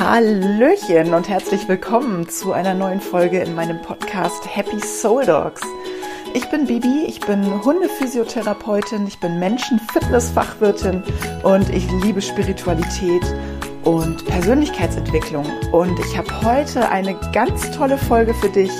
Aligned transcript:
Hallöchen 0.00 1.12
und 1.12 1.28
herzlich 1.28 1.68
willkommen 1.68 2.26
zu 2.26 2.54
einer 2.54 2.72
neuen 2.72 3.02
Folge 3.02 3.40
in 3.40 3.54
meinem 3.54 3.82
Podcast 3.82 4.46
Happy 4.46 4.80
Soul 4.80 5.26
Dogs. 5.26 5.60
Ich 6.32 6.48
bin 6.48 6.64
Bibi, 6.64 7.04
ich 7.06 7.20
bin 7.20 7.62
Hundephysiotherapeutin, 7.62 9.06
ich 9.06 9.20
bin 9.20 9.38
Menschenfitnessfachwirtin 9.38 11.02
und 11.42 11.68
ich 11.68 11.86
liebe 12.02 12.22
Spiritualität 12.22 13.22
und 13.84 14.24
Persönlichkeitsentwicklung. 14.24 15.44
Und 15.70 16.00
ich 16.00 16.16
habe 16.16 16.46
heute 16.46 16.88
eine 16.88 17.14
ganz 17.34 17.70
tolle 17.72 17.98
Folge 17.98 18.32
für 18.32 18.48
dich. 18.48 18.72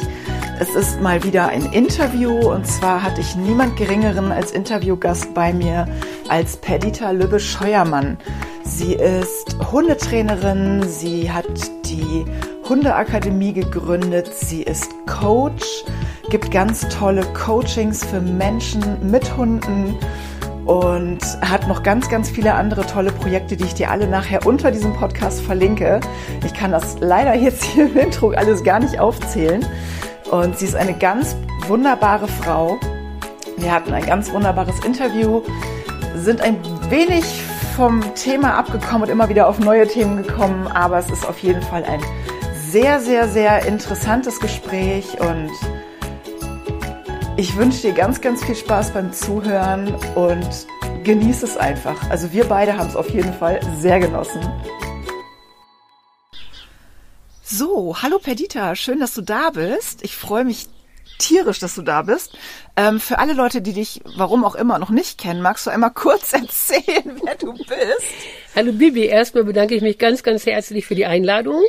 Es 0.58 0.74
ist 0.74 1.02
mal 1.02 1.22
wieder 1.22 1.48
ein 1.48 1.66
Interview 1.66 2.50
und 2.50 2.66
zwar 2.66 3.02
hatte 3.02 3.20
ich 3.20 3.36
niemand 3.36 3.76
Geringeren 3.76 4.32
als 4.32 4.52
Interviewgast 4.52 5.34
bei 5.34 5.52
mir 5.52 5.86
als 6.30 6.56
Perdita 6.56 7.10
Lübbe-Scheuermann. 7.10 8.16
Sie 8.70 8.94
ist 8.94 9.56
Hundetrainerin, 9.72 10.84
sie 10.88 11.30
hat 11.30 11.44
die 11.84 12.24
Hundeakademie 12.68 13.52
gegründet, 13.52 14.32
sie 14.32 14.62
ist 14.62 14.90
Coach, 15.06 15.84
gibt 16.30 16.50
ganz 16.52 16.88
tolle 16.88 17.24
Coachings 17.34 18.04
für 18.04 18.20
Menschen 18.20 19.10
mit 19.10 19.36
Hunden 19.36 19.96
und 20.66 21.18
hat 21.42 21.66
noch 21.66 21.82
ganz, 21.82 22.08
ganz 22.08 22.30
viele 22.30 22.54
andere 22.54 22.86
tolle 22.86 23.10
Projekte, 23.10 23.56
die 23.56 23.64
ich 23.64 23.74
dir 23.74 23.90
alle 23.90 24.06
nachher 24.06 24.46
unter 24.46 24.70
diesem 24.70 24.94
Podcast 24.94 25.42
verlinke. 25.42 26.00
Ich 26.46 26.54
kann 26.54 26.70
das 26.70 26.96
leider 27.00 27.34
jetzt 27.34 27.64
hier 27.64 27.86
im 27.86 27.98
Intro 27.98 28.30
alles 28.30 28.62
gar 28.62 28.78
nicht 28.78 29.00
aufzählen. 29.00 29.66
Und 30.30 30.58
sie 30.58 30.66
ist 30.66 30.76
eine 30.76 30.94
ganz 30.94 31.36
wunderbare 31.66 32.28
Frau. 32.28 32.78
Wir 33.58 33.74
hatten 33.74 33.92
ein 33.92 34.06
ganz 34.06 34.32
wunderbares 34.32 34.78
Interview, 34.84 35.42
sind 36.14 36.40
ein 36.40 36.56
wenig 36.88 37.24
vom 37.80 38.02
Thema 38.14 38.58
abgekommen 38.58 39.04
und 39.04 39.08
immer 39.08 39.30
wieder 39.30 39.48
auf 39.48 39.58
neue 39.58 39.88
Themen 39.88 40.22
gekommen, 40.22 40.66
aber 40.66 40.98
es 40.98 41.08
ist 41.08 41.26
auf 41.26 41.38
jeden 41.38 41.62
Fall 41.62 41.82
ein 41.84 42.02
sehr, 42.52 43.00
sehr, 43.00 43.26
sehr 43.26 43.64
interessantes 43.64 44.38
Gespräch 44.38 45.18
und 45.18 45.50
ich 47.38 47.56
wünsche 47.56 47.80
dir 47.80 47.94
ganz, 47.94 48.20
ganz 48.20 48.44
viel 48.44 48.54
Spaß 48.54 48.90
beim 48.90 49.14
Zuhören 49.14 49.94
und 50.14 50.66
genieße 51.04 51.46
es 51.46 51.56
einfach. 51.56 51.96
Also 52.10 52.30
wir 52.32 52.44
beide 52.44 52.76
haben 52.76 52.90
es 52.90 52.96
auf 52.96 53.08
jeden 53.08 53.32
Fall 53.32 53.60
sehr 53.78 53.98
genossen. 53.98 54.42
So, 57.42 57.96
hallo 58.02 58.18
Perdita, 58.18 58.76
schön, 58.76 59.00
dass 59.00 59.14
du 59.14 59.22
da 59.22 59.52
bist. 59.54 60.04
Ich 60.04 60.16
freue 60.16 60.44
mich 60.44 60.68
tierisch, 61.20 61.60
dass 61.60 61.76
du 61.76 61.82
da 61.82 62.02
bist. 62.02 62.32
Ähm, 62.76 62.98
für 62.98 63.18
alle 63.18 63.34
Leute, 63.34 63.62
die 63.62 63.72
dich, 63.72 64.00
warum 64.16 64.44
auch 64.44 64.56
immer, 64.56 64.78
noch 64.78 64.90
nicht 64.90 65.18
kennen, 65.18 65.42
magst 65.42 65.66
du 65.66 65.70
einmal 65.70 65.90
kurz 65.94 66.32
erzählen, 66.32 67.20
wer 67.22 67.36
du 67.36 67.52
bist? 67.52 68.02
Hallo 68.56 68.72
Bibi, 68.72 69.06
erstmal 69.06 69.44
bedanke 69.44 69.74
ich 69.74 69.82
mich 69.82 69.98
ganz, 69.98 70.22
ganz 70.22 70.46
herzlich 70.46 70.86
für 70.86 70.94
die 70.94 71.06
Einladung. 71.06 71.62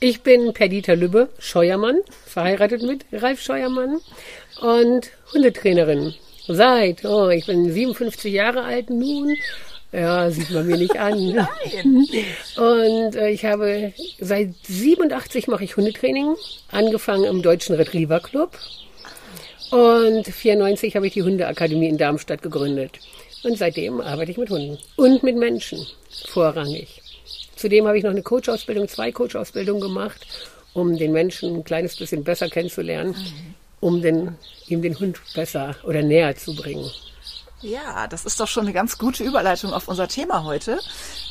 Ich 0.00 0.22
bin 0.22 0.52
Perdita 0.52 0.94
Lübbe, 0.94 1.28
Scheuermann, 1.38 2.00
verheiratet 2.26 2.82
mit 2.82 3.04
Ralf 3.12 3.40
Scheuermann 3.40 4.00
und 4.60 5.10
Hundetrainerin. 5.32 6.14
Seit, 6.48 7.04
oh, 7.04 7.28
ich 7.28 7.46
bin 7.46 7.70
57 7.70 8.32
Jahre 8.32 8.64
alt 8.64 8.90
nun. 8.90 9.36
Ja, 9.92 10.30
sieht 10.30 10.50
man 10.50 10.66
mir 10.66 10.78
nicht 10.78 10.98
an. 10.98 11.18
Nein. 11.34 12.06
Und 12.56 13.16
äh, 13.16 13.30
ich 13.30 13.44
habe 13.44 13.92
seit 14.18 14.54
87 14.64 15.48
mache 15.48 15.64
ich 15.64 15.76
Hundetraining, 15.76 16.34
angefangen 16.70 17.24
im 17.24 17.42
Deutschen 17.42 17.76
Retriever 17.76 18.20
Club. 18.20 18.58
Und 19.70 20.26
94 20.26 20.96
habe 20.96 21.06
ich 21.06 21.12
die 21.12 21.22
Hundeakademie 21.22 21.88
in 21.88 21.98
Darmstadt 21.98 22.42
gegründet. 22.42 22.98
Und 23.44 23.58
seitdem 23.58 24.00
arbeite 24.00 24.30
ich 24.30 24.38
mit 24.38 24.50
Hunden 24.50 24.78
und 24.96 25.22
mit 25.22 25.36
Menschen 25.36 25.86
vorrangig. 26.26 27.02
Zudem 27.56 27.86
habe 27.86 27.98
ich 27.98 28.04
noch 28.04 28.10
eine 28.10 28.22
Coach-Ausbildung, 28.22 28.88
zwei 28.88 29.12
Coach-Ausbildungen 29.12 29.80
gemacht, 29.80 30.26
um 30.72 30.96
den 30.96 31.12
Menschen 31.12 31.56
ein 31.56 31.64
kleines 31.64 31.96
bisschen 31.96 32.24
besser 32.24 32.48
kennenzulernen. 32.48 33.10
Mhm 33.10 33.54
um 33.82 34.00
den, 34.00 34.36
ihm 34.68 34.80
den 34.80 34.98
Hund 34.98 35.20
besser 35.34 35.76
oder 35.82 36.02
näher 36.02 36.34
zu 36.36 36.54
bringen. 36.54 36.88
Ja, 37.62 38.08
das 38.08 38.24
ist 38.24 38.40
doch 38.40 38.48
schon 38.48 38.64
eine 38.64 38.72
ganz 38.72 38.98
gute 38.98 39.22
Überleitung 39.22 39.72
auf 39.72 39.86
unser 39.86 40.08
Thema 40.08 40.42
heute. 40.42 40.80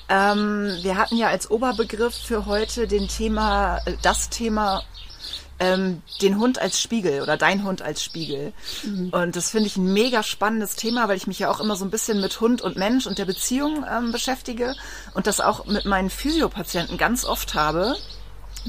Ähm, 0.07 0.77
wir 0.81 0.97
hatten 0.97 1.17
ja 1.17 1.27
als 1.27 1.51
Oberbegriff 1.51 2.15
für 2.15 2.45
heute 2.45 2.87
den 2.87 3.09
Thema, 3.09 3.79
äh, 3.85 3.93
das 4.01 4.29
Thema 4.29 4.81
ähm, 5.59 6.01
den 6.21 6.39
Hund 6.39 6.59
als 6.59 6.81
Spiegel 6.81 7.21
oder 7.21 7.35
dein 7.35 7.63
Hund 7.63 7.81
als 7.81 8.01
Spiegel. 8.01 8.53
Mhm. 8.83 9.09
Und 9.09 9.35
das 9.35 9.51
finde 9.51 9.67
ich 9.67 9.75
ein 9.75 9.93
mega 9.93 10.23
spannendes 10.23 10.75
Thema, 10.75 11.09
weil 11.09 11.17
ich 11.17 11.27
mich 11.27 11.39
ja 11.39 11.51
auch 11.51 11.59
immer 11.59 11.75
so 11.75 11.83
ein 11.83 11.91
bisschen 11.91 12.21
mit 12.21 12.39
Hund 12.39 12.61
und 12.61 12.77
Mensch 12.77 13.05
und 13.05 13.17
der 13.17 13.25
Beziehung 13.25 13.85
ähm, 13.89 14.11
beschäftige 14.13 14.73
und 15.13 15.27
das 15.27 15.41
auch 15.41 15.65
mit 15.65 15.85
meinen 15.85 16.09
Physiopatienten 16.09 16.97
ganz 16.97 17.25
oft 17.25 17.53
habe, 17.53 17.95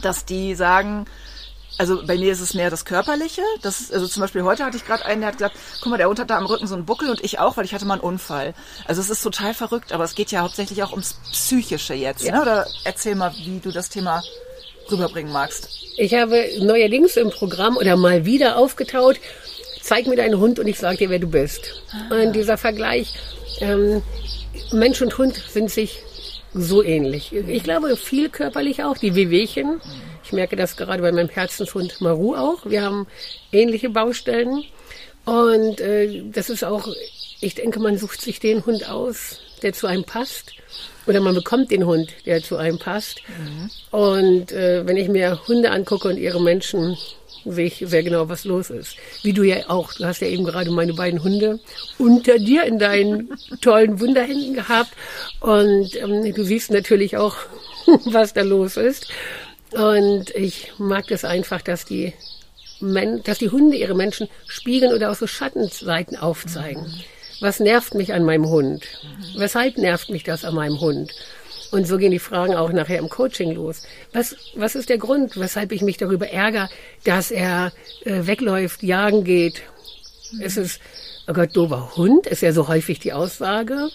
dass 0.03 0.25
die 0.25 0.55
sagen, 0.55 1.07
also 1.79 2.07
bei 2.07 2.17
mir 2.17 2.33
ist 2.33 2.41
es 2.41 2.55
mehr 2.55 2.71
das 2.71 2.85
Körperliche. 2.85 3.43
Das 3.63 3.81
ist, 3.81 3.93
also 3.93 4.07
zum 4.07 4.21
Beispiel 4.21 4.43
heute 4.43 4.65
hatte 4.65 4.77
ich 4.77 4.87
gerade 4.87 5.05
einen, 5.05 5.23
der 5.23 5.29
hat 5.29 5.39
gesagt, 5.39 5.57
guck 5.81 5.91
mal, 5.91 5.97
der 5.97 6.09
Hund 6.09 6.19
hat 6.21 6.31
da 6.31 6.37
am 6.37 6.47
Rücken 6.47 6.67
so 6.67 6.75
einen 6.75 6.85
Buckel 6.85 7.11
und 7.11 7.25
ich 7.25 7.39
auch, 7.39 7.57
weil 7.57 7.65
ich 7.65 7.75
hatte 7.75 7.85
mal 7.85 7.95
einen 7.95 8.03
Unfall. 8.03 8.55
Also 8.87 9.01
es 9.01 9.11
ist 9.11 9.23
total 9.23 9.55
verrückt, 9.55 9.93
aber 9.93 10.05
es 10.05 10.15
geht 10.15 10.31
ja 10.31 10.43
hauptsächlich 10.43 10.83
auch 10.83 10.91
ums 10.93 11.15
Psychische 11.33 11.95
jetzt. 11.95 12.25
Ja. 12.25 12.37
Ne? 12.37 12.43
Oder 12.43 12.67
erzähl 12.85 13.15
mal, 13.15 13.33
wie 13.45 13.59
du 13.61 13.71
das 13.71 13.89
Thema 13.89 14.23
rüberbringen 14.91 15.33
magst. 15.33 15.69
Ich 15.97 16.15
habe 16.15 16.45
neuerdings 16.61 17.17
im 17.17 17.31
Programm 17.31 17.77
oder 17.77 17.97
mal 17.97 18.25
wieder 18.25 18.57
aufgetaut, 18.57 19.19
zeig 19.81 20.07
mir 20.07 20.17
deinen 20.17 20.39
Hund 20.39 20.59
und 20.59 20.67
ich 20.67 20.79
sage 20.79 20.99
dir, 20.99 21.11
wer 21.11 21.19
du 21.19 21.29
bist. 21.29 21.83
Ah. 21.93 22.15
Und 22.15 22.35
dieser 22.35 22.59
Vergleich, 22.59 23.15
ähm, 23.61 24.03
Mensch 24.73 25.01
und 25.01 25.17
Hund 25.19 25.43
sind 25.51 25.71
sich 25.71 26.03
so 26.55 26.83
ähnlich. 26.83 27.33
Ich 27.33 27.63
glaube, 27.63 27.97
viel 27.97 28.29
körperlich 28.29 28.85
auch, 28.85 28.99
die 28.99 29.15
Wehwehchen. 29.15 29.75
Mhm 29.77 30.12
ich 30.33 30.37
merke 30.37 30.57
das 30.57 30.79
gerade 30.79 31.03
bei 31.03 31.13
meinem 31.13 31.29
Herzenshund 31.29 32.01
Maru 32.01 32.35
auch. 32.35 32.65
Wir 32.65 32.81
haben 32.81 33.07
ähnliche 33.53 33.91
Baustellen. 33.91 34.65
Und 35.27 35.79
äh, 35.83 36.23
das 36.33 36.49
ist 36.49 36.65
auch, 36.65 36.89
ich 37.43 37.55
denke, 37.55 37.79
man 37.81 37.99
sucht 37.99 38.23
sich 38.23 38.41
den 38.41 38.65
Hund 38.65 38.89
aus, 38.89 39.41
der 39.61 39.75
zu 39.75 39.87
einem 39.87 40.05
passt. 40.05 40.55
Oder 41.07 41.21
man 41.21 41.35
bekommt 41.35 41.71
den 41.71 41.85
Hund, 41.85 42.15
der 42.25 42.43
zu 42.43 42.57
einem 42.57 42.79
passt. 42.79 43.21
Mhm. 43.29 43.71
Und 43.91 44.53
äh, 44.53 44.87
wenn 44.87 44.97
ich 44.97 45.09
mir 45.09 45.39
Hunde 45.47 45.71
angucke 45.71 46.09
und 46.09 46.17
ihre 46.17 46.41
Menschen, 46.41 46.97
sehe 47.45 47.67
ich 47.67 47.85
sehr 47.87 48.03
genau, 48.03 48.31
was 48.31 48.45
los 48.45 48.71
ist. 48.71 48.97
Wie 49.23 49.35
du 49.35 49.43
ja 49.43 49.69
auch, 49.69 49.93
du 49.93 50.07
hast 50.07 50.23
ja 50.23 50.29
eben 50.29 50.45
gerade 50.45 50.71
meine 50.71 50.95
beiden 50.95 51.23
Hunde 51.23 51.61
unter 51.99 52.39
dir 52.39 52.65
in 52.65 52.79
deinen 52.79 53.35
tollen 53.61 54.01
Wunderhänden 54.01 54.55
gehabt. 54.55 54.93
Und 55.41 55.95
ähm, 55.97 56.33
du 56.33 56.43
siehst 56.43 56.71
natürlich 56.71 57.19
auch, 57.19 57.37
was 58.07 58.33
da 58.33 58.41
los 58.41 58.79
ist. 58.79 59.09
Und 59.73 60.31
ich 60.31 60.73
mag 60.79 61.07
das 61.09 61.25
einfach, 61.25 61.63
dass 61.63 61.85
die, 61.85 62.13
Men 62.81 63.23
dass 63.23 63.39
die 63.39 63.51
Hunde 63.51 63.77
ihre 63.77 63.95
Menschen 63.95 64.29
spiegeln 64.47 64.93
oder 64.93 65.11
auch 65.11 65.15
so 65.15 65.27
Schattenseiten 65.27 66.17
aufzeigen. 66.17 66.83
Mhm. 66.83 67.01
Was 67.41 67.61
nervt 67.61 67.95
mich 67.95 68.13
an 68.13 68.25
meinem 68.25 68.49
Hund? 68.49 68.85
Mhm. 69.03 69.41
Weshalb 69.41 69.79
nervt 69.79 70.11
mich 70.11 70.25
das 70.25 70.45
an 70.45 70.55
meinem 70.55 70.81
Hund? 70.81 71.13
Und 71.71 71.87
so 71.87 71.97
gehen 71.97 72.11
die 72.11 72.19
Fragen 72.19 72.55
auch 72.55 72.71
nachher 72.71 72.99
im 72.99 73.09
Coaching 73.09 73.53
los. 73.53 73.83
Was, 74.13 74.37
was 74.55 74.75
ist 74.75 74.91
der 74.91 74.99
Grund, 74.99 75.39
weshalb 75.39 75.73
ich 75.73 75.81
mich 75.81 75.97
darüber 75.97 76.29
ärgere, 76.29 76.69
dass 77.05 77.31
er 77.31 77.73
äh, 78.05 78.27
wegläuft, 78.27 78.83
jagen 78.83 79.25
geht? 79.25 79.63
Mhm. 80.33 80.41
Ist 80.43 80.59
es, 80.59 80.81
oh 81.27 81.33
Gott, 81.33 81.57
dober 81.57 81.97
Hund? 81.97 82.27
Ist 82.27 82.43
ja 82.43 82.53
so 82.53 82.69
häufig 82.69 82.99
die 82.99 83.13
Aussage. 83.13 83.89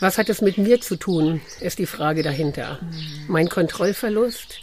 Was 0.00 0.18
hat 0.18 0.28
es 0.28 0.40
mit 0.40 0.58
mir 0.58 0.80
zu 0.80 0.96
tun, 0.96 1.40
ist 1.60 1.80
die 1.80 1.86
Frage 1.86 2.22
dahinter. 2.22 2.78
Mhm. 2.80 3.24
Mein 3.26 3.48
Kontrollverlust? 3.48 4.60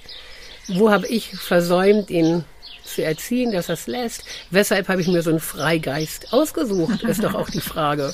Wo 0.68 0.90
habe 0.92 1.08
ich 1.08 1.36
versäumt, 1.36 2.10
ihn 2.10 2.44
zu 2.84 3.04
erziehen, 3.04 3.52
dass 3.52 3.70
er 3.70 3.74
es 3.74 3.88
lässt? 3.88 4.24
Weshalb 4.52 4.88
habe 4.88 5.02
ich 5.02 5.08
mir 5.08 5.22
so 5.22 5.30
einen 5.30 5.40
Freigeist 5.40 6.34
ausgesucht, 6.34 7.04
ist 7.04 7.24
doch 7.24 7.34
auch 7.34 7.50
die 7.50 7.62
Frage. 7.62 8.14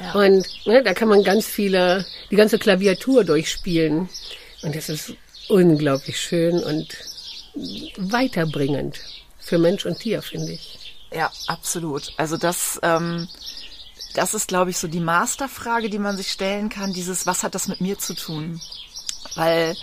Ja. 0.00 0.12
Und 0.12 0.46
ne, 0.66 0.82
da 0.82 0.94
kann 0.94 1.08
man 1.08 1.22
ganz 1.22 1.46
viele, 1.46 2.04
die 2.30 2.36
ganze 2.36 2.58
Klaviatur 2.58 3.24
durchspielen. 3.24 4.08
Und 4.62 4.76
das 4.76 4.88
ist 4.88 5.14
unglaublich 5.48 6.20
schön 6.20 6.62
und 6.62 6.88
weiterbringend 7.96 9.00
für 9.38 9.58
Mensch 9.58 9.84
und 9.84 9.98
Tier, 9.98 10.22
finde 10.22 10.52
ich. 10.52 10.78
Ja, 11.14 11.30
absolut. 11.46 12.12
Also 12.16 12.36
das, 12.36 12.80
ähm, 12.82 13.28
das 14.14 14.34
ist, 14.34 14.48
glaube 14.48 14.70
ich, 14.70 14.78
so 14.78 14.88
die 14.88 15.00
Masterfrage, 15.00 15.90
die 15.90 15.98
man 15.98 16.16
sich 16.16 16.28
stellen 16.28 16.68
kann. 16.68 16.92
Dieses, 16.92 17.26
was 17.26 17.42
hat 17.42 17.54
das 17.54 17.68
mit 17.68 17.80
mir 17.80 17.98
zu 17.98 18.14
tun? 18.14 18.60
Weil 19.34 19.76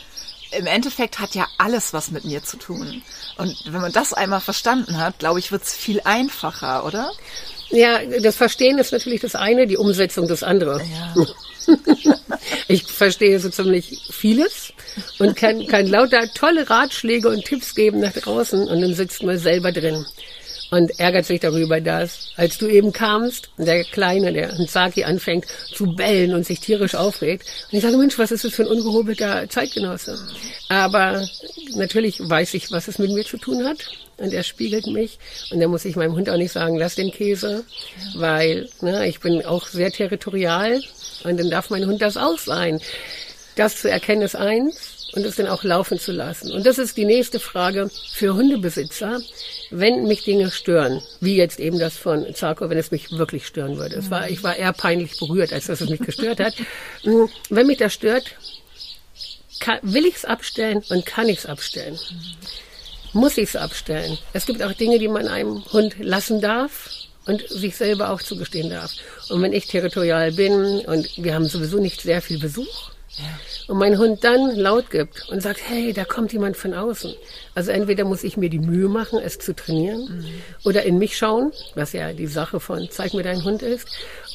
im 0.52 0.66
Endeffekt 0.66 1.20
hat 1.20 1.36
ja 1.36 1.48
alles 1.58 1.94
was 1.94 2.12
mit 2.12 2.26
mir 2.26 2.44
zu 2.44 2.58
tun. 2.58 3.02
Und 3.38 3.56
wenn 3.66 3.82
man 3.82 3.92
das 3.92 4.14
einmal 4.14 4.42
verstanden 4.42 4.98
hat, 4.98 5.20
glaube 5.20 5.40
ich, 5.40 5.52
wird 5.52 5.64
es 5.64 5.74
viel 5.74 6.02
einfacher, 6.04 6.86
oder? 6.86 7.12
Ja, 7.70 8.00
das 8.22 8.36
Verstehen 8.36 8.80
ist 8.80 8.92
natürlich 8.92 9.22
das 9.22 9.36
eine, 9.36 9.68
die 9.68 9.78
Umsetzung 9.78 10.28
das 10.28 10.44
andere. 10.44 10.82
Ja. 10.84 11.26
ich 12.68 12.84
verstehe 12.84 13.40
so 13.40 13.50
ziemlich 13.50 14.08
vieles 14.10 14.74
und 15.20 15.36
kann, 15.36 15.68
kann 15.68 15.86
lauter 15.86 16.34
tolle 16.34 16.70
Ratschläge 16.70 17.30
und 17.30 17.46
Tipps 17.46 17.76
geben 17.76 18.00
nach 18.00 18.14
draußen 18.14 18.68
und 18.68 18.82
dann 18.82 18.96
sitzt 18.96 19.22
man 19.22 19.38
selber 19.38 19.72
drin. 19.72 20.06
Und 20.72 21.00
ärgert 21.00 21.26
sich 21.26 21.40
darüber, 21.40 21.82
dass, 21.82 22.30
als 22.36 22.58
du 22.58 22.68
eben 22.68 22.94
kamst, 22.94 23.50
der 23.58 23.84
Kleine, 23.84 24.32
der 24.34 24.56
Saki 24.68 25.04
anfängt 25.04 25.46
zu 25.74 25.96
bellen 25.96 26.34
und 26.34 26.46
sich 26.46 26.60
tierisch 26.60 26.96
aufregt. 26.96 27.46
Und 27.72 27.78
ich 27.78 27.84
sage, 27.84 27.98
Mensch, 27.98 28.18
was 28.18 28.32
ist 28.32 28.44
das 28.44 28.54
für 28.54 28.64
ein 28.64 28.70
ungehobelter 28.70 29.50
Zeitgenosse? 29.50 30.18
Aber 30.70 31.28
natürlich 31.76 32.20
weiß 32.22 32.54
ich, 32.54 32.72
was 32.72 32.88
es 32.88 33.00
mit 33.00 33.12
mir 33.12 33.26
zu 33.26 33.38
tun 33.38 33.66
hat. 33.66 33.90
Und 34.18 34.34
er 34.34 34.44
spiegelt 34.44 34.88
mich. 34.88 35.18
Und 35.50 35.60
da 35.60 35.68
muss 35.68 35.86
ich 35.86 35.96
meinem 35.96 36.14
Hund 36.14 36.30
auch 36.30 36.38
nicht 36.38 36.52
sagen, 36.52 36.78
lass 36.78 36.96
den 36.96 37.12
Käse, 37.12 37.64
weil 38.16 38.70
ne, 38.82 39.08
ich 39.08 39.22
bin 39.22 39.46
auch 39.46 39.68
sehr 39.68 39.92
territorial. 39.92 40.82
Und 41.24 41.40
dann 41.40 41.50
darf 41.50 41.70
mein 41.70 41.86
Hund 41.86 42.02
das 42.02 42.18
auch 42.18 42.38
sein. 42.38 42.82
Das 43.56 43.78
zu 43.78 43.90
erkennen 43.90 44.22
ist 44.22 44.36
eins 44.36 44.99
und 45.14 45.26
es 45.26 45.36
dann 45.36 45.48
auch 45.48 45.64
laufen 45.64 46.00
zu 46.00 46.12
lassen. 46.12 46.52
Und 46.52 46.66
das 46.66 46.78
ist 46.78 46.98
die 46.98 47.06
nächste 47.06 47.40
Frage 47.40 47.90
für 48.14 48.36
Hundebesitzer. 48.36 49.20
Wenn 49.72 50.06
mich 50.08 50.24
Dinge 50.24 50.50
stören, 50.52 51.02
wie 51.20 51.36
jetzt 51.36 51.60
eben 51.60 51.80
das 51.80 51.96
von 51.98 52.34
Zarko, 52.34 52.70
wenn 52.70 52.78
es 52.78 52.92
mich 52.92 53.12
wirklich 53.12 53.46
stören 53.46 53.78
würde. 53.78 53.98
Es 53.98 54.10
war, 54.10 54.30
ich 54.30 54.44
war 54.44 54.56
eher 54.56 54.74
peinlich 54.74 55.20
berührt, 55.20 55.54
als 55.54 55.68
dass 55.68 55.82
es 55.82 55.90
mich 55.90 56.00
gestört 56.00 56.40
hat. 56.40 56.54
Hm, 57.04 57.30
wenn 57.50 57.68
mich 57.68 57.78
das 57.78 57.94
stört, 57.94 58.36
kann, 59.60 59.80
will 59.82 60.06
ich 60.06 60.16
es 60.16 60.26
abstellen 60.26 60.84
und 60.90 61.06
kann 61.06 61.30
ich 61.30 61.40
es 61.40 61.46
abstellen. 61.46 62.00
Muss 63.14 63.38
ich 63.38 63.50
es 63.50 63.56
abstellen. 63.56 64.18
Es 64.34 64.46
gibt 64.46 64.64
auch 64.64 64.74
Dinge, 64.74 65.00
die 65.00 65.08
man 65.08 65.28
einem 65.28 65.64
Hund 65.72 65.96
lassen 66.00 66.42
darf 66.42 66.90
und 67.26 67.48
sich 67.48 67.76
selber 67.76 68.10
auch 68.10 68.22
zugestehen 68.22 68.70
darf. 68.70 68.92
Und 69.30 69.42
wenn 69.42 69.54
ich 69.54 69.68
territorial 69.68 70.32
bin 70.32 70.80
und 70.86 71.10
wir 71.18 71.36
haben 71.36 71.46
sowieso 71.46 71.80
nicht 71.80 72.02
sehr 72.02 72.22
viel 72.22 72.40
Besuch, 72.40 72.92
und 73.68 73.78
mein 73.78 73.98
Hund 73.98 74.24
dann 74.24 74.56
laut 74.56 74.90
gibt 74.90 75.30
und 75.30 75.42
sagt, 75.42 75.60
hey, 75.64 75.94
da 75.94 76.04
kommt 76.06 76.34
jemand 76.34 76.58
von 76.58 76.74
außen. 76.74 77.14
Also 77.56 77.72
entweder 77.72 78.04
muss 78.06 78.24
ich 78.24 78.36
mir 78.36 78.50
die 78.50 78.60
Mühe 78.60 78.90
machen, 78.90 79.20
es 79.20 79.38
zu 79.40 79.56
trainieren 79.56 80.02
mhm. 80.02 80.26
oder 80.64 80.84
in 80.84 80.98
mich 80.98 81.18
schauen, 81.18 81.52
was 81.76 81.94
ja 81.94 82.14
die 82.14 82.28
Sache 82.28 82.60
von 82.60 82.90
zeig 82.90 83.14
mir 83.14 83.24
deinen 83.24 83.44
Hund 83.44 83.62
ist 83.62 83.88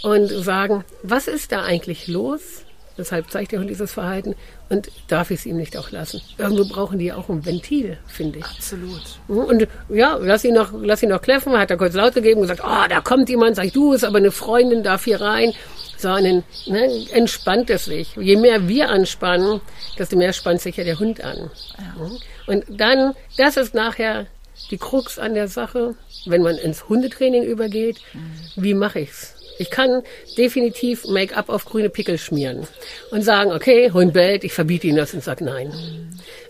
und 0.03 0.29
sagen, 0.29 0.85
was 1.03 1.27
ist 1.29 1.53
da 1.53 1.63
eigentlich 1.63 2.07
los? 2.07 2.65
Weshalb 2.96 3.31
zeigt 3.31 3.52
der 3.52 3.58
Hund 3.58 3.70
dieses 3.70 3.93
Verhalten 3.93 4.37
und 4.69 4.91
darf 5.08 5.31
ich 5.31 5.41
es 5.41 5.46
ihm 5.46 5.56
nicht 5.56 5.76
auch 5.76 5.91
lassen? 5.91 6.20
Irgendwo 6.38 6.64
brauchen 6.64 6.99
die 6.99 7.12
auch 7.12 7.29
ein 7.29 7.44
Ventil, 7.44 7.99
finde 8.06 8.38
ich. 8.38 8.44
Absolut. 8.44 9.02
Und 9.26 9.67
ja, 9.88 10.17
lass 10.20 10.44
ihn 10.44 10.55
noch, 10.55 10.70
lass 10.73 11.02
ihn 11.02 11.08
noch 11.08 11.20
kläffen, 11.20 11.58
hat 11.58 11.70
er 11.70 11.76
kurz 11.76 11.94
laut 11.94 12.14
gegeben 12.14 12.41
und 12.41 12.49
gesagt, 12.49 12.62
oh, 12.64 12.88
da 12.88 13.00
kommt 13.00 13.29
jemand, 13.29 13.56
sag 13.56 13.67
ich, 13.67 13.73
du, 13.73 13.93
ist 13.93 14.05
aber 14.05 14.19
eine 14.19 14.31
Freundin, 14.31 14.82
darf 14.82 15.05
hier 15.05 15.20
rein 15.20 15.52
sondern 15.96 16.44
ne, 16.67 17.06
entspannt 17.12 17.70
es 17.70 17.87
sich. 17.87 18.14
Je 18.17 18.37
mehr 18.37 18.69
wir 18.69 18.91
anspannen, 18.91 19.61
desto 19.99 20.17
mehr 20.17 20.32
spannt 20.32 20.61
sich 20.61 20.76
ja 20.76 20.85
der 20.85 20.99
Hund 20.99 21.23
an. 21.23 21.50
Ja. 21.79 22.11
Und 22.47 22.64
dann, 22.69 23.14
das 23.38 23.56
ist 23.56 23.75
nachher 23.75 24.26
die 24.70 24.79
Krux 24.79 25.19
an 25.19 25.35
der 25.35 25.49
Sache, 25.49 25.94
wenn 26.26 26.43
man 26.43 26.56
ins 26.56 26.88
Hundetraining 26.88 27.43
übergeht, 27.43 28.00
mhm. 28.12 28.40
wie 28.56 28.75
mache 28.75 29.00
ich's? 29.00 29.34
Ich 29.59 29.71
kann 29.71 30.03
definitiv 30.37 31.05
Make-up 31.06 31.49
auf 31.49 31.65
grüne 31.65 31.91
Pickel 31.91 32.19
schmieren 32.19 32.67
und 33.11 33.23
sagen, 33.23 33.53
okay, 33.53 33.91
Hund 33.93 34.12
bellt, 34.12 34.45
ich 34.45 34.53
verbiete 34.53 34.87
ihn 34.87 34.97
das 34.97 35.15
und 35.15 35.23
sage 35.23 35.45
nein. 35.45 35.73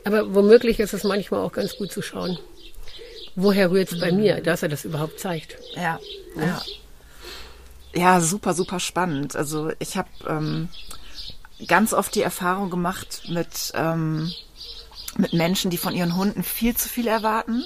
Aber 0.05 0.35
womöglich 0.35 0.81
ist 0.81 0.95
es 0.95 1.05
manchmal 1.05 1.41
auch 1.41 1.53
ganz 1.53 1.77
gut 1.77 1.93
zu 1.93 2.03
schauen, 2.03 2.39
woher 3.37 3.71
rührt 3.71 3.93
es 3.93 4.01
bei 4.01 4.11
mhm. 4.11 4.19
mir, 4.19 4.41
dass 4.41 4.63
er 4.63 4.69
das 4.69 4.85
überhaupt 4.85 5.19
zeigt. 5.21 5.57
Ja, 5.75 5.99
ja. 6.37 6.63
Ja, 7.97 8.21
super, 8.21 8.55
super 8.55 8.81
spannend. 8.81 9.37
Also 9.37 9.71
ich 9.79 9.97
habe 9.97 10.09
ähm, 10.29 10.69
ganz 11.69 11.93
oft 11.93 12.15
die 12.15 12.23
Erfahrung 12.23 12.69
gemacht 12.71 13.23
mit, 13.29 13.73
ähm, 13.75 14.33
mit 15.17 15.33
Menschen, 15.33 15.71
die 15.71 15.77
von 15.77 15.95
ihren 15.95 16.17
Hunden 16.17 16.43
viel 16.43 16.77
zu 16.77 16.89
viel 16.89 17.07
erwarten, 17.07 17.65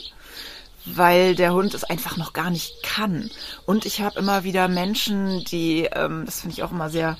weil 0.94 1.34
der 1.34 1.52
Hund 1.52 1.74
es 1.74 1.84
einfach 1.84 2.16
noch 2.16 2.32
gar 2.32 2.50
nicht 2.50 2.82
kann. 2.82 3.30
Und 3.66 3.86
ich 3.86 4.00
habe 4.00 4.18
immer 4.18 4.44
wieder 4.44 4.68
Menschen, 4.68 5.44
die, 5.44 5.88
ähm, 5.92 6.24
das 6.26 6.40
finde 6.40 6.54
ich 6.54 6.62
auch 6.62 6.72
immer 6.72 6.90
sehr 6.90 7.16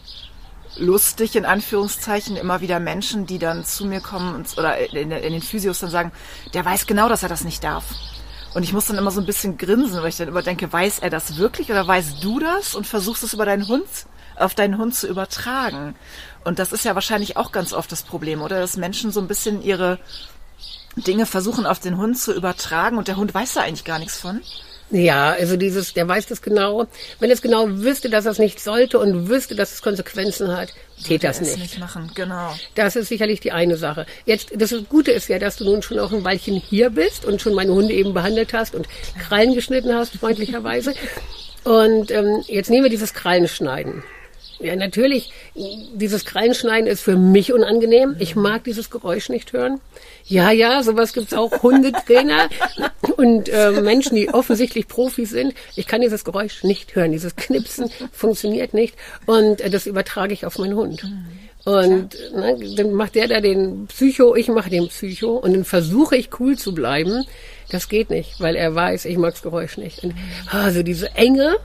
lustig 0.76 1.37
in 1.37 1.44
Anführungszeichen, 1.44 2.37
immer 2.37 2.61
wieder 2.61 2.81
Menschen, 2.81 3.26
die 3.26 3.38
dann 3.38 3.65
zu 3.65 3.87
mir 3.87 4.00
kommen 4.00 4.35
und, 4.35 4.56
oder 4.59 4.79
in, 4.93 5.11
in 5.11 5.32
den 5.32 5.43
Physios 5.43 5.81
dann 5.81 5.91
sagen, 5.91 6.12
der 6.55 6.65
weiß 6.65 6.87
genau, 6.87 7.09
dass 7.09 7.23
er 7.23 7.29
das 7.29 7.44
nicht 7.44 7.65
darf. 7.65 7.85
Und 8.55 8.62
ich 8.62 8.73
muss 8.73 8.87
dann 8.87 8.97
immer 8.97 9.11
so 9.11 9.20
ein 9.20 9.26
bisschen 9.26 9.59
grinsen, 9.59 10.00
weil 10.00 10.09
ich 10.09 10.17
dann 10.17 10.29
immer 10.29 10.43
denke, 10.43 10.73
weiß 10.73 11.00
er 11.00 11.11
das 11.11 11.37
wirklich 11.37 11.71
oder 11.71 11.87
weißt 11.87 12.23
du 12.23 12.38
das 12.38 12.75
und 12.75 12.87
versuchst 12.87 13.23
es 13.23 13.35
über 13.35 13.44
deinen 13.44 13.69
Hund, 13.69 13.87
auf 14.37 14.55
deinen 14.55 14.79
Hund 14.79 14.94
zu 14.94 15.06
übertragen. 15.06 15.94
Und 16.44 16.59
das 16.59 16.73
ist 16.73 16.85
ja 16.85 16.94
wahrscheinlich 16.94 17.37
auch 17.37 17.53
ganz 17.53 17.73
oft 17.73 17.93
das 17.93 18.03
Problem, 18.03 18.41
oder? 18.41 18.61
Dass 18.61 18.76
Menschen 18.76 19.12
so 19.12 19.21
ein 19.21 19.29
bisschen 19.29 19.62
ihre 19.62 19.99
Dinge 20.96 21.26
versuchen 21.26 21.67
auf 21.67 21.79
den 21.79 21.96
Hund 21.96 22.19
zu 22.19 22.35
übertragen 22.35 22.99
und 22.99 23.08
der 23.08 23.17
Hund 23.17 23.35
weiß 23.35 23.55
da 23.55 23.62
eigentlich 23.62 23.85
gar 23.85 23.99
nichts 23.99 24.17
von. 24.17 24.40
Ja, 24.90 25.32
also 25.32 25.56
dieses, 25.56 25.93
der 25.93 26.08
weiß 26.08 26.26
das 26.26 26.40
genau. 26.40 26.87
Wenn 27.20 27.31
es 27.31 27.43
genau 27.43 27.67
wüsste, 27.69 28.08
dass 28.08 28.25
er 28.25 28.32
es 28.32 28.38
nicht 28.38 28.58
sollte 28.58 28.99
und 28.99 29.29
wüsste, 29.29 29.55
dass 29.55 29.73
es 29.75 29.82
Konsequenzen 29.82 30.56
hat, 30.56 30.73
tät 31.05 31.25
das 31.25 31.43
nicht. 31.43 31.58
nicht 31.58 31.79
machen, 31.79 32.11
genau. 32.14 32.55
Das 32.75 32.96
ist 32.96 33.08
sicherlich 33.08 33.40
die 33.40 33.52
eine 33.52 33.76
Sache. 33.76 34.06
Jetzt, 34.25 34.50
das 34.56 34.75
Gute 34.88 35.11
ist 35.12 35.29
ja, 35.29 35.38
dass 35.38 35.56
du 35.56 35.64
nun 35.64 35.82
schon 35.82 35.99
auch 35.99 36.12
ein 36.12 36.25
Weilchen 36.25 36.56
hier 36.56 36.88
bist 36.88 37.26
und 37.26 37.43
schon 37.43 37.55
meine 37.55 37.73
Hunde 37.73 37.93
eben 37.93 38.14
behandelt 38.14 38.55
hast 38.55 38.75
und 38.75 38.88
Krallen 39.19 39.55
geschnitten 39.55 39.94
hast, 39.94 40.17
freundlicherweise. 40.17 40.94
Und 41.64 42.12
ähm, 42.12 42.44
jetzt 42.46 42.70
nehmen 42.70 42.85
wir 42.85 42.90
dieses 42.90 43.12
Krallenschneiden. 43.12 44.02
Ja, 44.60 44.75
natürlich, 44.75 45.32
dieses 45.55 46.25
Krallenschneiden 46.25 46.88
ist 46.88 47.00
für 47.00 47.16
mich 47.16 47.52
unangenehm. 47.52 48.16
Ich 48.19 48.34
mag 48.34 48.64
dieses 48.64 48.90
Geräusch 48.90 49.28
nicht 49.28 49.52
hören. 49.52 49.81
Ja, 50.25 50.50
ja, 50.50 50.82
sowas 50.82 51.12
gibt's 51.12 51.32
auch. 51.32 51.62
Hundetrainer 51.62 52.49
und 53.16 53.49
äh, 53.49 53.70
Menschen, 53.81 54.16
die 54.16 54.28
offensichtlich 54.28 54.88
Profis 54.88 55.31
sind. 55.31 55.55
Ich 55.76 55.87
kann 55.87 56.00
dieses 56.00 56.25
Geräusch 56.25 56.64
nicht 56.64 56.96
hören. 56.96 57.12
Dieses 57.12 57.37
Knipsen 57.37 57.90
funktioniert 58.12 58.75
nicht. 58.75 58.96
Und 59.26 59.60
äh, 59.60 59.70
das 59.70 59.87
übertrage 59.87 60.32
ich 60.32 60.44
auf 60.44 60.58
meinen 60.58 60.75
Hund. 60.75 61.06
Und 61.64 62.16
ne, 62.34 62.58
dann 62.76 62.93
macht 62.93 63.14
der 63.14 63.28
da 63.28 63.40
den 63.40 63.87
Psycho, 63.87 64.34
ich 64.34 64.49
mache 64.49 64.70
den 64.70 64.88
Psycho. 64.88 65.37
Und 65.37 65.52
dann 65.52 65.64
versuche 65.64 66.16
ich 66.16 66.31
cool 66.40 66.58
zu 66.58 66.75
bleiben. 66.75 67.25
Das 67.70 67.88
geht 67.88 68.11
nicht, 68.11 68.40
weil 68.40 68.56
er 68.56 68.75
weiß, 68.75 69.04
ich 69.04 69.19
mag 69.19 69.34
das 69.34 69.43
Geräusch 69.43 69.76
nicht. 69.76 70.02
Und, 70.02 70.14
also 70.50 70.82
diese 70.82 71.14
Enge, 71.14 71.56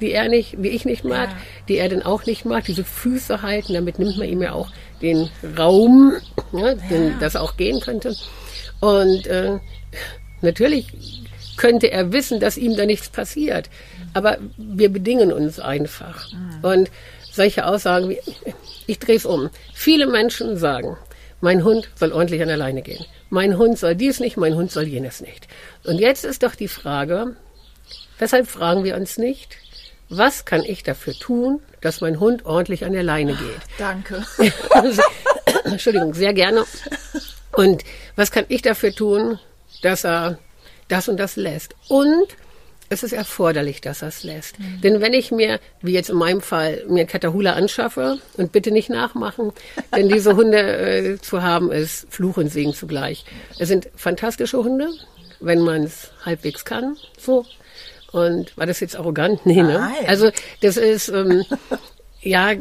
die 0.00 0.12
er 0.12 0.28
nicht, 0.28 0.56
die 0.58 0.70
ich 0.70 0.84
nicht 0.84 1.04
mag, 1.04 1.30
ja. 1.30 1.36
die 1.68 1.76
er 1.78 1.88
dann 1.88 2.02
auch 2.02 2.26
nicht 2.26 2.44
mag, 2.44 2.64
diese 2.64 2.84
Füße 2.84 3.42
halten, 3.42 3.74
damit 3.74 3.98
nimmt 3.98 4.18
man 4.18 4.28
ihm 4.28 4.42
ja 4.42 4.52
auch 4.52 4.68
den 5.00 5.30
Raum, 5.56 6.14
ja, 6.52 6.74
den, 6.74 7.08
ja. 7.08 7.18
dass 7.20 7.34
er 7.34 7.42
auch 7.42 7.56
gehen 7.56 7.80
könnte. 7.80 8.14
Und 8.80 9.26
äh, 9.26 9.58
natürlich 10.40 10.88
könnte 11.56 11.90
er 11.90 12.12
wissen, 12.12 12.40
dass 12.40 12.56
ihm 12.56 12.76
da 12.76 12.86
nichts 12.86 13.08
passiert. 13.08 13.70
Aber 14.12 14.38
wir 14.56 14.92
bedingen 14.92 15.32
uns 15.32 15.60
einfach. 15.60 16.30
Mhm. 16.32 16.64
Und 16.64 16.90
solche 17.30 17.66
Aussagen 17.66 18.08
wie, 18.08 18.20
ich 18.86 18.98
drehe 18.98 19.16
es 19.16 19.26
um. 19.26 19.50
Viele 19.72 20.06
Menschen 20.06 20.56
sagen, 20.56 20.96
mein 21.40 21.64
Hund 21.64 21.88
soll 21.94 22.12
ordentlich 22.12 22.42
an 22.42 22.48
der 22.48 22.56
Leine 22.56 22.82
gehen. 22.82 23.04
Mein 23.28 23.58
Hund 23.58 23.78
soll 23.78 23.94
dies 23.94 24.20
nicht, 24.20 24.36
mein 24.36 24.54
Hund 24.54 24.70
soll 24.70 24.84
jenes 24.84 25.20
nicht. 25.20 25.48
Und 25.84 25.98
jetzt 25.98 26.24
ist 26.24 26.42
doch 26.42 26.54
die 26.54 26.68
Frage, 26.68 27.36
weshalb 28.18 28.46
fragen 28.46 28.84
wir 28.84 28.96
uns 28.96 29.18
nicht, 29.18 29.56
was 30.08 30.44
kann 30.44 30.62
ich 30.62 30.82
dafür 30.82 31.14
tun, 31.14 31.60
dass 31.80 32.00
mein 32.00 32.20
Hund 32.20 32.44
ordentlich 32.46 32.84
an 32.84 32.92
der 32.92 33.02
Leine 33.02 33.34
geht? 33.34 33.60
Danke. 33.78 34.24
Entschuldigung, 35.64 36.14
sehr 36.14 36.34
gerne. 36.34 36.64
Und 37.52 37.84
was 38.16 38.30
kann 38.30 38.44
ich 38.48 38.62
dafür 38.62 38.92
tun, 38.92 39.38
dass 39.82 40.04
er 40.04 40.38
das 40.88 41.08
und 41.08 41.16
das 41.16 41.36
lässt? 41.36 41.74
Und 41.88 42.36
es 42.90 43.02
ist 43.02 43.12
erforderlich, 43.12 43.80
dass 43.80 44.02
er 44.02 44.08
es 44.08 44.24
lässt. 44.24 44.58
Mhm. 44.58 44.80
Denn 44.82 45.00
wenn 45.00 45.14
ich 45.14 45.30
mir, 45.30 45.58
wie 45.80 45.92
jetzt 45.92 46.10
in 46.10 46.16
meinem 46.16 46.40
Fall, 46.40 46.84
mir 46.88 47.06
Katahula 47.06 47.54
anschaffe 47.54 48.18
und 48.36 48.52
bitte 48.52 48.70
nicht 48.70 48.90
nachmachen, 48.90 49.52
denn 49.96 50.08
diese 50.08 50.36
Hunde 50.36 50.58
äh, 50.58 51.18
zu 51.20 51.42
haben 51.42 51.72
ist 51.72 52.06
Fluch 52.10 52.36
und 52.36 52.48
Segen 52.48 52.74
zugleich. 52.74 53.24
Es 53.58 53.68
sind 53.68 53.88
fantastische 53.96 54.58
Hunde, 54.58 54.90
wenn 55.40 55.60
man 55.60 55.84
es 55.84 56.10
halbwegs 56.24 56.64
kann. 56.64 56.96
So, 57.18 57.46
und 58.14 58.56
war 58.56 58.66
das 58.66 58.78
jetzt 58.78 58.96
arrogant? 58.96 59.44
Nee, 59.44 59.62
ne? 59.62 59.74
Nein. 59.74 60.06
Also 60.06 60.30
das 60.60 60.76
ist, 60.76 61.08
ähm, 61.08 61.44
ja, 62.22 62.52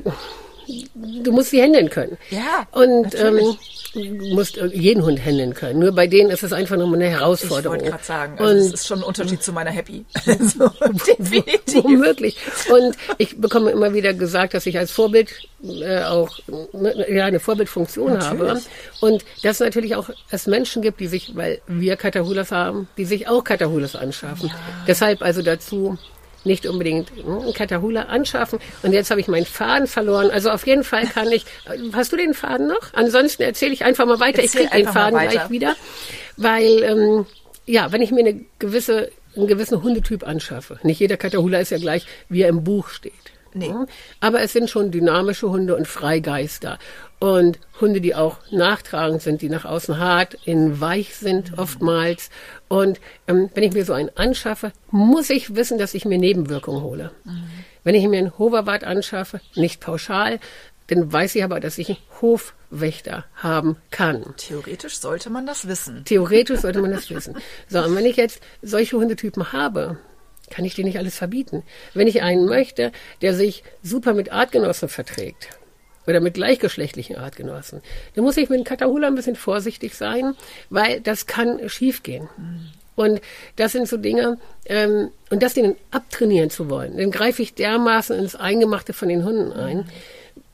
du 0.96 1.32
musst 1.32 1.50
sie 1.52 1.62
händeln 1.62 1.90
können. 1.90 2.18
Ja. 2.30 2.68
Und 2.72 3.16
ähm, 3.16 3.58
du 3.94 4.36
musst 4.36 4.58
jeden 4.74 5.04
Hund 5.04 5.24
händeln 5.24 5.54
können. 5.54 5.80
Nur 5.80 5.92
bei 5.92 6.08
denen 6.08 6.30
ist 6.30 6.44
es 6.44 6.54
einfach 6.54 6.78
nochmal 6.78 7.02
eine 7.02 7.10
Herausforderung. 7.10 7.78
Ich 7.78 7.84
wollte 7.84 7.92
gerade 7.92 8.04
sagen, 8.04 8.40
also 8.40 8.52
und 8.52 8.58
es 8.58 8.74
ist 8.74 8.88
schon 8.88 9.00
ein 9.00 9.04
Unterschied 9.04 9.44
zu 9.44 9.54
meiner 9.54 9.72
Happy. 9.72 10.06
also, 10.26 10.72
definitiv. 11.20 11.84
Womöglich. 11.84 12.38
Und 12.70 12.96
ich 13.18 13.40
bekomme 13.40 13.72
immer 13.72 13.94
wieder 13.94 14.14
gesagt, 14.14 14.54
dass 14.54 14.66
ich 14.66 14.78
als 14.78 14.92
Vorbild 14.92 15.30
äh, 15.64 16.04
auch 16.04 16.40
ne, 16.74 17.06
ja, 17.10 17.26
eine 17.26 17.40
Vorbildfunktion 17.40 18.14
natürlich. 18.14 18.40
habe. 18.42 18.62
Und 19.02 19.24
dass 19.44 19.56
es 19.56 19.60
natürlich 19.60 19.96
auch 19.96 20.10
es 20.30 20.48
Menschen 20.48 20.82
gibt, 20.82 21.00
die 21.00 21.08
sich, 21.08 21.36
weil 21.36 21.62
wir 21.68 21.96
Katahulas 21.96 22.52
haben, 22.52 22.88
die 22.98 23.06
sich 23.06 23.28
auch 23.28 23.44
Katahulas 23.44 23.96
anschaffen. 23.96 24.50
Ja. 24.50 24.56
Deshalb 24.88 25.22
also 25.22 25.42
dazu 25.42 25.98
nicht 26.46 26.66
unbedingt 26.66 27.12
einen 27.26 27.54
Katahula 27.54 28.04
anschaffen. 28.04 28.60
Und 28.82 28.94
jetzt 28.94 29.12
habe 29.12 29.22
ich 29.22 29.28
meinen 29.28 29.46
Faden 29.46 29.88
verloren. 29.88 30.30
Also 30.32 30.50
auf 30.50 30.66
jeden 30.68 30.84
Fall 30.84 31.08
kann 31.08 31.32
ich. 31.32 31.46
Hast 31.94 32.12
du 32.12 32.18
den 32.18 32.34
Faden 32.34 32.68
noch? 32.68 32.94
Ansonsten 32.94 33.44
erzähle 33.44 33.74
ich 33.74 33.86
einfach 33.86 34.06
mal 34.06 34.20
weiter. 34.20 34.42
Erzähl 34.42 34.64
ich 34.64 34.70
kriege 34.70 34.84
den 34.86 34.94
Faden 34.94 35.20
gleich 35.20 35.50
wieder. 35.50 35.76
Weil, 36.38 36.84
ähm, 36.84 37.26
ja, 37.66 37.92
wenn 37.92 38.02
ich 38.02 38.12
mir 38.12 38.22
eine 38.22 38.42
gewisse 38.60 39.10
einen 39.36 39.48
gewissen 39.48 39.82
Hundetyp 39.82 40.28
anschaffe. 40.28 40.80
Nicht 40.84 41.00
jeder 41.00 41.18
Catahoula 41.18 41.60
ist 41.60 41.72
ja 41.72 41.80
gleich, 41.80 42.06
wie 42.30 42.44
er 42.44 42.50
im 42.50 42.64
Buch 42.64 42.90
steht. 42.90 43.14
Nee. 43.54 43.74
Aber 44.20 44.42
es 44.42 44.54
sind 44.54 44.70
schon 44.70 44.92
dynamische 44.92 45.50
Hunde 45.50 45.76
und 45.76 45.88
Freigeister. 45.88 46.80
Und 47.20 47.60
Hunde, 47.80 48.02
die 48.02 48.16
auch 48.16 48.38
nachtragend 48.52 49.22
sind, 49.22 49.42
die 49.42 49.50
nach 49.50 49.66
außen 49.66 49.98
hart, 49.98 50.38
innen 50.46 50.82
weich 50.82 51.16
sind 51.16 51.52
mhm. 51.52 51.60
oftmals. 51.60 52.30
Und 52.68 53.00
ähm, 53.28 53.50
wenn 53.54 53.64
ich 53.64 53.74
mir 53.74 53.86
so 53.86 53.94
einen 53.94 54.12
anschaffe, 54.16 54.72
muss 54.92 55.30
ich 55.30 55.56
wissen, 55.56 55.78
dass 55.78 55.94
ich 55.94 56.06
mir 56.06 56.18
Nebenwirkungen 56.18 56.84
hole. 56.84 57.12
Mhm. 57.24 57.44
Wenn 57.84 57.96
ich 57.96 58.08
mir 58.08 58.18
einen 58.18 58.38
Hoverwart 58.38 58.84
anschaffe, 58.84 59.40
nicht 59.56 59.80
pauschal, 59.80 60.40
dann 60.88 61.12
weiß 61.12 61.36
ich 61.36 61.44
aber, 61.44 61.60
dass 61.60 61.78
ich 61.78 61.90
einen 61.90 61.98
Hofwächter 62.22 63.26
haben 63.36 63.78
kann. 63.90 64.34
Theoretisch 64.38 64.98
sollte 64.98 65.30
man 65.30 65.46
das 65.46 65.68
wissen. 65.68 66.04
Theoretisch 66.06 66.60
sollte 66.60 66.82
man 66.82 66.92
das 66.92 67.10
wissen. 67.10 67.36
So, 67.68 67.84
und 67.84 67.96
wenn 67.96 68.06
ich 68.06 68.18
jetzt 68.18 68.42
solche 68.62 68.98
Hundetypen 68.98 69.54
habe, 69.54 69.98
kann 70.50 70.66
ich 70.66 70.76
dir 70.76 70.84
nicht 70.84 70.98
alles 70.98 71.16
verbieten. 71.16 71.64
Wenn 71.94 72.08
ich 72.08 72.22
einen 72.22 72.46
möchte, 72.46 72.92
der 73.22 73.34
sich 73.34 73.64
super 73.82 74.14
mit 74.14 74.32
Artgenossen 74.32 74.90
verträgt 74.90 75.50
oder 76.06 76.20
mit 76.20 76.36
gleichgeschlechtlichen 76.36 77.16
Artgenossen, 77.16 77.82
dann 78.16 78.24
muss 78.24 78.38
ich 78.38 78.50
mit 78.50 78.60
dem 78.60 78.66
Katahula 78.66 79.08
ein 79.08 79.16
bisschen 79.16 79.36
vorsichtig 79.36 79.96
sein, 79.96 80.36
weil 80.70 81.02
das 81.02 81.26
kann 81.26 81.70
schiefgehen. 81.70 82.30
Mhm. 82.38 82.68
Und 82.96 83.22
das 83.56 83.72
sind 83.72 83.88
so 83.88 83.98
Dinge, 83.98 84.38
ähm, 84.66 85.10
und 85.32 85.42
das 85.42 85.56
denen 85.56 85.76
abtrainieren 85.90 86.52
zu 86.52 86.70
wollen, 86.70 86.98
dann 86.98 87.10
greife 87.10 87.42
ich 87.42 87.56
dermaßen 87.56 88.18
ins 88.18 88.36
Eingemachte 88.36 88.94
von 88.94 89.10
den 89.10 89.26
Hunden 89.26 89.52
ein. 89.52 89.78
Mhm. 89.78 89.86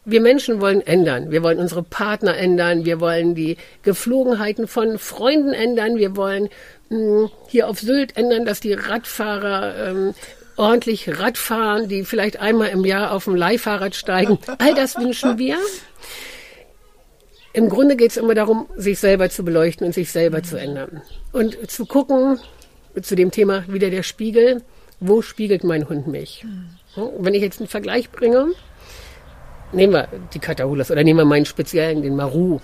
Wir 0.06 0.22
Menschen 0.22 0.62
wollen 0.62 0.82
ändern. 0.82 1.30
Wir 1.30 1.44
wollen 1.44 1.60
unsere 1.60 1.84
Partner 1.84 2.36
ändern. 2.36 2.86
Wir 2.86 3.00
wollen 3.00 3.36
die 3.36 3.58
Geflogenheiten 3.84 4.68
von 4.68 4.98
Freunden 4.98 5.54
ändern. 5.54 5.98
Wir 5.98 6.16
wollen 6.16 6.50
mh, 6.90 7.30
hier 7.48 7.68
auf 7.68 7.80
Sylt 7.80 8.18
ändern, 8.18 8.46
dass 8.46 8.60
die 8.60 8.74
Radfahrer 8.74 9.90
ähm, 9.90 10.14
ordentlich 10.58 11.20
Rad 11.20 11.38
fahren, 11.38 11.88
die 11.88 12.04
vielleicht 12.04 12.40
einmal 12.40 12.70
im 12.70 12.84
Jahr 12.84 13.14
auf 13.14 13.24
dem 13.24 13.36
Leihfahrrad 13.36 13.96
steigen. 13.96 14.38
All 14.58 14.74
das 14.74 14.98
wünschen 14.98 15.38
wir. 15.38 15.58
Im 17.54 17.70
Grunde 17.70 17.96
geht 17.96 18.12
es 18.12 18.18
immer 18.18 18.36
darum, 18.36 18.68
sich 18.76 19.00
selber 19.00 19.30
zu 19.30 19.44
beleuchten 19.44 19.88
und 19.88 19.94
sich 19.94 20.12
selber 20.12 20.44
zu 20.44 20.58
ändern. 20.58 21.02
Und 21.32 21.72
zu 21.72 21.86
gucken, 21.86 22.40
zu 23.02 23.16
dem 23.16 23.32
Thema 23.32 23.64
wieder 23.68 23.90
der 23.90 24.04
Spiegel, 24.04 24.62
wo 25.00 25.22
spiegelt 25.22 25.64
mein 25.64 25.88
Hund 25.88 26.08
mich? 26.08 26.46
Wenn 26.96 27.34
ich 27.34 27.42
jetzt 27.42 27.60
einen 27.60 27.70
Vergleich 27.70 28.12
bringe, 28.12 28.48
nehmen 29.72 29.94
wir 29.94 30.10
die 30.34 30.40
Katahulas 30.40 30.92
oder 30.92 31.04
nehmen 31.04 31.20
wir 31.20 31.26
meinen 31.26 31.46
speziellen, 31.46 32.02
den 32.02 32.16
Maru, 32.16 32.60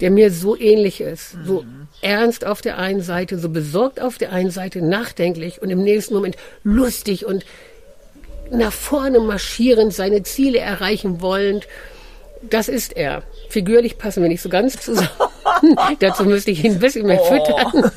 der 0.00 0.10
mir 0.10 0.30
so 0.32 0.56
ähnlich 0.56 1.00
ist, 1.00 1.36
so 1.44 1.64
ernst 2.02 2.46
auf 2.46 2.60
der 2.60 2.78
einen 2.78 3.02
Seite, 3.02 3.38
so 3.38 3.48
besorgt 3.48 4.00
auf 4.00 4.18
der 4.18 4.32
einen 4.32 4.50
Seite, 4.50 4.82
nachdenklich 4.82 5.60
und 5.60 5.70
im 5.70 5.82
nächsten 5.82 6.14
Moment 6.14 6.36
lustig 6.62 7.26
und 7.26 7.44
nach 8.50 8.72
vorne 8.72 9.20
marschierend, 9.20 9.92
seine 9.92 10.22
Ziele 10.22 10.58
erreichen 10.58 11.20
wollend. 11.20 11.66
Das 12.48 12.68
ist 12.68 12.96
er. 12.96 13.24
Figürlich 13.48 13.98
passen 13.98 14.22
wir 14.22 14.28
nicht 14.28 14.42
so 14.42 14.48
ganz 14.48 14.80
zusammen. 14.80 15.08
Dazu 15.98 16.24
müsste 16.24 16.50
ich 16.50 16.64
ihn 16.64 16.74
ein 16.74 16.78
bisschen 16.78 17.06
mehr 17.06 17.20
oh. 17.20 17.24
füttern. 17.24 17.90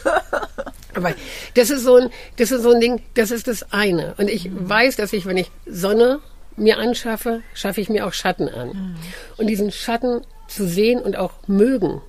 Aber 0.93 1.13
das 1.53 1.70
ist 1.70 1.84
so 1.84 1.96
ein, 1.96 2.10
das 2.38 2.51
ist 2.51 2.63
so 2.63 2.72
ein 2.72 2.81
Ding, 2.81 3.01
das 3.13 3.31
ist 3.31 3.48
das 3.48 3.72
eine. 3.72 4.13
Und 4.17 4.29
ich 4.29 4.50
weiß, 4.51 4.98
dass 4.98 5.13
ich, 5.13 5.25
wenn 5.25 5.38
ich 5.38 5.51
Sonne 5.65 6.20
mir 6.58 6.77
anschaffe, 6.79 7.41
schaffe 7.53 7.81
ich 7.81 7.89
mir 7.89 8.05
auch 8.05 8.13
Schatten 8.13 8.50
an. 8.50 8.70
Mhm. 8.70 8.96
Und 9.38 9.48
diesen 9.48 9.72
Schatten 9.72 10.22
zu 10.51 10.67
sehen 10.67 11.01
und 11.01 11.17
auch 11.17 11.34
mögen 11.48 12.01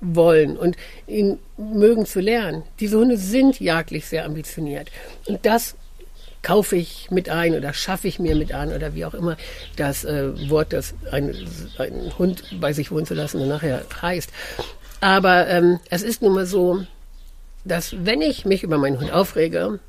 wollen 0.00 0.56
und 0.56 0.76
ihn 1.06 1.38
mögen 1.56 2.06
zu 2.06 2.20
lernen. 2.20 2.62
Diese 2.80 2.98
Hunde 2.98 3.16
sind 3.16 3.60
jagdlich 3.60 4.06
sehr 4.06 4.24
ambitioniert. 4.24 4.90
Und 5.26 5.44
das 5.46 5.74
kaufe 6.42 6.76
ich 6.76 7.10
mit 7.10 7.28
ein 7.28 7.54
oder 7.54 7.72
schaffe 7.72 8.06
ich 8.06 8.18
mir 8.18 8.36
mit 8.36 8.52
an 8.52 8.72
oder 8.72 8.94
wie 8.94 9.04
auch 9.04 9.14
immer 9.14 9.36
das 9.76 10.04
äh, 10.04 10.48
Wort, 10.48 10.72
das 10.72 10.94
ein, 11.10 11.34
ein 11.78 12.12
Hund 12.18 12.44
bei 12.60 12.72
sich 12.72 12.92
wohnen 12.92 13.06
zu 13.06 13.14
lassen 13.14 13.40
und 13.40 13.48
nachher 13.48 13.82
heißt. 14.00 14.30
Aber 15.00 15.48
ähm, 15.48 15.80
es 15.90 16.02
ist 16.02 16.22
nun 16.22 16.34
mal 16.34 16.46
so, 16.46 16.84
dass 17.64 17.96
wenn 18.04 18.22
ich 18.22 18.44
mich 18.44 18.62
über 18.62 18.78
meinen 18.78 19.00
Hund 19.00 19.12
aufrege, 19.12 19.80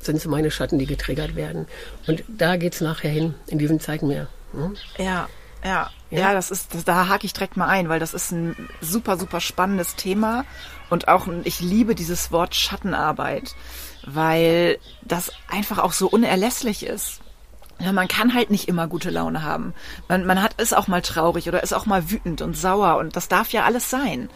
sind 0.00 0.16
es 0.16 0.26
meine 0.26 0.50
Schatten, 0.50 0.78
die 0.78 0.86
getriggert 0.86 1.34
werden. 1.34 1.66
Und 2.06 2.22
da 2.28 2.56
geht 2.56 2.74
es 2.74 2.80
nachher 2.80 3.10
hin, 3.10 3.34
in 3.48 3.58
diesen 3.58 3.80
Zeiten 3.80 4.06
mehr. 4.06 4.28
Hm? 4.52 4.76
Ja, 4.96 5.28
ja, 5.64 5.90
ja, 6.10 6.20
ja, 6.20 6.32
das 6.32 6.50
ist, 6.50 6.74
das, 6.74 6.84
da 6.84 7.08
hake 7.08 7.26
ich 7.26 7.32
direkt 7.32 7.56
mal 7.56 7.68
ein, 7.68 7.88
weil 7.88 8.00
das 8.00 8.14
ist 8.14 8.32
ein 8.32 8.68
super, 8.80 9.16
super 9.18 9.40
spannendes 9.40 9.96
Thema. 9.96 10.44
Und 10.90 11.08
auch, 11.08 11.26
ich 11.44 11.60
liebe 11.60 11.94
dieses 11.94 12.32
Wort 12.32 12.54
Schattenarbeit, 12.54 13.54
weil 14.06 14.78
das 15.02 15.30
einfach 15.48 15.78
auch 15.78 15.92
so 15.92 16.08
unerlässlich 16.08 16.86
ist. 16.86 17.20
Ja, 17.80 17.92
man 17.92 18.08
kann 18.08 18.34
halt 18.34 18.50
nicht 18.50 18.66
immer 18.66 18.88
gute 18.88 19.10
Laune 19.10 19.42
haben. 19.42 19.72
Man, 20.08 20.26
man 20.26 20.42
hat, 20.42 20.60
ist 20.60 20.76
auch 20.76 20.88
mal 20.88 21.02
traurig 21.02 21.46
oder 21.46 21.62
ist 21.62 21.74
auch 21.74 21.86
mal 21.86 22.10
wütend 22.10 22.42
und 22.42 22.56
sauer 22.56 22.96
und 22.96 23.14
das 23.14 23.28
darf 23.28 23.50
ja 23.50 23.64
alles 23.64 23.88
sein. 23.88 24.30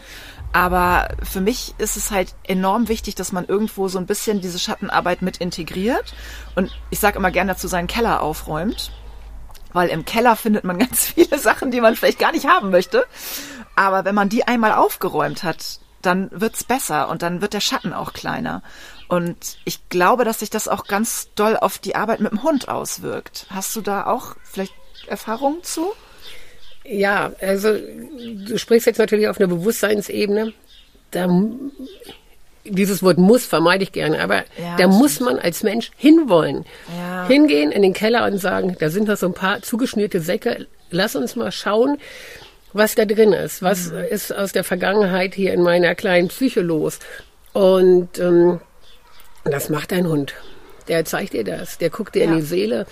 Aber 0.53 1.09
für 1.23 1.41
mich 1.41 1.73
ist 1.79 1.97
es 1.97 2.11
halt 2.11 2.35
enorm 2.43 2.87
wichtig, 2.87 3.15
dass 3.15 3.31
man 3.31 3.45
irgendwo 3.45 3.87
so 3.87 3.97
ein 3.97 4.05
bisschen 4.05 4.39
diese 4.39 4.59
Schattenarbeit 4.59 5.23
mit 5.23 5.37
integriert. 5.37 6.13
Und 6.55 6.71
ich 6.91 6.99
sage 6.99 7.17
immer 7.17 7.31
gerne 7.31 7.53
dazu, 7.53 7.67
seinen 7.67 7.87
Keller 7.87 8.21
aufräumt. 8.21 8.91
Weil 9.73 9.89
im 9.89 10.05
Keller 10.05 10.35
findet 10.35 10.63
man 10.63 10.79
ganz 10.79 11.07
viele 11.13 11.37
Sachen, 11.37 11.71
die 11.71 11.81
man 11.81 11.95
vielleicht 11.95 12.19
gar 12.19 12.31
nicht 12.31 12.47
haben 12.47 12.69
möchte. 12.69 13.05
Aber 13.75 14.05
wenn 14.05 14.15
man 14.15 14.29
die 14.29 14.47
einmal 14.47 14.73
aufgeräumt 14.73 15.43
hat, 15.43 15.79
dann 16.01 16.29
wird's 16.31 16.63
besser 16.63 17.09
und 17.09 17.21
dann 17.21 17.41
wird 17.41 17.53
der 17.53 17.61
Schatten 17.61 17.93
auch 17.93 18.13
kleiner. 18.13 18.61
Und 19.07 19.57
ich 19.65 19.89
glaube, 19.89 20.25
dass 20.25 20.39
sich 20.39 20.49
das 20.49 20.67
auch 20.67 20.85
ganz 20.85 21.29
doll 21.35 21.57
auf 21.57 21.77
die 21.77 21.95
Arbeit 21.95 22.19
mit 22.19 22.31
dem 22.31 22.43
Hund 22.43 22.67
auswirkt. 22.67 23.47
Hast 23.49 23.75
du 23.75 23.81
da 23.81 24.05
auch 24.05 24.35
vielleicht 24.43 24.73
Erfahrungen 25.07 25.63
zu? 25.63 25.93
Ja, 26.83 27.31
also 27.39 27.73
du 27.73 28.57
sprichst 28.57 28.87
jetzt 28.87 28.97
natürlich 28.97 29.27
auf 29.27 29.39
einer 29.39 29.47
Bewusstseinsebene. 29.47 30.53
Da, 31.11 31.27
dieses 32.65 33.03
Wort 33.03 33.17
muss 33.17 33.45
vermeide 33.45 33.83
ich 33.83 33.91
gerne, 33.91 34.21
aber 34.21 34.43
ja, 34.57 34.77
da 34.77 34.87
muss 34.87 35.19
man 35.19 35.37
als 35.37 35.63
Mensch 35.63 35.91
hinwollen. 35.97 36.65
Ja. 36.97 37.27
Hingehen 37.27 37.71
in 37.71 37.81
den 37.81 37.93
Keller 37.93 38.25
und 38.25 38.37
sagen, 38.37 38.75
da 38.79 38.89
sind 38.89 39.07
noch 39.07 39.17
so 39.17 39.27
ein 39.27 39.33
paar 39.33 39.61
zugeschnürte 39.61 40.19
Säcke, 40.19 40.67
lass 40.89 41.15
uns 41.15 41.35
mal 41.35 41.51
schauen, 41.51 41.97
was 42.71 42.95
da 42.95 43.05
drin 43.05 43.33
ist. 43.33 43.61
Was 43.61 43.91
mhm. 43.91 43.99
ist 44.09 44.33
aus 44.33 44.51
der 44.51 44.63
Vergangenheit 44.63 45.35
hier 45.35 45.53
in 45.53 45.61
meiner 45.61 45.95
kleinen 45.95 46.29
Psyche 46.29 46.61
los? 46.61 46.99
Und 47.51 48.17
ähm, 48.19 48.59
das 49.43 49.69
macht 49.69 49.93
ein 49.93 50.07
Hund. 50.07 50.33
Der 50.87 51.05
zeigt 51.05 51.33
dir 51.33 51.43
das, 51.43 51.77
der 51.77 51.89
guckt 51.89 52.15
dir 52.15 52.25
ja. 52.25 52.31
in 52.31 52.37
die 52.37 52.41
Seele 52.41 52.85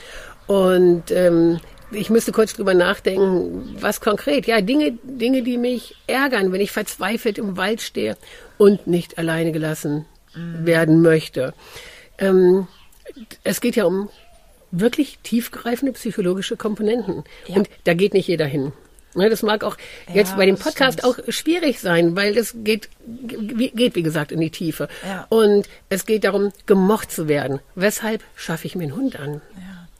und 0.47 1.11
ähm, 1.11 1.59
ich 1.91 2.09
müsste 2.09 2.31
kurz 2.31 2.53
drüber 2.53 2.73
nachdenken, 2.73 3.75
was 3.79 4.01
konkret. 4.01 4.47
Ja, 4.47 4.61
Dinge, 4.61 4.97
Dinge, 5.03 5.43
die 5.43 5.57
mich 5.57 5.95
ärgern, 6.07 6.51
wenn 6.51 6.61
ich 6.61 6.71
verzweifelt 6.71 7.37
im 7.37 7.57
Wald 7.57 7.81
stehe 7.81 8.17
und 8.57 8.87
nicht 8.87 9.17
alleine 9.17 9.51
gelassen 9.51 10.05
mhm. 10.33 10.65
werden 10.65 11.01
möchte. 11.01 11.53
Ähm, 12.17 12.67
es 13.43 13.61
geht 13.61 13.75
ja 13.75 13.85
um 13.85 14.09
wirklich 14.71 15.19
tiefgreifende 15.23 15.93
psychologische 15.93 16.57
Komponenten. 16.57 17.23
Ja. 17.47 17.57
Und 17.57 17.69
da 17.83 17.93
geht 17.93 18.13
nicht 18.13 18.27
jeder 18.27 18.45
hin. 18.45 18.71
Ne, 19.13 19.29
das 19.29 19.43
mag 19.43 19.65
auch 19.65 19.75
ja, 20.07 20.15
jetzt 20.15 20.37
bei 20.37 20.45
dem 20.45 20.55
Podcast 20.55 21.03
auch 21.03 21.19
schwierig 21.27 21.81
sein, 21.81 22.15
weil 22.15 22.33
das 22.33 22.55
geht, 22.63 22.87
geht, 23.05 23.95
wie 23.95 24.03
gesagt, 24.03 24.31
in 24.31 24.39
die 24.39 24.51
Tiefe. 24.51 24.87
Ja. 25.05 25.25
Und 25.27 25.67
es 25.89 26.05
geht 26.05 26.23
darum, 26.23 26.53
gemocht 26.65 27.11
zu 27.11 27.27
werden. 27.27 27.59
Weshalb 27.75 28.23
schaffe 28.35 28.67
ich 28.67 28.75
mir 28.75 28.83
einen 28.83 28.95
Hund 28.95 29.19
an? 29.19 29.41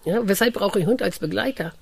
Ja. 0.06 0.14
ja 0.14 0.28
weshalb 0.28 0.54
brauche 0.54 0.80
ich 0.80 0.86
einen 0.86 0.92
Hund 0.92 1.02
als 1.02 1.20
Begleiter? 1.20 1.74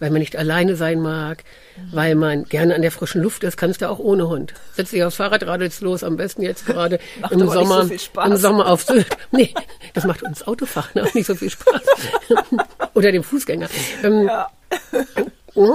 Weil 0.00 0.10
man 0.10 0.20
nicht 0.20 0.34
alleine 0.34 0.74
sein 0.74 1.00
mag, 1.00 1.44
weil 1.92 2.14
man 2.14 2.44
gerne 2.44 2.74
an 2.74 2.82
der 2.82 2.90
frischen 2.90 3.22
Luft 3.22 3.44
ist, 3.44 3.56
kannst 3.56 3.82
du 3.82 3.88
auch 3.88 3.98
ohne 3.98 4.28
Hund. 4.28 4.54
Setz 4.74 4.90
dich 4.90 5.04
aufs 5.04 5.16
Fahrrad, 5.16 5.46
radelst 5.46 5.82
los, 5.82 6.02
am 6.02 6.16
besten 6.16 6.42
jetzt 6.42 6.66
gerade 6.66 6.98
im 7.30 7.48
Sommer, 7.48 7.84
so 7.86 8.20
im 8.20 8.36
Sommer 8.36 8.66
auf 8.66 8.82
Sylt. 8.82 9.06
Nee, 9.30 9.54
das 9.94 10.04
macht 10.04 10.22
uns 10.22 10.46
Autofahren 10.46 11.02
auch 11.04 11.14
nicht 11.14 11.26
so 11.26 11.34
viel 11.34 11.50
Spaß. 11.50 11.82
Oder 12.94 13.12
dem 13.12 13.22
Fußgänger. 13.22 13.68
Ähm, 14.02 14.26
ja. 14.26 14.50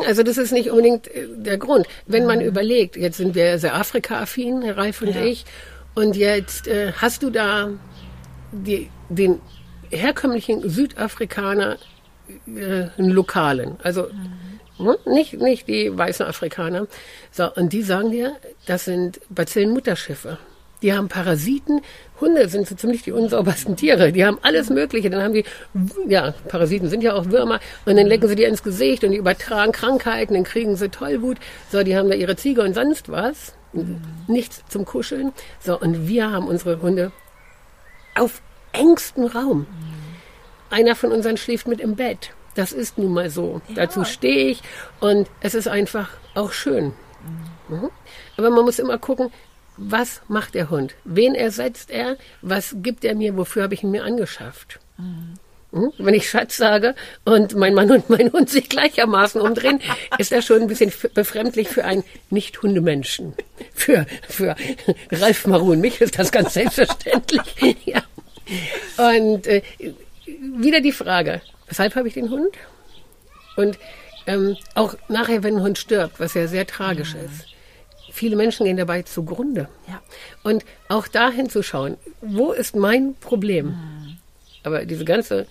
Also 0.07 0.23
das 0.23 0.37
ist 0.37 0.51
nicht 0.51 0.69
unbedingt 0.71 1.07
äh, 1.07 1.27
der 1.35 1.57
Grund. 1.57 1.87
Wenn 2.07 2.25
man 2.25 2.39
mhm. 2.39 2.45
überlegt, 2.45 2.97
jetzt 2.97 3.17
sind 3.17 3.35
wir 3.35 3.59
sehr 3.59 3.75
Afrika-affin, 3.75 4.61
Herr 4.63 4.77
Ralf 4.77 5.01
und 5.01 5.15
ja. 5.15 5.23
ich, 5.23 5.45
und 5.93 6.15
jetzt 6.15 6.67
äh, 6.67 6.91
hast 6.93 7.23
du 7.23 7.29
da 7.29 7.69
die, 8.51 8.89
den 9.09 9.39
herkömmlichen 9.89 10.67
Südafrikaner 10.67 11.77
äh, 12.47 12.87
einen 12.97 13.09
lokalen. 13.09 13.77
Also 13.83 14.07
mhm. 14.77 14.95
nicht, 15.05 15.33
nicht 15.33 15.67
die 15.67 15.95
weißen 15.95 16.25
Afrikaner. 16.25 16.87
So, 17.31 17.51
und 17.53 17.73
die 17.73 17.81
sagen 17.81 18.11
dir, 18.11 18.35
das 18.65 18.85
sind 18.85 19.19
Bazillenmutterschiffe. 19.29 20.37
Die 20.81 20.93
haben 20.93 21.07
Parasiten. 21.07 21.81
Hunde 22.21 22.47
sind 22.47 22.67
so 22.67 22.75
ziemlich 22.75 23.03
die 23.03 23.11
unsaubersten 23.11 23.75
Tiere. 23.75 24.11
Die 24.11 24.25
haben 24.25 24.37
alles 24.41 24.69
Mögliche. 24.69 25.09
Dann 25.09 25.23
haben 25.23 25.33
die, 25.33 25.45
ja, 26.07 26.33
Parasiten 26.47 26.89
sind 26.89 27.01
ja 27.01 27.13
auch 27.13 27.25
Würmer. 27.31 27.59
Und 27.85 27.97
dann 27.97 28.07
lecken 28.07 28.27
sie 28.27 28.35
dir 28.35 28.47
ins 28.47 28.61
Gesicht 28.61 29.03
und 29.03 29.11
die 29.11 29.17
übertragen 29.17 29.71
Krankheiten. 29.71 30.33
Dann 30.33 30.43
kriegen 30.43 30.75
sie 30.75 30.89
Tollwut. 30.89 31.37
So, 31.71 31.83
die 31.83 31.97
haben 31.97 32.09
da 32.09 32.15
ihre 32.15 32.35
Ziege 32.35 32.61
und 32.61 32.73
sonst 32.75 33.09
was. 33.09 33.53
Nichts 34.27 34.63
zum 34.69 34.85
Kuscheln. 34.85 35.31
So, 35.59 35.79
und 35.79 36.07
wir 36.07 36.31
haben 36.31 36.47
unsere 36.47 36.81
Hunde 36.81 37.11
auf 38.15 38.41
engstem 38.71 39.25
Raum. 39.25 39.65
Einer 40.75 40.97
von 40.97 41.13
unseren 41.13 41.37
schläft 41.37 41.69
mit 41.69 41.79
im 41.79 41.95
Bett. 41.95 42.31
Das 42.53 42.73
ist 42.73 42.97
nun 42.97 43.13
mal 43.13 43.29
so. 43.29 43.61
Ja. 43.69 43.75
Dazu 43.75 44.03
stehe 44.03 44.49
ich 44.49 44.61
und 44.99 45.29
es 45.39 45.55
ist 45.55 45.69
einfach 45.69 46.09
auch 46.33 46.51
schön. 46.51 46.91
Mhm. 47.69 47.89
Aber 48.35 48.49
man 48.49 48.65
muss 48.65 48.77
immer 48.77 48.97
gucken, 48.97 49.31
was 49.77 50.21
macht 50.27 50.53
der 50.53 50.69
Hund? 50.69 50.95
Wen 51.05 51.33
ersetzt 51.33 51.91
er? 51.91 52.17
Was 52.41 52.75
gibt 52.79 53.05
er 53.05 53.15
mir? 53.15 53.37
Wofür 53.37 53.63
habe 53.63 53.73
ich 53.73 53.83
ihn 53.83 53.91
mir 53.91 54.03
angeschafft? 54.03 54.81
Mhm. 54.97 55.93
Wenn 55.97 56.13
ich 56.13 56.29
Schatz 56.29 56.57
sage 56.57 56.93
und 57.23 57.55
mein 57.55 57.73
Mann 57.73 57.91
und 57.91 58.09
mein 58.09 58.33
Hund 58.33 58.49
sich 58.49 58.67
gleichermaßen 58.67 59.39
umdrehen, 59.39 59.79
ist 60.17 60.33
das 60.33 60.43
schon 60.45 60.63
ein 60.63 60.67
bisschen 60.67 60.91
befremdlich 61.13 61.69
für 61.69 61.85
einen 61.85 62.03
Nicht-Hundemenschen. 62.31 63.33
Für, 63.73 64.05
für 64.27 64.57
Ralf 65.09 65.47
Marun, 65.47 65.79
mich 65.79 66.01
ist 66.01 66.19
das 66.19 66.33
ganz 66.33 66.53
selbstverständlich. 66.53 67.55
ja. 67.85 68.03
Und 68.97 69.47
äh, 69.47 69.61
wieder 70.25 70.81
die 70.81 70.91
Frage, 70.91 71.41
weshalb 71.67 71.95
habe 71.95 72.07
ich 72.07 72.13
den 72.13 72.29
Hund? 72.29 72.55
Und 73.55 73.77
ähm, 74.27 74.57
auch 74.73 74.95
nachher, 75.07 75.43
wenn 75.43 75.57
ein 75.57 75.61
Hund 75.61 75.77
stirbt, 75.77 76.19
was 76.19 76.33
ja 76.33 76.47
sehr 76.47 76.65
tragisch 76.65 77.13
mhm. 77.13 77.25
ist, 77.25 77.45
viele 78.11 78.35
Menschen 78.35 78.65
gehen 78.65 78.77
dabei 78.77 79.03
zugrunde. 79.03 79.67
Ja. 79.87 80.01
Und 80.43 80.65
auch 80.89 81.07
da 81.07 81.29
hinzuschauen, 81.29 81.97
wo 82.21 82.51
ist 82.51 82.75
mein 82.75 83.15
Problem? 83.19 83.67
Mhm. 83.67 84.17
Aber 84.63 84.85
diese 84.85 85.05
ganze 85.05 85.45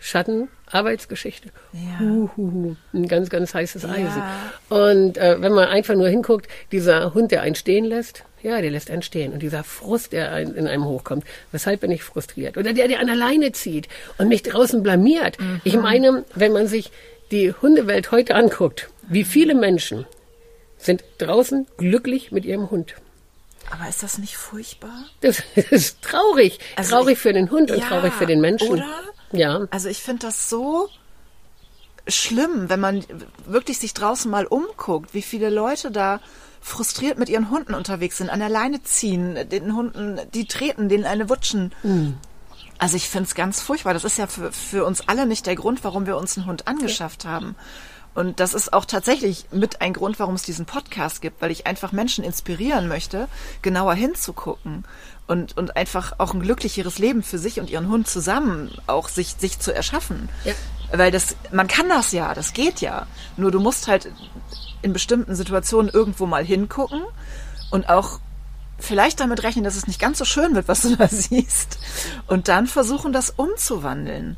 Schattenarbeitsgeschichte, 0.00 1.50
ja. 1.72 2.00
hu, 2.00 2.28
hu, 2.36 2.52
hu, 2.52 2.76
ein 2.92 3.06
ganz, 3.06 3.30
ganz 3.30 3.54
heißes 3.54 3.84
Eisen. 3.84 4.18
Ja. 4.18 4.52
Und 4.68 5.16
äh, 5.16 5.40
wenn 5.40 5.52
man 5.52 5.68
einfach 5.68 5.94
nur 5.94 6.08
hinguckt, 6.08 6.48
dieser 6.72 7.14
Hund, 7.14 7.30
der 7.30 7.42
einen 7.42 7.54
stehen 7.54 7.84
lässt, 7.84 8.24
ja, 8.42 8.60
der 8.60 8.70
lässt 8.70 8.90
einen 8.90 9.02
stehen. 9.02 9.32
Und 9.32 9.40
dieser 9.40 9.64
Frust, 9.64 10.12
der 10.12 10.38
in 10.38 10.66
einem 10.66 10.84
hochkommt, 10.84 11.24
weshalb 11.52 11.80
bin 11.80 11.90
ich 11.90 12.02
frustriert? 12.02 12.56
Oder 12.56 12.72
der, 12.72 12.88
der 12.88 13.00
an 13.00 13.08
alleine 13.08 13.52
zieht 13.52 13.88
und 14.18 14.28
mich 14.28 14.42
draußen 14.42 14.82
blamiert. 14.82 15.38
Mhm. 15.40 15.60
Ich 15.64 15.76
meine, 15.76 16.24
wenn 16.34 16.52
man 16.52 16.66
sich 16.66 16.90
die 17.30 17.52
Hundewelt 17.52 18.10
heute 18.10 18.34
anguckt, 18.34 18.90
wie 19.08 19.24
viele 19.24 19.54
Menschen 19.54 20.06
sind 20.76 21.04
draußen 21.18 21.66
glücklich 21.76 22.32
mit 22.32 22.44
ihrem 22.44 22.70
Hund. 22.70 22.94
Aber 23.70 23.88
ist 23.88 24.02
das 24.02 24.18
nicht 24.18 24.36
furchtbar? 24.36 25.06
Das 25.20 25.42
ist 25.70 26.02
traurig. 26.02 26.58
Also 26.76 26.96
traurig 26.96 27.14
ich, 27.14 27.18
für 27.18 27.32
den 27.32 27.50
Hund 27.50 27.70
und 27.70 27.78
ja, 27.78 27.86
traurig 27.86 28.12
für 28.12 28.26
den 28.26 28.40
Menschen. 28.40 28.68
Oder? 28.68 28.86
Ja. 29.32 29.66
Also 29.70 29.88
ich 29.88 30.02
finde 30.02 30.26
das 30.26 30.50
so 30.50 30.88
schlimm, 32.08 32.68
wenn 32.68 32.80
man 32.80 33.04
wirklich 33.46 33.78
sich 33.78 33.94
draußen 33.94 34.30
mal 34.30 34.46
umguckt, 34.46 35.14
wie 35.14 35.22
viele 35.22 35.50
Leute 35.50 35.90
da 35.90 36.20
frustriert 36.62 37.18
mit 37.18 37.28
ihren 37.28 37.50
Hunden 37.50 37.74
unterwegs 37.74 38.16
sind, 38.16 38.30
an 38.30 38.38
der 38.38 38.48
Leine 38.48 38.82
ziehen, 38.82 39.36
den 39.50 39.76
Hunden, 39.76 40.20
die 40.32 40.46
treten, 40.46 40.88
denen 40.88 41.04
eine 41.04 41.28
wutschen. 41.28 41.72
Mhm. 41.82 42.16
Also 42.78 42.96
ich 42.96 43.08
finde 43.08 43.28
es 43.28 43.34
ganz 43.34 43.60
furchtbar. 43.60 43.94
Das 43.94 44.04
ist 44.04 44.18
ja 44.18 44.26
für, 44.26 44.52
für 44.52 44.84
uns 44.84 45.08
alle 45.08 45.26
nicht 45.26 45.46
der 45.46 45.56
Grund, 45.56 45.84
warum 45.84 46.06
wir 46.06 46.16
uns 46.16 46.36
einen 46.36 46.46
Hund 46.46 46.66
angeschafft 46.66 47.24
haben. 47.24 47.54
Und 48.14 48.40
das 48.40 48.54
ist 48.54 48.72
auch 48.72 48.84
tatsächlich 48.84 49.46
mit 49.52 49.80
ein 49.80 49.94
Grund, 49.94 50.18
warum 50.18 50.34
es 50.34 50.42
diesen 50.42 50.66
Podcast 50.66 51.22
gibt, 51.22 51.40
weil 51.40 51.50
ich 51.50 51.66
einfach 51.66 51.92
Menschen 51.92 52.24
inspirieren 52.24 52.88
möchte, 52.88 53.28
genauer 53.62 53.94
hinzugucken 53.94 54.84
und, 55.26 55.56
und 55.56 55.76
einfach 55.76 56.14
auch 56.18 56.34
ein 56.34 56.42
glücklicheres 56.42 56.98
Leben 56.98 57.22
für 57.22 57.38
sich 57.38 57.58
und 57.58 57.70
ihren 57.70 57.88
Hund 57.88 58.08
zusammen 58.08 58.70
auch 58.86 59.08
sich, 59.08 59.36
sich 59.38 59.58
zu 59.60 59.74
erschaffen. 59.74 60.28
Ja. 60.44 60.52
Weil 60.92 61.10
das, 61.10 61.36
man 61.52 61.68
kann 61.68 61.88
das 61.88 62.12
ja, 62.12 62.34
das 62.34 62.52
geht 62.52 62.82
ja. 62.82 63.06
Nur 63.38 63.50
du 63.50 63.60
musst 63.60 63.88
halt 63.88 64.10
in 64.82 64.92
bestimmten 64.92 65.34
Situationen 65.34 65.90
irgendwo 65.92 66.26
mal 66.26 66.44
hingucken 66.44 67.02
und 67.70 67.88
auch 67.88 68.20
vielleicht 68.78 69.20
damit 69.20 69.42
rechnen, 69.42 69.64
dass 69.64 69.76
es 69.76 69.86
nicht 69.86 70.00
ganz 70.00 70.18
so 70.18 70.24
schön 70.24 70.54
wird, 70.54 70.68
was 70.68 70.82
du 70.82 70.96
da 70.96 71.08
siehst. 71.08 71.78
Und 72.26 72.48
dann 72.48 72.66
versuchen, 72.66 73.12
das 73.12 73.30
umzuwandeln. 73.30 74.36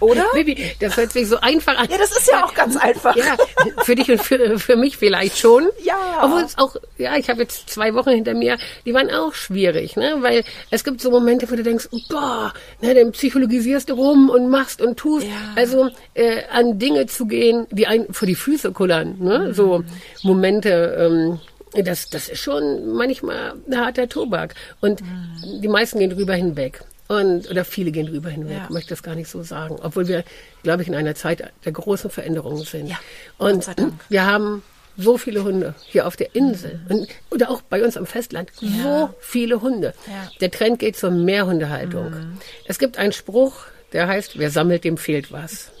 Oder? 0.00 0.26
Baby, 0.32 0.56
das 0.80 0.96
hört 0.96 1.12
sich 1.12 1.28
so 1.28 1.38
einfach 1.40 1.76
an. 1.76 1.88
Ja, 1.90 1.98
das 1.98 2.10
ist 2.16 2.28
ja 2.28 2.44
auch 2.44 2.54
ganz 2.54 2.76
einfach. 2.76 3.14
Ja, 3.16 3.36
für 3.82 3.94
dich 3.94 4.10
und 4.10 4.22
für, 4.22 4.58
für 4.58 4.76
mich 4.76 4.96
vielleicht 4.96 5.38
schon. 5.38 5.68
Ja. 5.82 6.22
Obwohl 6.22 6.42
es 6.42 6.56
auch, 6.56 6.76
ja, 6.96 7.16
ich 7.16 7.28
habe 7.28 7.42
jetzt 7.42 7.68
zwei 7.68 7.94
Wochen 7.94 8.10
hinter 8.10 8.34
mir, 8.34 8.58
die 8.86 8.94
waren 8.94 9.10
auch 9.10 9.34
schwierig, 9.34 9.96
ne? 9.96 10.16
Weil 10.20 10.44
es 10.70 10.84
gibt 10.84 11.00
so 11.00 11.10
Momente, 11.10 11.50
wo 11.50 11.54
du 11.54 11.62
denkst, 11.62 11.88
boah, 12.08 12.52
ne, 12.80 12.94
dann 12.94 13.12
psychologisierst 13.12 13.90
du 13.90 13.94
rum 13.94 14.30
und 14.30 14.48
machst 14.48 14.80
und 14.80 14.96
tust. 14.96 15.26
Ja. 15.26 15.32
Also 15.54 15.90
äh, 16.14 16.42
an 16.50 16.78
Dinge 16.78 17.06
zu 17.06 17.26
gehen, 17.26 17.66
die 17.70 17.86
einen 17.86 18.12
vor 18.12 18.26
die 18.26 18.34
Füße 18.34 18.72
kullern, 18.72 19.16
ne? 19.18 19.38
Mhm. 19.48 19.52
So 19.52 19.84
Momente, 20.22 20.96
ähm, 20.98 21.40
das, 21.74 22.08
das 22.10 22.28
ist 22.28 22.40
schon 22.40 22.94
manchmal 22.94 23.54
ein 23.68 23.76
harter 23.78 24.08
Tobak. 24.08 24.54
Und 24.80 25.02
mhm. 25.02 25.60
die 25.60 25.68
meisten 25.68 25.98
gehen 25.98 26.10
drüber 26.10 26.34
hinweg. 26.34 26.82
Und, 27.10 27.50
oder 27.50 27.64
viele 27.64 27.90
gehen 27.90 28.06
drüber 28.06 28.30
hinweg, 28.30 28.58
ja. 28.58 28.66
möchte 28.70 28.90
das 28.90 29.02
gar 29.02 29.16
nicht 29.16 29.28
so 29.28 29.42
sagen. 29.42 29.76
Obwohl 29.82 30.06
wir, 30.06 30.22
glaube 30.62 30.82
ich, 30.82 30.88
in 30.88 30.94
einer 30.94 31.16
Zeit 31.16 31.42
der 31.64 31.72
großen 31.72 32.08
Veränderungen 32.08 32.64
sind. 32.64 32.86
Ja, 32.86 33.00
und 33.36 33.66
wir 34.08 34.26
haben 34.26 34.62
so 34.96 35.18
viele 35.18 35.42
Hunde 35.42 35.74
hier 35.88 36.06
auf 36.06 36.14
der 36.14 36.36
Insel 36.36 36.78
mhm. 36.88 36.94
und, 36.94 37.08
oder 37.30 37.50
auch 37.50 37.62
bei 37.62 37.82
uns 37.82 37.96
am 37.96 38.06
Festland. 38.06 38.52
Ja. 38.60 38.82
So 38.82 39.14
viele 39.18 39.60
Hunde. 39.60 39.92
Ja. 40.06 40.30
Der 40.40 40.52
Trend 40.52 40.78
geht 40.78 40.96
zur 40.96 41.10
Mehrhundehaltung. 41.10 42.10
Mhm. 42.10 42.38
Es 42.66 42.78
gibt 42.78 42.96
einen 42.96 43.12
Spruch, 43.12 43.64
der 43.92 44.06
heißt, 44.06 44.38
wer 44.38 44.52
sammelt, 44.52 44.84
dem 44.84 44.96
fehlt 44.96 45.32
was. 45.32 45.72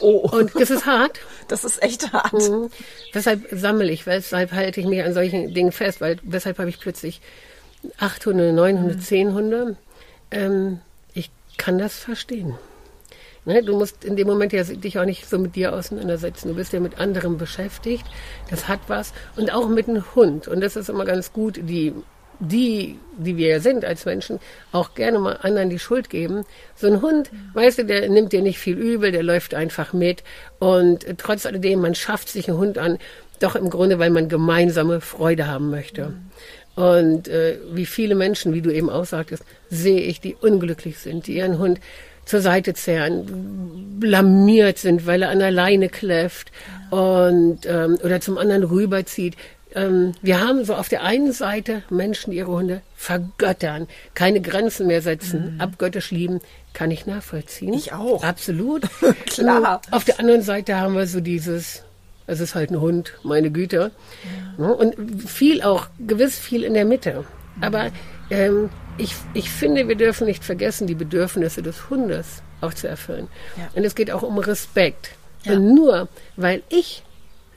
Oh. 0.00 0.28
Und 0.30 0.50
das 0.60 0.70
ist 0.70 0.84
hart. 0.84 1.20
Das 1.48 1.64
ist 1.64 1.82
echt 1.82 2.12
hart. 2.12 2.32
Mhm. 2.32 2.68
Weshalb 3.12 3.46
sammle 3.52 3.90
ich, 3.90 4.06
weshalb 4.06 4.52
halte 4.52 4.80
ich 4.80 4.86
mich 4.86 5.02
an 5.02 5.14
solchen 5.14 5.54
Dingen 5.54 5.72
fest, 5.72 6.02
weil 6.02 6.18
weshalb 6.24 6.58
habe 6.58 6.68
ich 6.68 6.78
plötzlich 6.78 7.22
acht 7.96 8.26
Hunde, 8.26 8.52
neun 8.52 8.80
Hunde, 8.80 8.96
mhm. 8.96 9.00
zehn 9.00 9.32
Hunde. 9.32 9.76
Ähm, 10.30 10.80
ich 11.12 11.30
kann 11.56 11.78
das 11.78 11.98
verstehen. 11.98 12.54
Ne, 13.46 13.62
du 13.62 13.76
musst 13.76 14.04
in 14.04 14.16
dem 14.16 14.26
Moment 14.26 14.54
ja 14.54 14.64
dich 14.64 14.98
auch 14.98 15.04
nicht 15.04 15.28
so 15.28 15.38
mit 15.38 15.54
dir 15.54 15.74
auseinandersetzen. 15.74 16.48
Du 16.48 16.54
bist 16.54 16.72
ja 16.72 16.80
mit 16.80 16.98
anderem 16.98 17.36
beschäftigt. 17.36 18.06
Das 18.48 18.68
hat 18.68 18.80
was. 18.86 19.12
Und 19.36 19.52
auch 19.52 19.68
mit 19.68 19.88
einem 19.88 20.04
Hund. 20.14 20.48
Und 20.48 20.62
das 20.62 20.76
ist 20.76 20.88
immer 20.88 21.04
ganz 21.04 21.32
gut, 21.32 21.60
die, 21.62 21.92
die, 22.40 22.98
die 23.18 23.36
wir 23.36 23.48
ja 23.48 23.60
sind 23.60 23.84
als 23.84 24.06
Menschen, 24.06 24.40
auch 24.72 24.94
gerne 24.94 25.18
mal 25.18 25.38
anderen 25.42 25.68
die 25.68 25.78
Schuld 25.78 26.08
geben. 26.08 26.44
So 26.74 26.86
ein 26.86 27.02
Hund, 27.02 27.30
weißt 27.52 27.78
du, 27.78 27.84
der 27.84 28.08
nimmt 28.08 28.32
dir 28.32 28.40
nicht 28.40 28.58
viel 28.58 28.78
übel, 28.78 29.12
der 29.12 29.22
läuft 29.22 29.52
einfach 29.52 29.92
mit. 29.92 30.24
Und 30.58 31.04
trotz 31.18 31.44
alledem, 31.44 31.82
man 31.82 31.94
schafft 31.94 32.30
sich 32.30 32.48
einen 32.48 32.56
Hund 32.56 32.78
an, 32.78 32.98
doch 33.40 33.56
im 33.56 33.68
Grunde, 33.68 33.98
weil 33.98 34.10
man 34.10 34.30
gemeinsame 34.30 35.02
Freude 35.02 35.48
haben 35.48 35.68
möchte. 35.68 36.06
Mhm. 36.06 36.30
Und 36.76 37.28
äh, 37.28 37.58
wie 37.72 37.86
viele 37.86 38.14
Menschen, 38.14 38.52
wie 38.52 38.62
du 38.62 38.70
eben 38.70 38.90
auch 38.90 39.04
sagtest, 39.04 39.44
sehe 39.70 40.00
ich, 40.00 40.20
die 40.20 40.34
unglücklich 40.34 40.98
sind, 40.98 41.26
die 41.26 41.36
ihren 41.36 41.58
Hund 41.58 41.78
zur 42.24 42.40
Seite 42.40 42.74
zerren, 42.74 43.98
blamiert 44.00 44.78
sind, 44.78 45.06
weil 45.06 45.22
er 45.22 45.30
an 45.30 45.38
der 45.38 45.50
Leine 45.50 45.88
kläfft 45.88 46.50
und 46.90 47.60
ähm, 47.66 47.98
oder 48.02 48.20
zum 48.20 48.38
anderen 48.38 48.64
rüberzieht. 48.64 49.36
Ähm, 49.74 50.12
wir 50.22 50.40
haben 50.40 50.64
so 50.64 50.74
auf 50.74 50.88
der 50.88 51.02
einen 51.02 51.32
Seite 51.32 51.82
Menschen, 51.90 52.30
die 52.30 52.38
ihre 52.38 52.52
Hunde 52.52 52.80
vergöttern, 52.96 53.88
keine 54.14 54.40
Grenzen 54.40 54.86
mehr 54.86 55.02
setzen, 55.02 55.54
mhm. 55.54 55.60
abgöttisch 55.60 56.10
lieben, 56.10 56.40
kann 56.72 56.90
ich 56.90 57.06
nachvollziehen. 57.06 57.74
Ich 57.74 57.92
auch. 57.92 58.22
Absolut. 58.22 58.84
Klar. 59.26 59.82
Auf 59.90 60.04
der 60.04 60.18
anderen 60.18 60.42
Seite 60.42 60.76
haben 60.76 60.94
wir 60.94 61.06
so 61.06 61.20
dieses 61.20 61.82
es 62.26 62.40
ist 62.40 62.54
halt 62.54 62.70
ein 62.70 62.80
Hund, 62.80 63.14
meine 63.22 63.50
Güte. 63.50 63.90
Ja. 64.58 64.66
Und 64.66 64.94
viel 65.28 65.62
auch, 65.62 65.88
gewiss 65.98 66.38
viel 66.38 66.64
in 66.64 66.74
der 66.74 66.84
Mitte. 66.84 67.24
Aber 67.60 67.90
ähm, 68.30 68.70
ich, 68.98 69.14
ich 69.34 69.50
finde, 69.50 69.88
wir 69.88 69.96
dürfen 69.96 70.26
nicht 70.26 70.44
vergessen, 70.44 70.86
die 70.86 70.94
Bedürfnisse 70.94 71.62
des 71.62 71.90
Hundes 71.90 72.42
auch 72.60 72.74
zu 72.74 72.88
erfüllen. 72.88 73.28
Ja. 73.56 73.68
Und 73.74 73.84
es 73.84 73.94
geht 73.94 74.10
auch 74.10 74.22
um 74.22 74.38
Respekt. 74.38 75.10
Ja. 75.44 75.54
Und 75.54 75.74
nur 75.74 76.08
weil 76.36 76.62
ich 76.68 77.02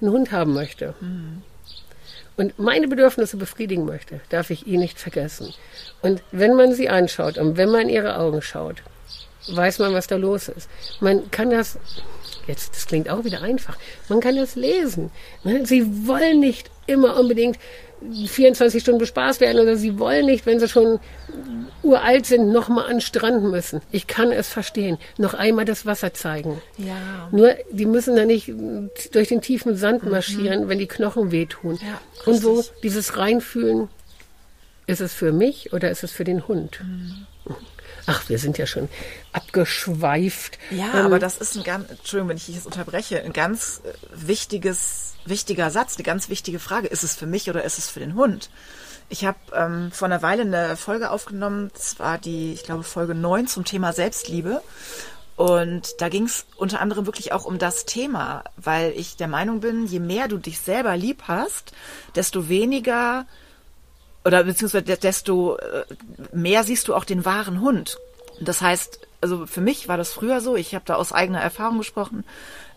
einen 0.01 0.12
Hund 0.12 0.32
haben 0.32 0.53
möchte 0.53 0.93
mhm. 0.99 1.41
und 2.36 2.60
meine 2.60 2.88
Bedürfnisse 2.88 3.38
befriedigen 3.38 3.86
möchte, 3.86 4.19
darf 4.30 4.49
ich 4.49 4.67
ihn 4.67 4.80
nicht 4.80 4.99
vergessen. 4.99 5.53
Und 6.01 6.21
wenn 6.32 6.53
man 6.56 6.73
sie 6.73 6.89
anschaut 6.89 7.38
und 7.38 7.58
wenn 7.58 7.69
man 7.69 7.82
in 7.84 7.89
ihre 7.89 8.17
Augen 8.17 8.41
schaut, 8.41 8.84
weiß 9.47 9.80
man, 9.80 9.93
was 9.93 10.08
da 10.08 10.17
los 10.17 10.49
ist. 10.49 10.69
Man 10.99 11.32
kann 11.32 11.49
das 11.49 11.80
Jetzt, 12.47 12.75
das 12.75 12.88
klingt 12.88 13.10
auch 13.10 13.23
wieder 13.23 13.41
einfach. 13.41 13.77
Man 14.10 14.19
kann 14.19 14.36
das 14.36 14.55
lesen. 14.55 15.12
Ne? 15.43 15.65
Sie 15.65 16.07
wollen 16.07 16.39
nicht 16.39 16.71
immer 16.86 17.19
unbedingt 17.19 17.60
24 18.27 18.81
Stunden 18.81 18.99
bespaßt 18.99 19.41
werden 19.41 19.60
oder 19.60 19.75
sie 19.75 19.97
wollen 19.97 20.27
nicht, 20.27 20.45
wenn 20.45 20.60
sie 20.60 20.69
schon 20.69 20.99
uralt 21.81 22.25
sind, 22.25 22.51
nochmal 22.51 22.86
an 22.86 22.97
den 22.97 23.01
Strand 23.01 23.43
müssen. 23.43 23.81
Ich 23.91 24.07
kann 24.07 24.31
es 24.31 24.47
verstehen. 24.49 24.97
Noch 25.17 25.33
einmal 25.33 25.65
das 25.65 25.86
Wasser 25.86 26.13
zeigen. 26.13 26.62
Ja. 26.77 27.27
Nur, 27.31 27.55
die 27.71 27.86
müssen 27.86 28.15
da 28.15 28.25
nicht 28.25 28.53
durch 29.13 29.29
den 29.29 29.41
tiefen 29.41 29.75
Sand 29.75 30.03
mhm. 30.03 30.12
marschieren, 30.12 30.65
mhm. 30.65 30.69
wenn 30.69 30.79
die 30.79 30.88
Knochen 30.88 31.31
wehtun. 31.31 31.79
Ja, 31.81 31.99
Und 32.25 32.39
so 32.39 32.63
dieses 32.83 33.17
Reinfühlen, 33.17 33.89
ist 34.86 35.01
es 35.01 35.13
für 35.13 35.33
mich 35.33 35.73
oder 35.73 35.91
ist 35.91 36.03
es 36.03 36.12
für 36.12 36.23
den 36.23 36.47
Hund? 36.47 36.79
Mhm. 36.81 37.25
Ach, 38.10 38.30
wir 38.30 38.39
sind 38.39 38.58
ja 38.58 38.65
schon 38.65 38.88
abgeschweift. 39.34 40.58
Ja, 40.72 41.00
ähm, 41.00 41.06
aber 41.06 41.20
das 41.20 41.38
ist 41.38 41.58
ein 41.58 41.63
ganz, 41.63 41.89
Entschuldigung, 41.89 42.30
wenn 42.30 42.38
ich 42.38 42.46
dich 42.46 42.56
jetzt 42.56 42.65
unterbreche, 42.65 43.22
ein 43.22 43.34
ganz 43.34 43.82
äh, 43.84 43.93
wichtiges, 44.28 45.13
wichtiger 45.26 45.70
Satz, 45.70 45.98
eine 45.98 46.04
ganz 46.04 46.30
wichtige 46.30 46.60
Frage. 46.60 46.88
Ist 46.88 47.04
es 47.04 47.15
für 47.15 47.28
mich 47.28 47.50
oder 47.50 47.65
ist 47.65 47.78
es 47.78 47.89
für 47.89 48.00
den 48.00 48.15
Hund? 48.15 48.50
Ich 49.10 49.26
habe 49.26 49.38
ähm, 49.54 49.91
vor 49.91 50.06
einer 50.06 50.22
Weile 50.22 50.43
eine 50.43 50.78
Folge 50.78 51.12
aufgenommen, 51.12 51.70
das 51.74 52.00
war 52.00 52.17
die, 52.17 52.54
ich 52.54 52.63
glaube, 52.63 52.84
Folge 52.84 53.13
9 53.13 53.48
zum 53.48 53.65
Thema 53.65 53.91
Selbstliebe. 53.91 54.62
Und 55.36 56.02
da 56.02 56.10
ging 56.10 56.24
es 56.26 56.46
unter 56.56 56.80
anderem 56.80 57.06
wirklich 57.06 57.32
auch 57.32 57.46
um 57.46 57.60
das 57.60 57.86
Thema, 57.86 58.43
weil 58.56 58.91
ich 58.96 59.17
der 59.17 59.28
Meinung 59.28 59.60
bin, 59.60 59.86
je 59.86 60.00
mehr 60.00 60.28
du 60.28 60.38
dich 60.38 60.60
selber 60.60 60.98
lieb 60.98 61.24
hast, 61.28 61.74
desto 62.15 62.50
weniger 62.50 63.28
oder 64.27 64.43
beziehungsweise 64.43 64.83
desto 64.83 65.55
äh, 65.55 65.85
mehr 66.33 66.65
siehst 66.65 66.89
du 66.89 66.95
auch 66.95 67.05
den 67.05 67.23
wahren 67.23 67.61
Hund. 67.61 67.97
Das 68.41 68.61
heißt, 68.61 68.99
also 69.21 69.45
für 69.45 69.61
mich 69.61 69.87
war 69.87 69.95
das 69.95 70.11
früher 70.11 70.41
so, 70.41 70.57
ich 70.57 70.75
habe 70.75 70.83
da 70.85 70.95
aus 70.95 71.13
eigener 71.13 71.39
Erfahrung 71.39 71.77
gesprochen. 71.77 72.25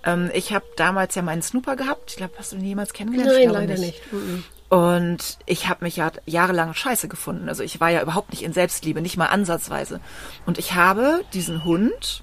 Ähm, 0.05 0.31
ich 0.33 0.53
habe 0.53 0.65
damals 0.77 1.17
ja 1.17 1.23
meinen 1.23 1.43
Snooper 1.43 1.75
gehabt. 1.75 2.11
Ich 2.11 2.17
glaube, 2.17 2.35
hast 2.39 2.53
du 2.53 2.57
ihn 2.57 2.65
jemals 2.65 2.93
kennengelernt? 2.93 3.33
Nein, 3.33 3.51
leider 3.51 3.75
nicht. 3.75 4.01
nicht. 4.13 4.45
Und 4.69 5.39
ich 5.45 5.69
habe 5.69 5.85
mich 5.85 5.97
ja 5.97 6.13
jahrelang 6.25 6.73
scheiße 6.73 7.09
gefunden. 7.09 7.49
Also 7.49 7.65
ich 7.65 7.81
war 7.81 7.91
ja 7.91 8.01
überhaupt 8.01 8.31
nicht 8.31 8.45
in 8.45 8.53
Selbstliebe, 8.53 9.01
nicht 9.01 9.17
mal 9.17 9.27
ansatzweise. 9.27 9.99
Und 10.47 10.57
ich 10.57 10.75
habe 10.75 11.25
diesen 11.33 11.65
Hund 11.65 12.23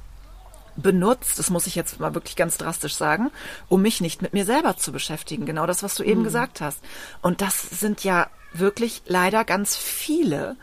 benutzt, 0.78 1.38
das 1.38 1.50
muss 1.50 1.68
ich 1.68 1.76
jetzt 1.76 2.00
mal 2.00 2.16
wirklich 2.16 2.38
ganz 2.38 2.58
drastisch 2.58 2.96
sagen, 2.96 3.32
um 3.68 3.82
mich 3.82 4.00
nicht 4.00 4.22
mit 4.22 4.32
mir 4.32 4.46
selber 4.46 4.78
zu 4.78 4.94
beschäftigen. 4.94 5.46
Genau 5.46 5.66
das, 5.66 5.84
was 5.84 5.96
du 5.96 6.04
eben 6.04 6.22
mhm. 6.22 6.26
gesagt 6.26 6.62
hast. 6.62 6.80
Und 7.22 7.42
das 7.42 7.62
sind 7.62 8.06
ja 8.06 8.30
wirklich 8.54 9.02
leider 9.06 9.44
ganz 9.44 9.76
viele. 9.76 10.56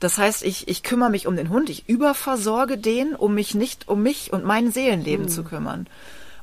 Das 0.00 0.18
heißt, 0.18 0.42
ich, 0.42 0.66
ich 0.66 0.82
kümmere 0.82 1.10
mich 1.10 1.26
um 1.26 1.36
den 1.36 1.48
Hund, 1.48 1.70
ich 1.70 1.88
überversorge 1.88 2.76
den, 2.76 3.14
um 3.14 3.34
mich 3.34 3.54
nicht 3.54 3.88
um 3.88 4.02
mich 4.02 4.32
und 4.32 4.44
mein 4.44 4.72
Seelenleben 4.72 5.26
mhm. 5.26 5.30
zu 5.30 5.44
kümmern. 5.44 5.86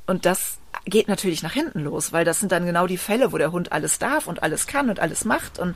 Und 0.08 0.26
das 0.26 0.58
geht 0.86 1.08
natürlich 1.08 1.44
nach 1.44 1.54
hinten 1.54 1.82
los, 1.82 2.14
weil 2.14 2.26
das 2.26 2.40
sind 2.40 2.52
dann 2.52 2.66
genau 2.66 2.88
die 2.88 2.98
Fälle, 2.98 3.32
wo 3.32 3.38
der 3.38 3.52
Hund 3.52 3.72
alles 3.72 4.00
darf 4.00 4.28
und 4.28 4.44
alles 4.44 4.66
kann 4.66 4.90
und 4.90 5.00
alles 5.00 5.26
macht 5.26 5.60
und 5.60 5.76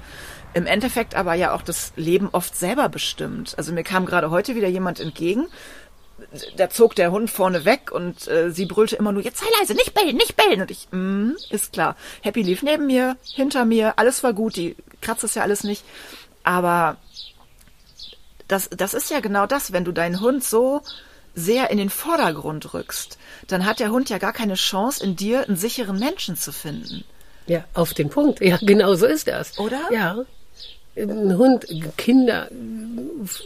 im 0.53 0.65
Endeffekt 0.65 1.15
aber 1.15 1.34
ja 1.34 1.53
auch 1.53 1.62
das 1.62 1.93
Leben 1.95 2.29
oft 2.32 2.56
selber 2.56 2.89
bestimmt. 2.89 3.56
Also 3.58 3.73
mir 3.73 3.84
kam 3.84 4.06
gerade 4.06 4.29
heute 4.29 4.56
wieder 4.56 4.67
jemand 4.67 4.99
entgegen, 4.99 5.47
da 6.58 6.69
zog 6.69 6.96
der 6.96 7.12
Hund 7.12 7.30
vorne 7.30 7.65
weg 7.65 7.91
und 7.91 8.28
äh, 8.28 8.52
sie 8.52 8.65
brüllte 8.65 8.96
immer 8.96 9.12
nur, 9.12 9.24
jetzt 9.24 9.39
sei 9.39 9.46
leise, 9.60 9.74
nicht 9.74 9.93
bellen, 9.93 10.15
nicht 10.15 10.36
bellen. 10.36 10.62
Und 10.62 10.72
ich, 10.72 10.88
mm, 10.91 11.32
ist 11.50 11.74
klar. 11.74 11.96
Happy 12.22 12.41
lief 12.41 12.63
neben 12.63 12.88
mir, 12.88 13.17
hinter 13.24 13.65
mir, 13.65 13.98
alles 13.98 14.24
war 14.24 14.34
gut, 14.34 14.56
die 14.56 14.76
kratzt 15.02 15.24
es 15.24 15.36
ja 15.36 15.43
alles 15.43 15.63
nicht. 15.63 15.84
Aber 16.43 16.98
das, 18.48 18.69
das 18.69 18.93
ist 18.93 19.10
ja 19.10 19.19
genau 19.19 19.46
das, 19.46 19.72
wenn 19.72 19.86
du 19.86 19.91
deinen 19.91 20.19
Hund 20.19 20.43
so 20.43 20.82
sehr 21.36 21.72
in 21.72 21.78
den 21.78 21.89
Vordergrund 21.89 22.74
rückst, 22.74 23.17
dann 23.48 23.65
hat 23.65 23.80
der 23.80 23.91
Hund 23.91 24.10
ja 24.10 24.17
gar 24.17 24.34
keine 24.34 24.56
Chance, 24.56 25.04
in 25.04 25.15
dir 25.15 25.48
einen 25.48 25.58
sicheren 25.58 25.98
Menschen 25.98 26.36
zu 26.36 26.52
finden. 26.52 27.04
Ja, 27.48 27.65
auf 27.74 27.93
den 27.93 28.10
Punkt. 28.10 28.39
Ja, 28.41 28.58
genau 28.62 28.96
so 28.96 29.06
ist 29.06 29.28
das. 29.28 29.58
Oder? 29.58 29.82
Ja 29.91 30.26
ein 30.95 31.38
Hund, 31.38 31.65
Kinder, 31.97 32.49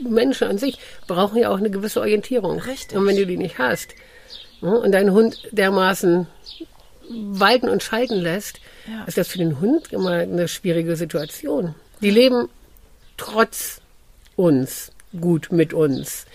Menschen 0.01 0.47
an 0.47 0.57
sich 0.57 0.79
brauchen 1.07 1.37
ja 1.37 1.49
auch 1.49 1.57
eine 1.57 1.69
gewisse 1.69 2.01
Orientierung. 2.01 2.59
Richtig. 2.59 2.97
Und 2.97 3.05
wenn 3.05 3.15
du 3.15 3.25
die 3.25 3.37
nicht 3.37 3.57
hast 3.57 3.93
ne, 4.61 4.77
und 4.77 4.91
deinen 4.91 5.11
Hund 5.11 5.47
dermaßen 5.51 6.27
walten 7.09 7.69
und 7.69 7.83
schalten 7.83 8.15
lässt, 8.15 8.59
ja. 8.87 9.05
ist 9.05 9.17
das 9.17 9.27
für 9.27 9.37
den 9.37 9.59
Hund 9.61 9.93
immer 9.93 10.11
eine 10.11 10.47
schwierige 10.47 10.95
Situation. 10.95 11.73
Die 12.01 12.09
leben 12.09 12.49
trotz 13.15 13.81
uns 14.35 14.91
gut 15.19 15.51
mit 15.51 15.73
uns. 15.73 16.25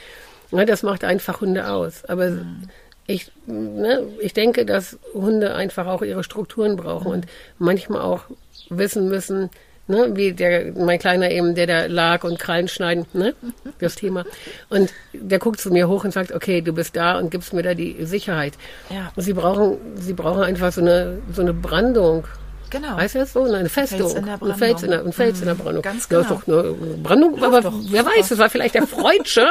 Ja, 0.51 0.65
das 0.65 0.83
macht 0.83 1.05
einfach 1.05 1.41
Hunde 1.41 1.69
aus. 1.71 2.05
Aber 2.07 2.31
mhm. 2.31 2.69
ich, 3.07 3.31
ne, 3.47 4.07
ich 4.21 4.33
denke, 4.33 4.65
dass 4.65 4.99
Hunde 5.13 5.55
einfach 5.55 5.87
auch 5.87 6.03
ihre 6.03 6.25
Strukturen 6.25 6.77
brauchen 6.77 7.09
mhm. 7.09 7.15
und 7.15 7.27
manchmal 7.59 8.01
auch 8.01 8.25
wissen 8.71 9.09
müssen, 9.09 9.51
ne, 9.87 10.11
wie 10.15 10.33
der, 10.33 10.73
mein 10.73 10.99
Kleiner 10.99 11.31
eben, 11.31 11.55
der 11.55 11.67
da 11.67 11.87
lag 11.87 12.25
und 12.25 12.39
Krallen 12.39 12.69
schneiden, 12.69 13.07
ne, 13.13 13.35
das 13.79 13.95
Thema. 13.95 14.25
Und 14.69 14.93
der 15.13 15.39
guckt 15.39 15.61
zu 15.61 15.71
mir 15.71 15.89
hoch 15.89 16.05
und 16.05 16.13
sagt, 16.13 16.33
okay, 16.33 16.61
du 16.61 16.73
bist 16.73 16.97
da 16.97 17.19
und 17.19 17.31
gibst 17.31 17.53
mir 17.53 17.63
da 17.63 17.75
die 17.75 18.05
Sicherheit. 18.05 18.55
Ja. 18.91 19.13
Und 19.15 19.23
sie 19.23 19.33
brauchen, 19.33 19.79
sie 19.97 20.13
brauchen 20.13 20.43
einfach 20.43 20.73
so 20.73 20.81
eine, 20.81 21.19
so 21.33 21.43
eine 21.43 21.55
Brandung. 21.55 22.25
Genau. 22.73 22.97
Weißt 22.97 23.15
du 23.15 23.19
das 23.19 23.35
so? 23.35 23.43
Eine 23.43 23.69
Festung. 23.69 24.17
Ein 24.17 24.55
Fels 24.55 24.83
in 24.83 24.93
der, 24.93 25.05
ein 25.05 25.13
Fels 25.13 25.41
in 25.41 25.47
der. 25.47 25.55
Brandung. 25.55 25.83
Ganz 25.83 26.09
genau. 26.09 26.23
Ja, 26.23 26.35
ist 26.35 26.49
doch 26.49 26.49
eine 26.49 26.73
Brandung, 27.03 27.45
aber 27.45 27.61
doch, 27.61 27.75
wer 27.91 28.07
weiß, 28.07 28.31
das 28.31 28.39
war 28.39 28.49
vielleicht 28.49 28.75
der 28.75 28.87
Freudsche. 28.87 29.47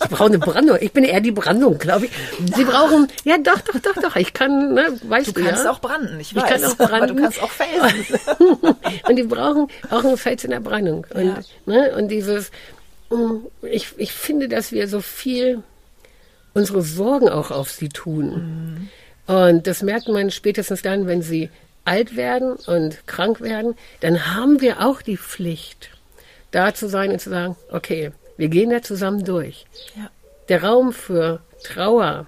Sie 0.00 0.08
brauchen 0.08 0.34
eine 0.34 0.38
Brandung. 0.38 0.78
Ich 0.80 0.92
bin 0.92 1.02
eher 1.02 1.20
die 1.20 1.32
Brandung, 1.32 1.78
glaube 1.78 2.06
ich. 2.06 2.12
Sie 2.54 2.64
brauchen, 2.64 3.08
ja 3.24 3.38
doch, 3.38 3.60
doch, 3.60 3.80
doch, 3.80 4.00
doch. 4.00 4.14
Ich 4.14 4.32
kann, 4.32 4.74
ne, 4.74 4.86
weißt 5.02 5.26
du, 5.26 5.32
du 5.32 5.44
kannst 5.44 5.64
ja? 5.64 5.72
auch 5.72 5.80
branden, 5.80 6.20
ich 6.20 6.32
weiß. 6.32 6.44
Ich 6.44 6.48
kann 6.48 6.64
auch 6.64 6.76
branden. 6.76 6.94
Aber 6.94 7.06
du 7.08 7.14
kannst 7.16 7.42
auch 7.42 7.50
felsen. 7.50 8.20
und 9.08 9.16
die 9.16 9.24
brauchen 9.24 9.66
auch 9.90 10.04
einen 10.04 10.16
Fels 10.16 10.44
in 10.44 10.52
der 10.52 10.60
Brandung. 10.60 11.04
Und, 11.12 11.26
ja. 11.26 11.38
ne, 11.66 11.96
und 11.96 12.06
dieses, 12.06 12.52
mm, 13.10 13.46
ich, 13.62 13.88
ich 13.96 14.12
finde, 14.12 14.48
dass 14.48 14.70
wir 14.70 14.86
so 14.86 15.00
viel 15.00 15.64
unsere 16.54 16.82
Sorgen 16.82 17.28
auch 17.28 17.50
auf 17.50 17.72
sie 17.72 17.88
tun. 17.88 18.88
Mhm. 19.26 19.34
Und 19.34 19.66
das 19.66 19.82
merkt 19.82 20.06
man 20.06 20.30
spätestens 20.30 20.82
dann, 20.82 21.08
wenn 21.08 21.22
sie 21.22 21.50
alt 21.84 22.16
werden 22.16 22.54
und 22.66 23.06
krank 23.06 23.40
werden, 23.40 23.74
dann 24.00 24.34
haben 24.34 24.60
wir 24.60 24.84
auch 24.84 25.02
die 25.02 25.16
Pflicht, 25.16 25.90
da 26.50 26.74
zu 26.74 26.88
sein 26.88 27.10
und 27.10 27.20
zu 27.20 27.30
sagen, 27.30 27.56
okay, 27.70 28.12
wir 28.36 28.48
gehen 28.48 28.70
da 28.70 28.82
zusammen 28.82 29.24
durch. 29.24 29.66
Ja. 29.96 30.10
Der 30.48 30.64
Raum 30.64 30.92
für 30.92 31.40
Trauer, 31.62 32.26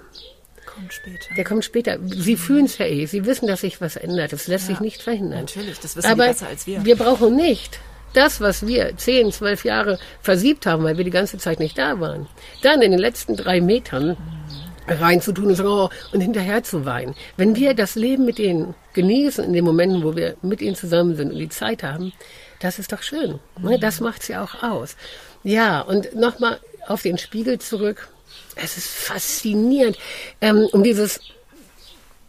kommt 0.67 0.93
später. 0.93 1.35
Der 1.37 1.45
kommt 1.45 1.65
später. 1.65 1.99
Sie 2.03 2.37
fühlen 2.37 2.67
es 2.67 2.79
ja 2.79 2.87
eh. 2.87 3.07
Sie 3.07 3.25
wissen, 3.25 3.47
dass 3.47 3.61
sich 3.63 3.81
was 3.81 3.97
ändert. 3.97 4.33
Das 4.33 4.47
lässt 4.47 4.69
ja, 4.69 4.75
sich 4.75 4.81
nicht 4.81 5.03
verhindern. 5.03 5.41
Natürlich, 5.41 5.81
das 5.81 5.97
wissen 5.97 6.11
Aber 6.11 6.27
besser 6.27 6.49
als 6.49 6.67
wir. 6.67 6.85
Wir 6.85 6.97
brauchen 6.97 7.35
nicht 7.37 7.79
das, 8.15 8.41
was 8.41 8.67
wir 8.67 8.97
zehn, 8.97 9.33
zwölf 9.33 9.65
Jahre 9.65 9.99
versiebt 10.21 10.67
haben, 10.67 10.85
weil 10.85 10.99
wir 10.99 11.05
die 11.05 11.11
ganze 11.11 11.39
Zeit 11.39 11.61
nicht 11.61 11.79
da 11.79 11.99
waren. 12.01 12.27
Dann 12.63 12.83
in 12.83 12.91
den 12.91 13.01
letzten 13.01 13.37
drei 13.37 13.61
Metern 13.61 14.09
mhm 14.09 14.42
reinzutun 14.89 15.47
und 15.47 15.55
sagen, 15.55 15.69
oh, 15.69 15.91
und 16.13 16.21
hinterher 16.21 16.63
zu 16.63 16.85
weinen. 16.85 17.15
Wenn 17.37 17.57
wir 17.57 17.75
das 17.75 17.95
Leben 17.95 18.25
mit 18.25 18.39
denen 18.39 18.75
genießen, 18.95 19.45
in 19.45 19.53
den 19.53 19.65
Momenten, 19.65 20.03
wo 20.03 20.17
wir 20.17 20.37
mit 20.43 20.61
ihnen 20.61 20.77
zusammen 20.77 21.17
sind 21.17 21.33
und 21.33 21.39
die 21.39 21.49
Zeit 21.49 21.83
haben, 21.83 22.13
das 22.61 22.79
ist 22.79 22.93
doch 22.93 23.03
schön. 23.03 23.39
Ne? 23.59 23.79
Das 23.79 24.01
macht's 24.01 24.29
ja 24.29 24.43
auch 24.43 24.63
aus. 24.63 24.97
Ja, 25.43 25.81
und 25.81 26.15
nochmal 26.15 26.61
auf 26.87 27.03
den 27.03 27.19
Spiegel 27.19 27.59
zurück. 27.59 28.09
Es 28.55 28.77
ist 28.77 28.89
faszinierend, 28.89 29.99
ähm, 30.41 30.69
um 30.73 30.83
dieses, 30.83 31.21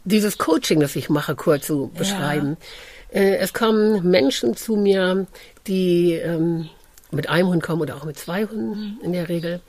dieses 0.04 0.38
Coaching, 0.38 0.80
das 0.80 0.96
ich 0.96 1.10
mache, 1.10 1.36
kurz 1.36 1.68
zu 1.68 1.92
beschreiben. 1.96 2.58
Ja. 3.12 3.22
Äh, 3.22 3.38
es 3.38 3.54
kommen 3.54 4.10
Menschen 4.10 4.56
zu 4.56 4.76
mir, 4.76 5.28
die 5.68 6.14
ähm, 6.14 6.70
mit 7.12 7.30
einem 7.30 7.50
Hund 7.50 7.64
kommen 7.64 7.82
oder 7.82 7.96
auch 7.96 8.06
mit 8.06 8.18
zwei 8.18 8.46
Hunden 8.46 9.00
in 9.04 9.14
der 9.14 9.30
Regel 9.30 9.62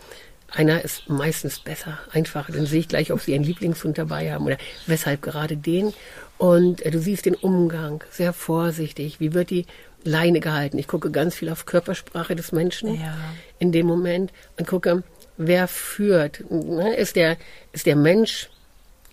einer 0.54 0.82
ist 0.82 1.08
meistens 1.08 1.58
besser, 1.58 1.98
einfach. 2.12 2.50
Dann 2.50 2.66
sehe 2.66 2.80
ich 2.80 2.88
gleich, 2.88 3.12
ob 3.12 3.20
sie 3.20 3.34
einen 3.34 3.44
Lieblingshund 3.44 3.98
dabei 3.98 4.32
haben 4.32 4.46
oder 4.46 4.58
weshalb 4.86 5.22
gerade 5.22 5.56
den. 5.56 5.92
Und 6.38 6.84
äh, 6.84 6.90
du 6.90 6.98
siehst 7.00 7.26
den 7.26 7.34
Umgang, 7.34 8.02
sehr 8.10 8.32
vorsichtig. 8.32 9.20
Wie 9.20 9.34
wird 9.34 9.50
die 9.50 9.66
Leine 10.04 10.40
gehalten? 10.40 10.78
Ich 10.78 10.88
gucke 10.88 11.10
ganz 11.10 11.34
viel 11.34 11.48
auf 11.48 11.66
Körpersprache 11.66 12.36
des 12.36 12.52
Menschen 12.52 13.00
ja. 13.00 13.16
in 13.58 13.72
dem 13.72 13.86
Moment 13.86 14.32
und 14.58 14.66
gucke, 14.66 15.02
wer 15.36 15.68
führt. 15.68 16.44
Ne, 16.50 16.94
ist 16.94 17.16
der, 17.16 17.36
ist 17.72 17.86
der 17.86 17.96
Mensch 17.96 18.50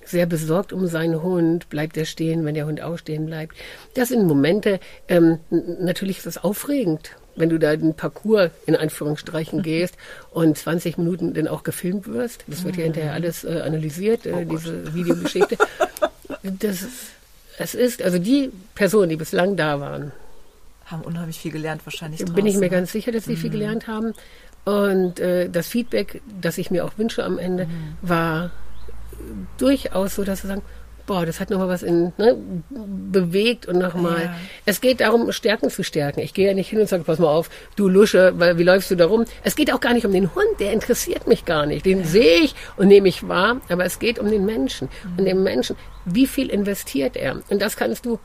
sehr 0.03 0.25
besorgt 0.25 0.73
um 0.73 0.87
seinen 0.87 1.21
Hund, 1.21 1.69
bleibt 1.69 1.95
er 1.95 2.05
stehen, 2.05 2.43
wenn 2.43 2.55
der 2.55 2.65
Hund 2.65 2.81
ausstehen 2.81 3.25
bleibt. 3.25 3.55
Das 3.93 4.09
sind 4.09 4.25
Momente, 4.25 4.79
ähm, 5.07 5.39
natürlich 5.49 6.17
ist 6.17 6.25
das 6.25 6.43
aufregend 6.43 7.15
wenn 7.35 7.49
du 7.49 7.57
da 7.57 7.75
den 7.75 7.93
Parcours 7.93 8.51
in 8.65 8.75
Anführungsstrichen 8.75 9.61
gehst 9.63 9.95
und 10.31 10.57
20 10.57 10.97
Minuten 10.97 11.33
dann 11.33 11.47
auch 11.47 11.63
gefilmt 11.63 12.07
wirst. 12.07 12.43
Das 12.47 12.63
wird 12.63 12.77
ja 12.77 12.83
hinterher 12.83 13.13
alles 13.13 13.43
äh, 13.43 13.61
analysiert, 13.61 14.25
äh, 14.25 14.33
oh 14.33 14.43
diese 14.43 14.93
Videogeschichte. 14.93 15.57
das, 16.43 16.85
es 17.57 17.75
ist, 17.75 18.01
also 18.01 18.19
die 18.19 18.51
Personen, 18.75 19.09
die 19.09 19.15
bislang 19.15 19.55
da 19.55 19.79
waren, 19.79 20.11
haben 20.85 21.03
unheimlich 21.03 21.39
viel 21.39 21.51
gelernt 21.51 21.85
wahrscheinlich. 21.85 22.19
Bin 22.19 22.33
draußen. 22.33 22.47
ich 22.47 22.57
mir 22.57 22.69
ganz 22.69 22.91
sicher, 22.91 23.11
dass 23.11 23.25
sie 23.25 23.33
mhm. 23.33 23.37
viel 23.37 23.49
gelernt 23.49 23.87
haben. 23.87 24.13
Und 24.65 25.19
äh, 25.19 25.49
das 25.49 25.67
Feedback, 25.67 26.21
das 26.39 26.57
ich 26.57 26.69
mir 26.69 26.85
auch 26.85 26.97
wünsche 26.97 27.23
am 27.23 27.39
Ende, 27.39 27.65
mhm. 27.65 27.97
war 28.01 28.51
durchaus 29.57 30.15
so, 30.15 30.23
dass 30.23 30.41
sie 30.41 30.47
sagen, 30.47 30.61
boah, 31.05 31.25
das 31.25 31.39
hat 31.39 31.49
nochmal 31.49 31.67
was 31.67 31.83
in, 31.83 32.13
ne, 32.17 32.37
bewegt 32.69 33.67
und 33.67 33.77
nochmal. 33.77 34.25
Ja. 34.25 34.35
Es 34.65 34.81
geht 34.81 35.01
darum, 35.01 35.31
Stärken 35.31 35.69
zu 35.69 35.83
stärken. 35.83 36.21
Ich 36.21 36.33
gehe 36.33 36.47
ja 36.47 36.53
nicht 36.53 36.69
hin 36.69 36.79
und 36.79 36.87
sage, 36.87 37.03
pass 37.03 37.19
mal 37.19 37.27
auf, 37.27 37.49
du 37.75 37.87
Lusche, 37.87 38.33
weil, 38.37 38.57
wie 38.57 38.63
läufst 38.63 38.91
du 38.91 38.95
da 38.95 39.05
rum? 39.05 39.25
Es 39.43 39.55
geht 39.55 39.73
auch 39.73 39.79
gar 39.79 39.93
nicht 39.93 40.05
um 40.05 40.13
den 40.13 40.33
Hund, 40.33 40.59
der 40.59 40.73
interessiert 40.73 41.27
mich 41.27 41.45
gar 41.45 41.65
nicht. 41.65 41.85
Den 41.85 41.99
ja. 41.99 42.05
sehe 42.05 42.39
ich 42.39 42.55
und 42.77 42.87
nehme 42.87 43.07
ich 43.07 43.27
wahr, 43.27 43.61
aber 43.69 43.85
es 43.85 43.99
geht 43.99 44.19
um 44.19 44.29
den 44.29 44.45
Menschen. 44.45 44.89
Mhm. 45.03 45.19
Und 45.19 45.25
den 45.25 45.43
Menschen, 45.43 45.75
wie 46.05 46.27
viel 46.27 46.49
investiert 46.49 47.15
er? 47.15 47.41
Und 47.49 47.61
das 47.61 47.75
kannst 47.75 48.05
du, 48.05 48.19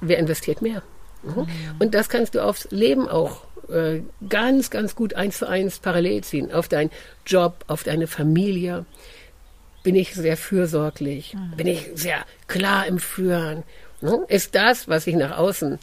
wer 0.00 0.18
investiert 0.18 0.62
mehr? 0.62 0.82
Mhm. 1.22 1.40
Mhm. 1.40 1.46
Und 1.78 1.94
das 1.94 2.08
kannst 2.08 2.34
du 2.34 2.42
aufs 2.42 2.68
Leben 2.70 3.08
auch 3.08 3.42
äh, 3.68 4.02
ganz, 4.28 4.70
ganz 4.70 4.94
gut 4.94 5.14
eins 5.14 5.38
zu 5.38 5.48
eins 5.48 5.78
parallel 5.78 6.22
ziehen. 6.24 6.52
Auf 6.52 6.68
deinen 6.68 6.90
Job, 7.26 7.64
auf 7.66 7.82
deine 7.82 8.06
Familie. 8.06 8.84
Bin 9.84 9.94
ich 9.94 10.14
sehr 10.14 10.36
fürsorglich? 10.36 11.34
Mhm. 11.34 11.56
Bin 11.56 11.66
ich 11.68 11.90
sehr 11.94 12.24
klar 12.48 12.86
im 12.86 12.98
Führen? 12.98 13.62
Ne? 14.00 14.24
Ist 14.28 14.54
das, 14.54 14.88
was 14.88 15.06
ich 15.06 15.14
nach 15.14 15.38
außen 15.38 15.78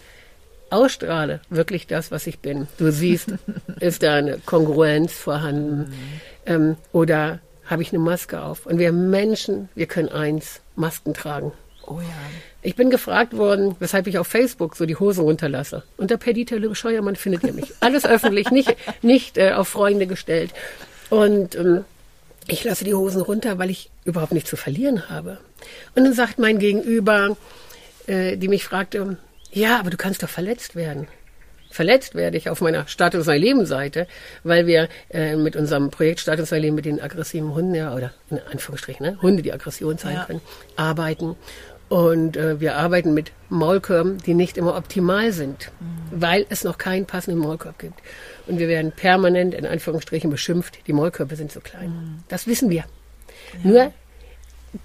ausstrahle, 0.71 1.39
wirklich 1.49 1.85
das, 1.85 2.11
was 2.11 2.27
ich 2.27 2.39
bin? 2.39 2.67
Du 2.77 2.91
siehst, 2.91 3.33
ist 3.79 4.03
da 4.03 4.15
eine 4.15 4.39
Kongruenz 4.39 5.13
vorhanden? 5.13 5.77
Mhm. 5.77 6.21
Ähm, 6.47 6.75
oder 6.91 7.39
habe 7.65 7.83
ich 7.83 7.93
eine 7.93 7.99
Maske 7.99 8.41
auf? 8.41 8.65
Und 8.65 8.79
wir 8.79 8.91
Menschen, 8.91 9.69
wir 9.75 9.85
können 9.85 10.09
eins, 10.09 10.61
Masken 10.75 11.13
tragen. 11.13 11.53
Oh 11.85 11.99
ja. 11.99 12.07
Ich 12.63 12.75
bin 12.75 12.89
gefragt 12.89 13.37
worden, 13.37 13.75
weshalb 13.79 14.07
ich 14.07 14.17
auf 14.17 14.27
Facebook 14.27 14.75
so 14.75 14.85
die 14.85 14.95
Hosen 14.95 15.23
runterlasse. 15.23 15.83
Unter 15.97 16.17
Perdita 16.17 16.55
Löwe 16.55 16.75
Scheuermann 16.75 17.15
findet 17.15 17.43
ihr 17.43 17.53
mich. 17.53 17.71
Alles 17.81 18.05
öffentlich, 18.05 18.49
nicht, 18.49 18.75
nicht 19.03 19.37
äh, 19.37 19.51
auf 19.51 19.67
Freunde 19.67 20.07
gestellt. 20.07 20.51
Und 21.09 21.55
ähm, 21.55 21.85
ich 22.47 22.63
lasse 22.63 22.83
die 22.83 22.93
Hosen 22.93 23.21
runter, 23.21 23.57
weil 23.57 23.69
ich 23.69 23.89
überhaupt 24.05 24.33
nichts 24.33 24.49
zu 24.49 24.57
verlieren 24.57 25.09
habe. 25.09 25.37
Und 25.95 26.03
dann 26.03 26.13
sagt 26.13 26.39
mein 26.39 26.59
Gegenüber, 26.59 27.37
äh, 28.07 28.37
die 28.37 28.47
mich 28.47 28.63
fragte, 28.63 29.17
ja, 29.51 29.79
aber 29.79 29.89
du 29.89 29.97
kannst 29.97 30.23
doch 30.23 30.29
verletzt 30.29 30.75
werden. 30.75 31.07
Verletzt 31.69 32.15
werde 32.15 32.37
ich 32.37 32.49
auf 32.49 32.59
meiner 32.59 32.85
Status 32.87 33.25
Sein 33.25 33.41
Leben 33.41 33.65
Seite, 33.65 34.05
weil 34.43 34.67
wir 34.67 34.89
äh, 35.09 35.37
mit 35.37 35.55
unserem 35.55 35.89
Projekt 35.89 36.19
Status 36.19 36.49
Sein 36.49 36.61
Leben 36.61 36.75
mit 36.75 36.85
den 36.85 36.99
aggressiven 36.99 37.53
Hunden, 37.53 37.75
ja, 37.75 37.95
oder 37.95 38.11
in 38.29 38.39
Anführungsstrichen, 38.51 39.05
ne, 39.05 39.21
Hunde, 39.21 39.41
die 39.41 39.53
Aggression 39.53 39.97
zeigen 39.97 40.17
ja. 40.17 40.25
können, 40.25 40.41
arbeiten. 40.75 41.37
Und 41.87 42.37
äh, 42.37 42.59
wir 42.59 42.75
arbeiten 42.75 43.13
mit 43.13 43.31
Maulkörben, 43.49 44.17
die 44.19 44.33
nicht 44.33 44.57
immer 44.57 44.77
optimal 44.77 45.31
sind, 45.31 45.71
mhm. 45.79 46.21
weil 46.21 46.45
es 46.49 46.63
noch 46.63 46.77
keinen 46.77 47.05
passenden 47.05 47.39
Maulkorb 47.39 47.79
gibt. 47.79 47.99
Und 48.51 48.59
wir 48.59 48.67
werden 48.67 48.91
permanent 48.91 49.53
in 49.53 49.65
Anführungsstrichen 49.65 50.29
beschimpft, 50.29 50.79
die 50.85 50.91
Maulkörbe 50.91 51.37
sind 51.37 51.53
so 51.53 51.61
klein. 51.61 51.89
Mhm. 51.89 52.23
Das 52.27 52.47
wissen 52.47 52.69
wir. 52.69 52.83
Ja. 53.63 53.71
Nur 53.71 53.93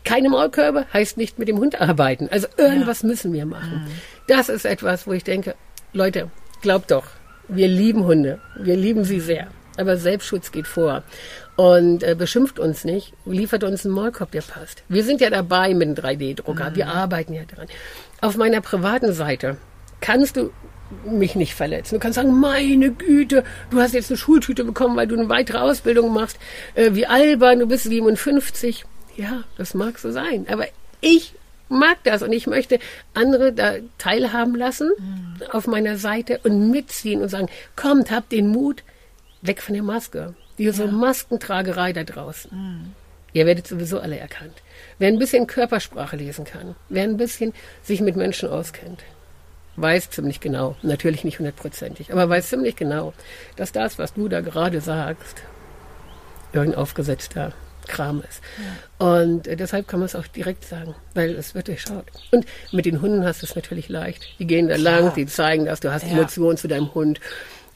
keine 0.05 0.29
Maulkörbe 0.29 0.87
heißt 0.93 1.17
nicht 1.17 1.41
mit 1.41 1.49
dem 1.49 1.59
Hund 1.59 1.81
arbeiten. 1.81 2.29
Also 2.31 2.47
irgendwas 2.57 3.03
ja. 3.03 3.09
müssen 3.09 3.33
wir 3.33 3.45
machen. 3.45 3.85
Mhm. 3.85 3.91
Das 4.29 4.49
ist 4.49 4.67
etwas, 4.67 5.09
wo 5.09 5.13
ich 5.13 5.25
denke, 5.25 5.57
Leute, 5.93 6.31
glaubt 6.63 6.93
doch, 6.93 7.07
wir 7.49 7.67
lieben 7.67 8.05
Hunde. 8.05 8.39
Wir 8.57 8.77
lieben 8.77 9.03
sie 9.03 9.19
sehr. 9.19 9.49
Aber 9.77 9.97
Selbstschutz 9.97 10.53
geht 10.53 10.69
vor 10.69 11.03
und 11.57 12.05
äh, 12.05 12.15
beschimpft 12.15 12.61
uns 12.61 12.85
nicht, 12.85 13.15
liefert 13.25 13.65
uns 13.65 13.85
einen 13.85 13.95
Maulkorb, 13.95 14.31
der 14.31 14.43
passt. 14.43 14.85
Wir 14.89 15.03
sind 15.03 15.21
ja 15.21 15.29
dabei 15.29 15.75
mit 15.75 15.89
dem 15.89 16.05
3D-Drucker, 16.05 16.71
mhm. 16.71 16.77
wir 16.77 16.87
arbeiten 16.87 17.35
ja 17.35 17.43
dran. 17.45 17.67
Auf 18.21 18.37
meiner 18.37 18.61
privaten 18.61 19.13
Seite 19.13 19.57
kannst 20.01 20.37
du 20.37 20.53
mich 21.05 21.35
nicht 21.35 21.55
verletzen. 21.55 21.97
Du 21.97 22.01
kannst 22.01 22.17
sagen, 22.17 22.39
meine 22.39 22.93
Güte, 22.93 23.45
du 23.71 23.81
hast 23.81 23.95
jetzt 23.95 24.11
eine 24.11 24.19
Schultüte 24.19 24.65
bekommen, 24.65 24.97
weil 24.97 25.07
du 25.07 25.17
eine 25.17 25.29
weitere 25.29 25.59
Ausbildung 25.59 26.13
machst. 26.13 26.39
Äh, 26.75 26.95
wie 26.95 27.07
albern, 27.07 27.59
du 27.59 27.67
bist 27.67 27.85
57. 27.85 28.85
Ja, 29.17 29.45
das 29.57 29.75
mag 29.75 29.99
so 29.99 30.11
sein. 30.11 30.47
Aber 30.51 30.67
ich 31.01 31.35
mag 31.69 31.99
das 32.05 32.23
und 32.23 32.33
ich 32.33 32.47
möchte 32.47 32.79
andere 33.15 33.53
da 33.53 33.75
teilhaben 33.99 34.55
lassen 34.55 34.91
mhm. 34.99 35.43
auf 35.51 35.67
meiner 35.67 35.97
Seite 35.97 36.41
und 36.45 36.71
mitziehen 36.71 37.23
und 37.23 37.29
sagen, 37.29 37.49
kommt, 37.75 38.11
habt 38.11 38.33
den 38.33 38.49
Mut, 38.49 38.83
weg 39.43 39.63
von 39.63 39.75
der 39.75 39.83
Maske. 39.83 40.35
Diese 40.59 40.85
ja. 40.85 40.91
Maskentragerei 40.91 41.93
da 41.93 42.05
draußen. 42.05 42.51
Mhm. 42.53 42.93
Ihr 43.33 43.45
werdet 43.45 43.67
sowieso 43.67 44.01
alle 44.01 44.19
erkannt. 44.19 44.63
Wer 44.99 45.09
ein 45.09 45.19
bisschen 45.19 45.47
Körpersprache 45.47 46.17
lesen 46.17 46.45
kann, 46.45 46.75
wer 46.89 47.03
ein 47.03 47.19
bisschen 47.19 47.53
sich 47.83 48.01
mit 48.01 48.17
Menschen 48.17 48.49
auskennt, 48.49 49.05
weiß 49.77 50.11
ziemlich 50.11 50.41
genau, 50.41 50.77
natürlich 50.83 51.25
nicht 51.25 51.39
hundertprozentig, 51.39 52.13
aber 52.13 52.29
weiß 52.29 52.49
ziemlich 52.49 52.77
genau, 52.77 53.13
dass 53.57 53.73
das, 53.73 53.99
was 53.99 54.15
du 54.15 54.29
da 54.29 54.41
gerade 54.41 54.81
sagst, 54.81 55.43
irgendein 56.53 56.81
aufgesetzter 56.81 57.53
Kram 57.87 58.23
ist. 58.29 58.43
Ja. 58.59 59.07
Und 59.07 59.47
äh, 59.47 59.57
deshalb 59.57 59.89
kann 59.89 60.01
man 60.01 60.07
es 60.07 60.17
auch 60.17 60.27
direkt 60.27 60.65
sagen, 60.65 60.95
weil 61.15 61.31
es 61.31 61.55
wird 61.55 61.69
durchschaut. 61.69 62.07
Und 62.33 62.47
mit 62.73 62.85
den 62.85 63.01
Hunden 63.01 63.25
hast 63.25 63.43
du 63.43 63.47
es 63.47 63.55
natürlich 63.55 63.89
leicht. 63.89 64.27
Die 64.39 64.47
gehen 64.47 64.69
da 64.69 64.75
Klar. 64.75 65.01
lang, 65.01 65.15
die 65.15 65.27
zeigen 65.27 65.67
das, 65.67 65.81
du 65.81 65.93
hast 65.93 66.05
ja. 66.05 66.11
Emotionen 66.11 66.57
zu 66.57 66.69
deinem 66.69 66.93
Hund. 66.95 67.21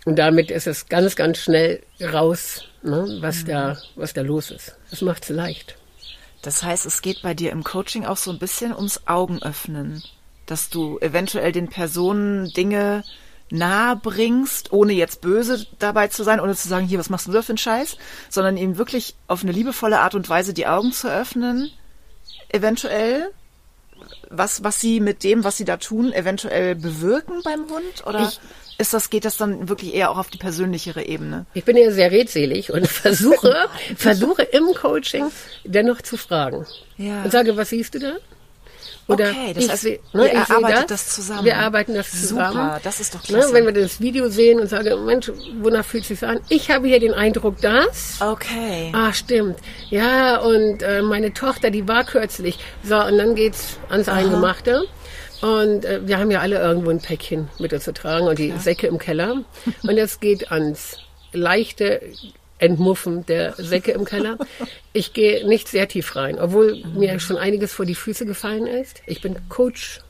Und 0.05 0.17
damit 0.17 0.51
ist 0.51 0.67
es 0.67 0.89
ganz, 0.89 1.15
ganz 1.15 1.39
schnell 1.39 1.83
raus, 2.01 2.65
ne, 2.83 3.19
was, 3.21 3.43
mhm. 3.43 3.49
da, 3.49 3.79
was 3.97 4.13
da 4.13 4.23
los 4.23 4.51
ist. 4.51 4.75
Das 4.91 5.03
macht 5.03 5.25
es 5.25 5.29
leicht. 5.29 5.77
Das 6.43 6.63
heißt, 6.63 6.87
es 6.87 7.03
geht 7.03 7.21
bei 7.23 7.35
dir 7.35 7.53
im 7.53 7.65
Coaching 7.65 8.07
auch 8.07 8.17
so 8.17 8.31
ein 8.31 8.39
bisschen 8.39 8.75
ums 8.75 9.03
Augenöffnen, 9.07 10.03
dass 10.51 10.69
du 10.69 10.99
eventuell 10.99 11.53
den 11.53 11.69
Personen 11.69 12.53
Dinge 12.53 13.05
nahe 13.51 13.97
bringst, 13.97 14.73
ohne 14.73 14.93
jetzt 14.93 15.21
böse 15.21 15.67
dabei 15.79 16.09
zu 16.09 16.23
sein, 16.23 16.41
ohne 16.41 16.55
zu 16.55 16.69
sagen, 16.69 16.87
hier, 16.87 16.99
was 16.99 17.11
machst 17.11 17.27
du 17.27 17.33
da 17.33 17.43
für 17.43 17.51
einen 17.51 17.59
Scheiß, 17.59 17.97
sondern 18.29 18.57
ihm 18.57 18.79
wirklich 18.79 19.15
auf 19.27 19.43
eine 19.43 19.53
liebevolle 19.53 20.01
Art 20.01 20.15
und 20.15 20.29
Weise 20.29 20.55
die 20.55 20.67
Augen 20.67 20.93
zu 20.93 21.09
öffnen, 21.09 21.71
eventuell, 22.49 23.31
was, 24.29 24.63
was 24.63 24.81
sie 24.81 25.01
mit 25.01 25.25
dem, 25.25 25.45
was 25.45 25.57
sie 25.57 25.65
da 25.65 25.77
tun, 25.77 26.13
eventuell 26.13 26.75
bewirken 26.75 27.43
beim 27.45 27.69
Hund? 27.69 28.07
Oder? 28.07 28.29
Ich, 28.29 28.41
ist 28.79 28.95
das, 28.95 29.11
geht 29.11 29.25
das 29.25 29.37
dann 29.37 29.69
wirklich 29.69 29.95
eher 29.95 30.11
auch 30.11 30.17
auf 30.17 30.31
die 30.31 30.39
persönlichere 30.39 31.05
Ebene? 31.05 31.45
Ich 31.53 31.65
bin 31.65 31.77
ja 31.77 31.91
sehr 31.91 32.11
redselig 32.11 32.73
und 32.73 32.87
versuche, 32.89 33.69
versuche 33.97 34.43
im 34.43 34.73
Coaching 34.75 35.31
dennoch 35.65 36.01
zu 36.03 36.17
fragen. 36.17 36.65
Ja. 36.97 37.23
Und 37.23 37.31
sage, 37.31 37.57
was 37.57 37.71
siehst 37.71 37.95
du 37.95 37.99
da? 37.99 38.13
Oder 39.07 39.31
okay, 39.31 39.55
das 39.55 39.69
heißt, 39.69 39.83
seh, 39.83 40.01
ne, 40.13 40.33
ihr 40.33 40.51
arbeitet 40.51 40.91
das, 40.91 41.05
das, 41.05 41.15
zusammen. 41.15 41.45
Wir 41.45 41.59
arbeiten 41.59 41.95
das 41.95 42.11
zusammen. 42.11 42.53
Super, 42.53 42.81
das 42.85 43.01
ist 43.01 43.15
doch 43.15 43.23
ne, 43.23 43.27
klasse. 43.27 43.49
Ne, 43.49 43.55
wenn 43.55 43.75
wir 43.75 43.83
das 43.83 44.01
Video 44.01 44.29
sehen 44.29 44.61
und 44.61 44.69
sagen, 44.69 45.05
Mensch, 45.05 45.31
wonach 45.61 45.85
fühlt 45.85 46.05
sich 46.05 46.23
an? 46.25 46.41
Ich 46.49 46.71
habe 46.71 46.87
hier 46.87 47.01
den 47.01 47.15
Eindruck, 47.15 47.61
dass. 47.61 48.21
Okay. 48.21 48.93
Ah, 48.93 49.13
stimmt. 49.13 49.57
Ja, 49.89 50.39
und 50.39 50.83
äh, 50.83 51.03
meine 51.03 51.33
Tochter, 51.33 51.71
die 51.71 51.89
war 51.89 52.05
kürzlich. 52.05 52.59
So, 52.85 53.03
und 53.03 53.19
dann 53.19 53.35
geht's 53.35 53.79
ans 53.89 54.09
Aha. 54.09 54.19
Eingemachte. 54.19 54.85
Und 55.41 55.85
äh, 55.85 56.07
wir 56.07 56.19
haben 56.19 56.31
ja 56.31 56.41
alle 56.41 56.59
irgendwo 56.59 56.91
ein 56.91 57.01
Päckchen 57.01 57.49
mit 57.59 57.73
uns 57.73 57.85
zu 57.85 57.93
tragen 57.93 58.27
und 58.27 58.39
die 58.39 58.49
ja. 58.49 58.59
Säcke 58.59 58.87
im 58.87 58.99
Keller. 58.99 59.43
Und 59.83 59.99
es 59.99 60.21
geht 60.21 60.53
ans 60.53 60.99
leichte 61.33 62.03
Entmuffen 62.61 63.27
der 63.27 63.55
Säcke 63.57 63.93
im 63.93 64.05
Keller. 64.05 64.39
Ich 64.93 65.13
gehe 65.13 65.47
nicht 65.47 65.69
sehr 65.69 65.89
tief 65.89 66.15
rein, 66.17 66.39
obwohl 66.39 66.85
mir 66.95 67.19
schon 67.21 67.37
einiges 67.37 67.73
vor 67.73 67.87
die 67.87 67.95
Füße 67.95 68.27
gefallen 68.27 68.67
ist. 68.67 69.03
Ich 69.07 69.21
bin 69.21 69.37
Coach 69.49 70.01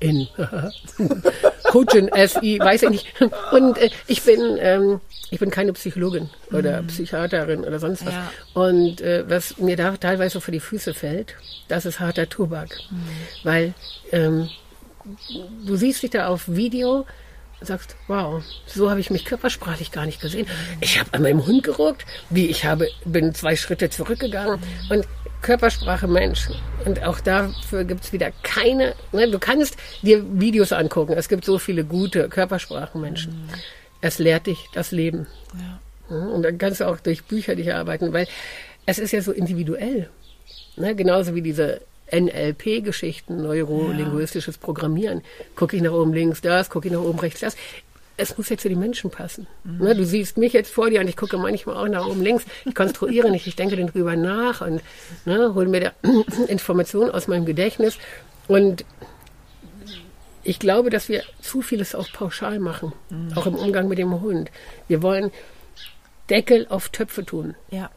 in 0.00 0.28
Coachin 1.64 2.10
SI, 2.14 2.58
weiß 2.60 2.84
ich 2.84 2.90
nicht. 2.90 3.06
Und 3.50 3.78
äh, 3.78 3.90
ich 4.06 4.22
bin 4.22 4.58
ähm, 4.60 5.00
ich 5.30 5.40
bin 5.40 5.50
keine 5.50 5.72
Psychologin 5.72 6.30
oder 6.52 6.82
mhm. 6.82 6.86
Psychiaterin 6.86 7.64
oder 7.64 7.78
sonst 7.78 8.06
was. 8.06 8.14
Ja. 8.14 8.32
Und 8.54 9.00
äh, 9.00 9.28
was 9.28 9.58
mir 9.58 9.76
da 9.76 9.96
teilweise 9.96 10.40
vor 10.40 10.52
die 10.52 10.60
Füße 10.60 10.94
fällt, 10.94 11.34
das 11.68 11.84
ist 11.84 12.00
harter 12.00 12.28
Tobak, 12.28 12.70
mhm. 12.90 13.02
weil 13.44 13.74
ähm, 14.12 14.48
du 15.66 15.76
siehst 15.76 16.02
dich 16.02 16.10
da 16.10 16.28
auf 16.28 16.48
Video 16.48 17.06
sagst, 17.60 17.96
wow, 18.06 18.42
so 18.66 18.90
habe 18.90 19.00
ich 19.00 19.10
mich 19.10 19.24
körpersprachlich 19.24 19.90
gar 19.92 20.06
nicht 20.06 20.20
gesehen. 20.20 20.46
Ich 20.80 20.98
habe 20.98 21.12
an 21.12 21.22
meinem 21.22 21.46
Hund 21.46 21.64
geruckt, 21.64 22.04
wie 22.30 22.46
ich 22.46 22.64
habe, 22.64 22.88
bin 23.04 23.34
zwei 23.34 23.56
Schritte 23.56 23.90
zurückgegangen 23.90 24.60
und 24.90 25.06
Körpersprache 25.42 26.08
Mensch. 26.08 26.48
Und 26.84 27.02
auch 27.04 27.20
dafür 27.20 27.84
gibt 27.84 28.04
es 28.04 28.12
wieder 28.12 28.32
keine, 28.42 28.94
ne, 29.12 29.30
du 29.30 29.38
kannst 29.38 29.76
dir 30.02 30.24
Videos 30.40 30.72
angucken, 30.72 31.12
es 31.12 31.28
gibt 31.28 31.44
so 31.44 31.58
viele 31.58 31.84
gute 31.84 32.28
Körpersprachenmenschen. 32.28 33.32
Mhm. 33.32 33.48
Es 34.00 34.18
lehrt 34.18 34.46
dich 34.46 34.68
das 34.74 34.90
Leben. 34.90 35.26
Ja. 35.54 36.16
Und 36.16 36.42
dann 36.42 36.58
kannst 36.58 36.80
du 36.80 36.86
auch 36.86 36.98
durch 37.00 37.24
Bücher 37.24 37.54
dich 37.54 37.72
arbeiten, 37.74 38.12
weil 38.12 38.26
es 38.86 38.98
ist 38.98 39.12
ja 39.12 39.20
so 39.20 39.32
individuell. 39.32 40.08
Ne? 40.76 40.94
Genauso 40.94 41.34
wie 41.34 41.42
diese 41.42 41.80
NLP-Geschichten, 42.12 43.42
neurolinguistisches 43.42 44.56
ja. 44.56 44.60
Programmieren. 44.60 45.22
Gucke 45.56 45.76
ich 45.76 45.82
nach 45.82 45.92
oben 45.92 46.12
links 46.12 46.40
das, 46.40 46.70
gucke 46.70 46.88
ich 46.88 46.94
nach 46.94 47.00
oben 47.00 47.18
rechts 47.18 47.40
das. 47.40 47.56
Es 48.16 48.36
muss 48.36 48.48
jetzt 48.48 48.62
zu 48.62 48.68
den 48.68 48.80
Menschen 48.80 49.10
passen. 49.10 49.46
Mhm. 49.62 49.78
Ne, 49.78 49.94
du 49.94 50.04
siehst 50.04 50.38
mich 50.38 50.52
jetzt 50.52 50.72
vor 50.72 50.90
dir 50.90 51.00
und 51.00 51.08
ich 51.08 51.16
gucke 51.16 51.38
manchmal 51.38 51.76
auch 51.76 51.88
nach 51.88 52.06
oben 52.06 52.22
links. 52.22 52.44
Ich 52.64 52.74
konstruiere 52.74 53.30
nicht, 53.30 53.46
ich 53.46 53.54
denke 53.54 53.76
dann 53.76 53.86
drüber 53.86 54.16
nach 54.16 54.60
und 54.60 54.82
ne, 55.24 55.54
hole 55.54 55.68
mir 55.68 55.80
da 55.80 55.92
Informationen 56.48 57.10
aus 57.10 57.28
meinem 57.28 57.46
Gedächtnis. 57.46 57.98
Und 58.48 58.84
ich 60.42 60.58
glaube, 60.58 60.90
dass 60.90 61.08
wir 61.08 61.22
zu 61.40 61.62
vieles 61.62 61.94
auch 61.94 62.10
pauschal 62.10 62.58
machen, 62.58 62.92
mhm. 63.10 63.36
auch 63.36 63.46
im 63.46 63.54
Umgang 63.54 63.86
mit 63.86 63.98
dem 63.98 64.20
Hund. 64.20 64.50
Wir 64.88 65.02
wollen 65.02 65.30
Deckel 66.30 66.66
auf 66.68 66.88
Töpfe 66.88 67.24
tun. 67.24 67.54
Ja. 67.70 67.90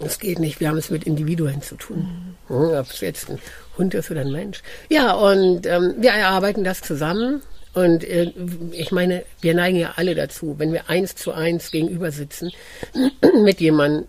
Das 0.00 0.18
geht 0.18 0.38
nicht. 0.38 0.60
Wir 0.60 0.68
haben 0.68 0.78
es 0.78 0.90
mit 0.90 1.04
Individuen 1.04 1.62
zu 1.62 1.76
tun. 1.76 2.36
Mhm. 2.48 2.54
Ob 2.56 2.86
es 2.90 3.00
jetzt 3.00 3.28
ein 3.28 3.38
Hund 3.76 3.94
ist 3.94 4.10
oder 4.10 4.22
ein 4.22 4.32
Mensch. 4.32 4.62
Ja, 4.88 5.12
und 5.12 5.66
ähm, 5.66 5.94
wir 5.98 6.10
erarbeiten 6.10 6.64
das 6.64 6.80
zusammen. 6.80 7.42
Und 7.74 8.04
äh, 8.04 8.32
ich 8.72 8.90
meine, 8.92 9.24
wir 9.40 9.54
neigen 9.54 9.78
ja 9.78 9.94
alle 9.96 10.14
dazu, 10.14 10.54
wenn 10.58 10.72
wir 10.72 10.88
eins 10.88 11.14
zu 11.14 11.32
eins 11.32 11.70
gegenüber 11.70 12.10
sitzen 12.10 12.50
mit 13.44 13.60
jemandem, 13.60 14.06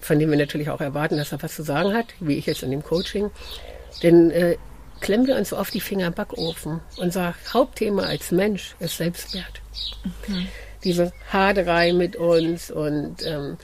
von 0.00 0.18
dem 0.18 0.30
wir 0.30 0.38
natürlich 0.38 0.70
auch 0.70 0.80
erwarten, 0.80 1.16
dass 1.16 1.32
er 1.32 1.42
was 1.42 1.54
zu 1.54 1.62
sagen 1.62 1.92
hat, 1.92 2.06
wie 2.20 2.38
ich 2.38 2.46
jetzt 2.46 2.62
in 2.62 2.70
dem 2.70 2.82
Coaching, 2.82 3.30
dann 4.02 4.30
äh, 4.30 4.56
klemmen 5.00 5.26
wir 5.26 5.36
uns 5.36 5.50
so 5.50 5.58
oft 5.58 5.74
die 5.74 5.80
Finger 5.80 6.06
im 6.06 6.14
Backofen 6.14 6.80
und 6.96 7.12
sagen, 7.12 7.34
Hauptthema 7.52 8.04
als 8.04 8.30
Mensch 8.30 8.74
ist 8.78 8.96
Selbstwert. 8.96 9.60
Mhm. 10.28 10.46
diese 10.82 11.12
Haderei 11.30 11.92
mit 11.92 12.16
uns 12.16 12.70
und 12.70 13.16
ähm, 13.26 13.58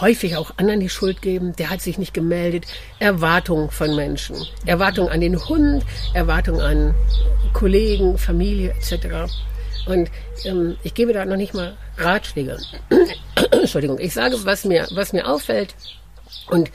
häufig 0.00 0.36
auch 0.36 0.52
anderen 0.56 0.80
die 0.80 0.88
Schuld 0.88 1.20
geben, 1.22 1.54
der 1.56 1.70
hat 1.70 1.82
sich 1.82 1.98
nicht 1.98 2.14
gemeldet. 2.14 2.66
Erwartungen 2.98 3.70
von 3.70 3.94
Menschen. 3.94 4.36
Erwartungen 4.64 5.10
an 5.10 5.20
den 5.20 5.38
Hund, 5.48 5.84
Erwartungen 6.14 6.60
an 6.60 6.94
Kollegen, 7.52 8.18
Familie 8.18 8.70
etc. 8.70 9.32
Und 9.86 10.10
ähm, 10.44 10.76
ich 10.82 10.94
gebe 10.94 11.12
da 11.12 11.24
noch 11.24 11.36
nicht 11.36 11.54
mal 11.54 11.76
Ratschläge. 11.96 12.58
Entschuldigung, 13.50 13.98
ich 13.98 14.14
sage, 14.14 14.36
was 14.44 14.64
mir, 14.64 14.86
was 14.92 15.12
mir 15.12 15.28
auffällt 15.28 15.74
und 16.48 16.70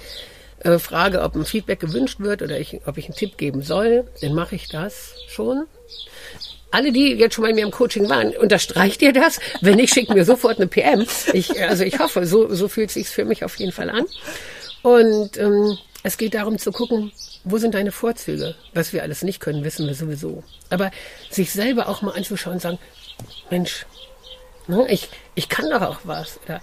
äh, 0.60 0.80
frage, 0.80 1.22
ob 1.22 1.36
ein 1.36 1.46
Feedback 1.46 1.80
gewünscht 1.80 2.20
wird 2.20 2.42
oder 2.42 2.60
ich, 2.60 2.82
ob 2.86 2.98
ich 2.98 3.06
einen 3.06 3.16
Tipp 3.16 3.38
geben 3.38 3.62
soll, 3.62 4.06
dann 4.22 4.34
mache 4.34 4.56
ich 4.56 4.68
das 4.70 5.16
schon 5.28 5.66
alle, 6.74 6.92
die 6.92 7.14
jetzt 7.14 7.36
schon 7.36 7.44
bei 7.44 7.54
mir 7.54 7.64
im 7.64 7.72
Coaching 7.72 8.10
waren, 8.10 8.36
unterstreicht 8.36 9.02
ihr 9.02 9.14
das? 9.14 9.40
Wenn 9.62 9.76
nicht, 9.76 9.94
schickt 9.94 10.14
mir 10.14 10.26
sofort 10.26 10.58
eine 10.58 10.68
PM. 10.68 11.06
Ich, 11.34 11.62
also 11.62 11.84
ich 11.84 12.00
hoffe, 12.00 12.26
so, 12.26 12.54
so 12.54 12.68
fühlt 12.68 12.92
sich 12.92 13.08
für 13.08 13.26
mich 13.26 13.44
auf 13.44 13.56
jeden 13.58 13.72
Fall 13.72 13.90
an. 13.90 14.06
Und 14.82 15.38
ähm, 15.38 15.78
es 16.02 16.18
geht 16.18 16.34
darum 16.34 16.58
zu 16.58 16.72
gucken, 16.72 17.12
wo 17.44 17.58
sind 17.58 17.76
deine 17.76 17.92
Vorzüge? 17.92 18.56
Was 18.74 18.92
wir 18.92 19.04
alles 19.04 19.22
nicht 19.22 19.40
können, 19.40 19.64
wissen 19.64 19.88
wir 19.88 19.94
sowieso. 19.94 20.44
Aber 20.70 20.92
sich 21.30 21.52
selber 21.52 21.90
auch 21.90 22.02
mal 22.02 22.16
anzuschauen 22.16 22.56
und 22.56 22.62
sagen, 22.62 22.80
Mensch, 23.52 23.86
ne, 24.68 24.86
ich, 24.90 25.10
ich 25.36 25.50
kann 25.50 25.70
doch 25.70 25.82
auch 25.82 26.00
was. 26.06 26.40
Oder, 26.46 26.62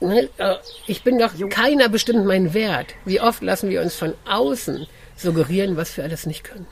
ne, 0.00 0.28
äh, 0.38 0.56
ich 0.86 1.02
bin 1.02 1.18
doch, 1.18 1.32
keiner 1.50 1.88
bestimmt 1.88 2.24
meinen 2.24 2.54
Wert. 2.54 2.94
Wie 3.04 3.20
oft 3.20 3.42
lassen 3.42 3.68
wir 3.68 3.82
uns 3.82 3.96
von 3.96 4.14
außen 4.28 4.86
suggerieren, 5.16 5.76
was 5.76 5.96
wir 5.96 6.04
alles 6.04 6.26
nicht 6.26 6.44
können. 6.44 6.66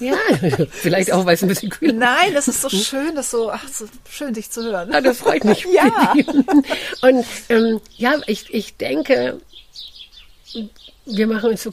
Ja, 0.00 0.16
vielleicht 0.70 1.12
auch, 1.12 1.26
weil 1.26 1.34
es 1.34 1.42
ein 1.42 1.48
bisschen 1.48 1.70
kühl 1.70 1.90
ist. 1.90 1.96
Nein, 1.96 2.32
das 2.32 2.48
ist 2.48 2.62
so 2.62 2.68
schön, 2.68 3.14
das 3.14 3.30
so, 3.30 3.50
ach, 3.50 3.68
so 3.68 3.86
schön, 4.08 4.32
dich 4.32 4.50
zu 4.50 4.62
hören. 4.62 4.90
Ja, 4.90 5.00
das 5.00 5.18
freut 5.18 5.44
mich. 5.44 5.66
ja. 5.72 6.14
Und 7.02 7.26
ähm, 7.48 7.80
ja, 7.96 8.14
ich, 8.26 8.52
ich 8.52 8.76
denke, 8.76 9.40
wir 11.04 11.26
machen 11.26 11.50
uns 11.50 11.62
so 11.62 11.72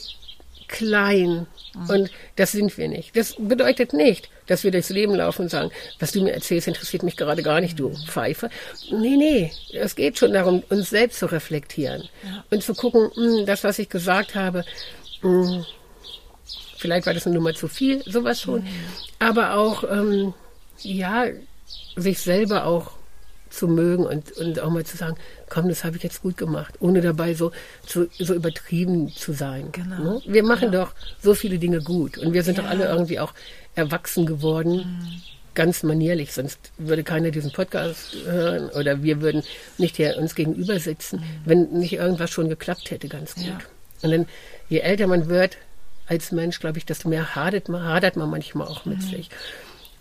klein. 0.67 1.47
Und 1.89 2.09
das 2.37 2.53
sind 2.53 2.77
wir 2.77 2.87
nicht. 2.87 3.17
Das 3.17 3.35
bedeutet 3.37 3.91
nicht, 3.91 4.29
dass 4.47 4.63
wir 4.63 4.71
durchs 4.71 4.89
Leben 4.89 5.13
laufen 5.13 5.43
und 5.43 5.49
sagen, 5.49 5.71
was 5.99 6.13
du 6.13 6.23
mir 6.23 6.31
erzählst, 6.33 6.69
interessiert 6.69 7.03
mich 7.03 7.17
gerade 7.17 7.43
gar 7.43 7.59
nicht, 7.59 7.77
du 7.77 7.93
Pfeife. 8.07 8.49
Nee, 8.91 9.17
nee. 9.17 9.51
Es 9.73 9.95
geht 9.95 10.17
schon 10.17 10.31
darum, 10.31 10.63
uns 10.69 10.89
selbst 10.89 11.19
zu 11.19 11.25
reflektieren 11.25 12.07
ja. 12.23 12.45
und 12.49 12.63
zu 12.63 12.75
gucken, 12.75 13.11
mh, 13.15 13.39
hm, 13.39 13.45
das, 13.45 13.65
was 13.65 13.77
ich 13.79 13.89
gesagt 13.89 14.35
habe, 14.35 14.63
mh, 15.21 15.49
hm, 15.49 15.65
Vielleicht 16.77 17.05
war 17.05 17.13
das 17.13 17.25
eine 17.25 17.35
Nummer 17.35 17.53
zu 17.53 17.67
viel, 17.67 18.03
sowas 18.03 18.41
schon. 18.41 18.61
Mhm. 18.61 18.69
Aber 19.19 19.55
auch, 19.55 19.83
ähm, 19.89 20.33
ja, 20.81 21.25
sich 21.95 22.19
selber 22.19 22.65
auch 22.65 22.91
zu 23.49 23.67
mögen 23.67 24.05
und, 24.05 24.31
und 24.33 24.59
auch 24.59 24.69
mal 24.69 24.85
zu 24.85 24.97
sagen, 24.97 25.15
komm, 25.49 25.69
das 25.69 25.83
habe 25.83 25.97
ich 25.97 26.03
jetzt 26.03 26.21
gut 26.21 26.37
gemacht, 26.37 26.75
ohne 26.79 27.01
dabei 27.01 27.33
so, 27.33 27.51
zu, 27.85 28.09
so 28.19 28.33
übertrieben 28.33 29.09
zu 29.09 29.33
sein. 29.33 29.69
Genau. 29.71 30.15
Ne? 30.15 30.21
Wir 30.25 30.43
machen 30.43 30.73
ja. 30.73 30.81
doch 30.81 30.93
so 31.21 31.33
viele 31.33 31.57
Dinge 31.57 31.81
gut 31.81 32.17
und 32.17 32.33
wir 32.33 32.43
sind 32.43 32.57
ja. 32.57 32.63
doch 32.63 32.69
alle 32.69 32.85
irgendwie 32.85 33.19
auch 33.19 33.33
erwachsen 33.75 34.25
geworden. 34.25 34.77
Mhm. 34.77 35.21
Ganz 35.53 35.83
manierlich, 35.83 36.33
sonst 36.33 36.59
würde 36.77 37.05
keiner 37.05 37.31
diesen 37.31 37.53
Podcast 37.53 38.13
hören 38.25 38.69
oder 38.71 39.03
wir 39.03 39.21
würden 39.21 39.41
nicht 39.77 39.95
hier 39.95 40.17
uns 40.17 40.35
gegenüber 40.35 40.79
sitzen, 40.79 41.21
mhm. 41.21 41.23
wenn 41.45 41.69
nicht 41.71 41.93
irgendwas 41.93 42.31
schon 42.31 42.49
geklappt 42.49 42.91
hätte, 42.91 43.07
ganz 43.07 43.35
gut. 43.35 43.45
Ja. 43.45 43.57
Und 44.01 44.11
dann, 44.11 44.25
je 44.67 44.79
älter 44.79 45.07
man 45.07 45.29
wird, 45.29 45.57
als 46.07 46.31
Mensch, 46.31 46.59
glaube 46.59 46.77
ich, 46.77 46.85
desto 46.85 47.09
mehr 47.09 47.35
hadert 47.35 47.69
man, 47.69 47.83
hadert 47.83 48.15
man 48.15 48.29
manchmal 48.29 48.67
auch 48.67 48.85
mit 48.85 48.99
mhm. 48.99 49.09
sich. 49.09 49.29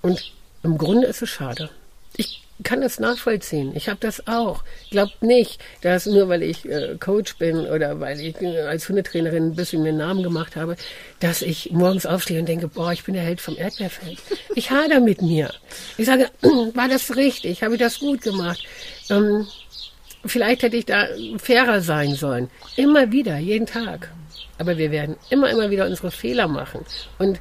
Und 0.03 0.33
im 0.63 0.79
Grunde 0.79 1.07
ist 1.07 1.23
es 1.23 1.31
schade. 1.31 1.71
Ich 2.17 2.45
kann 2.63 2.81
das 2.81 3.01
nachvollziehen. 3.01 3.73
Ich 3.75 3.89
habe 3.89 3.99
das 4.01 4.29
auch. 4.29 4.63
Glaubt 4.91 5.23
nicht, 5.23 5.61
dass 5.81 6.07
nur 6.07 6.29
weil 6.29 6.43
ich 6.43 6.65
äh, 6.69 6.97
Coach 7.01 7.37
bin 7.37 7.67
oder 7.67 7.99
weil 7.99 8.21
ich 8.21 8.41
äh, 8.41 8.61
als 8.61 8.89
Hundetrainerin 8.89 9.49
ein 9.49 9.55
bisschen 9.57 9.83
den 9.83 9.97
Namen 9.97 10.23
gemacht 10.23 10.55
habe, 10.55 10.77
dass 11.19 11.43
ich 11.43 11.73
morgens 11.73 12.07
aufstehe 12.07 12.39
und 12.39 12.49
denke, 12.49 12.69
boah, 12.69 12.93
ich 12.93 13.03
bin 13.03 13.15
der 13.15 13.25
Held 13.25 13.41
vom 13.41 13.57
Erdbeerfeld. 13.57 14.19
Ich 14.55 14.71
hader 14.71 15.01
mit 15.01 15.21
mir. 15.21 15.53
Ich 15.99 16.07
sage, 16.07 16.31
war 16.75 16.89
das 16.89 17.17
richtig? 17.17 17.63
Habe 17.63 17.75
ich 17.75 17.81
das 17.81 17.99
gut 17.99 18.23
gemacht? 18.23 18.63
Ähm, 19.11 19.49
vielleicht 20.25 20.63
hätte 20.63 20.77
ich 20.77 20.87
da 20.87 21.09
fairer 21.39 21.81
sein 21.81 22.15
sollen. 22.15 22.51
Immer 22.77 23.11
wieder, 23.11 23.37
jeden 23.39 23.67
Tag. 23.67 24.11
Aber 24.59 24.79
wir 24.79 24.91
werden 24.91 25.17
immer, 25.31 25.51
immer 25.51 25.71
wieder 25.71 25.87
unsere 25.87 26.11
Fehler 26.11 26.49
machen. 26.49 26.81
Und 27.19 27.41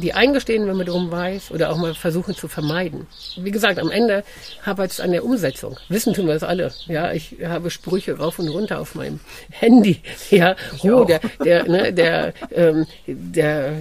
die 0.00 0.12
eingestehen, 0.12 0.66
wenn 0.66 0.76
man 0.76 0.86
darum 0.86 1.10
weiß, 1.10 1.50
oder 1.50 1.70
auch 1.70 1.76
mal 1.76 1.94
versuchen 1.94 2.34
zu 2.34 2.48
vermeiden. 2.48 3.06
Wie 3.36 3.50
gesagt, 3.50 3.78
am 3.78 3.90
Ende 3.90 4.24
hapert 4.64 4.92
es 4.92 5.00
an 5.00 5.12
der 5.12 5.24
Umsetzung. 5.24 5.76
Wissen 5.88 6.14
tun 6.14 6.26
wir 6.26 6.34
es 6.34 6.42
alle. 6.42 6.72
Ja, 6.86 7.12
ich 7.12 7.36
habe 7.44 7.70
Sprüche 7.70 8.16
rauf 8.18 8.38
und 8.38 8.48
runter 8.48 8.80
auf 8.80 8.94
meinem 8.94 9.20
Handy. 9.50 10.00
Ja, 10.30 10.56
oh, 10.82 11.04
der, 11.04 11.20
der, 11.42 11.68
ne, 11.68 11.92
der, 11.92 12.34
ähm, 12.52 12.86
der, 13.06 13.80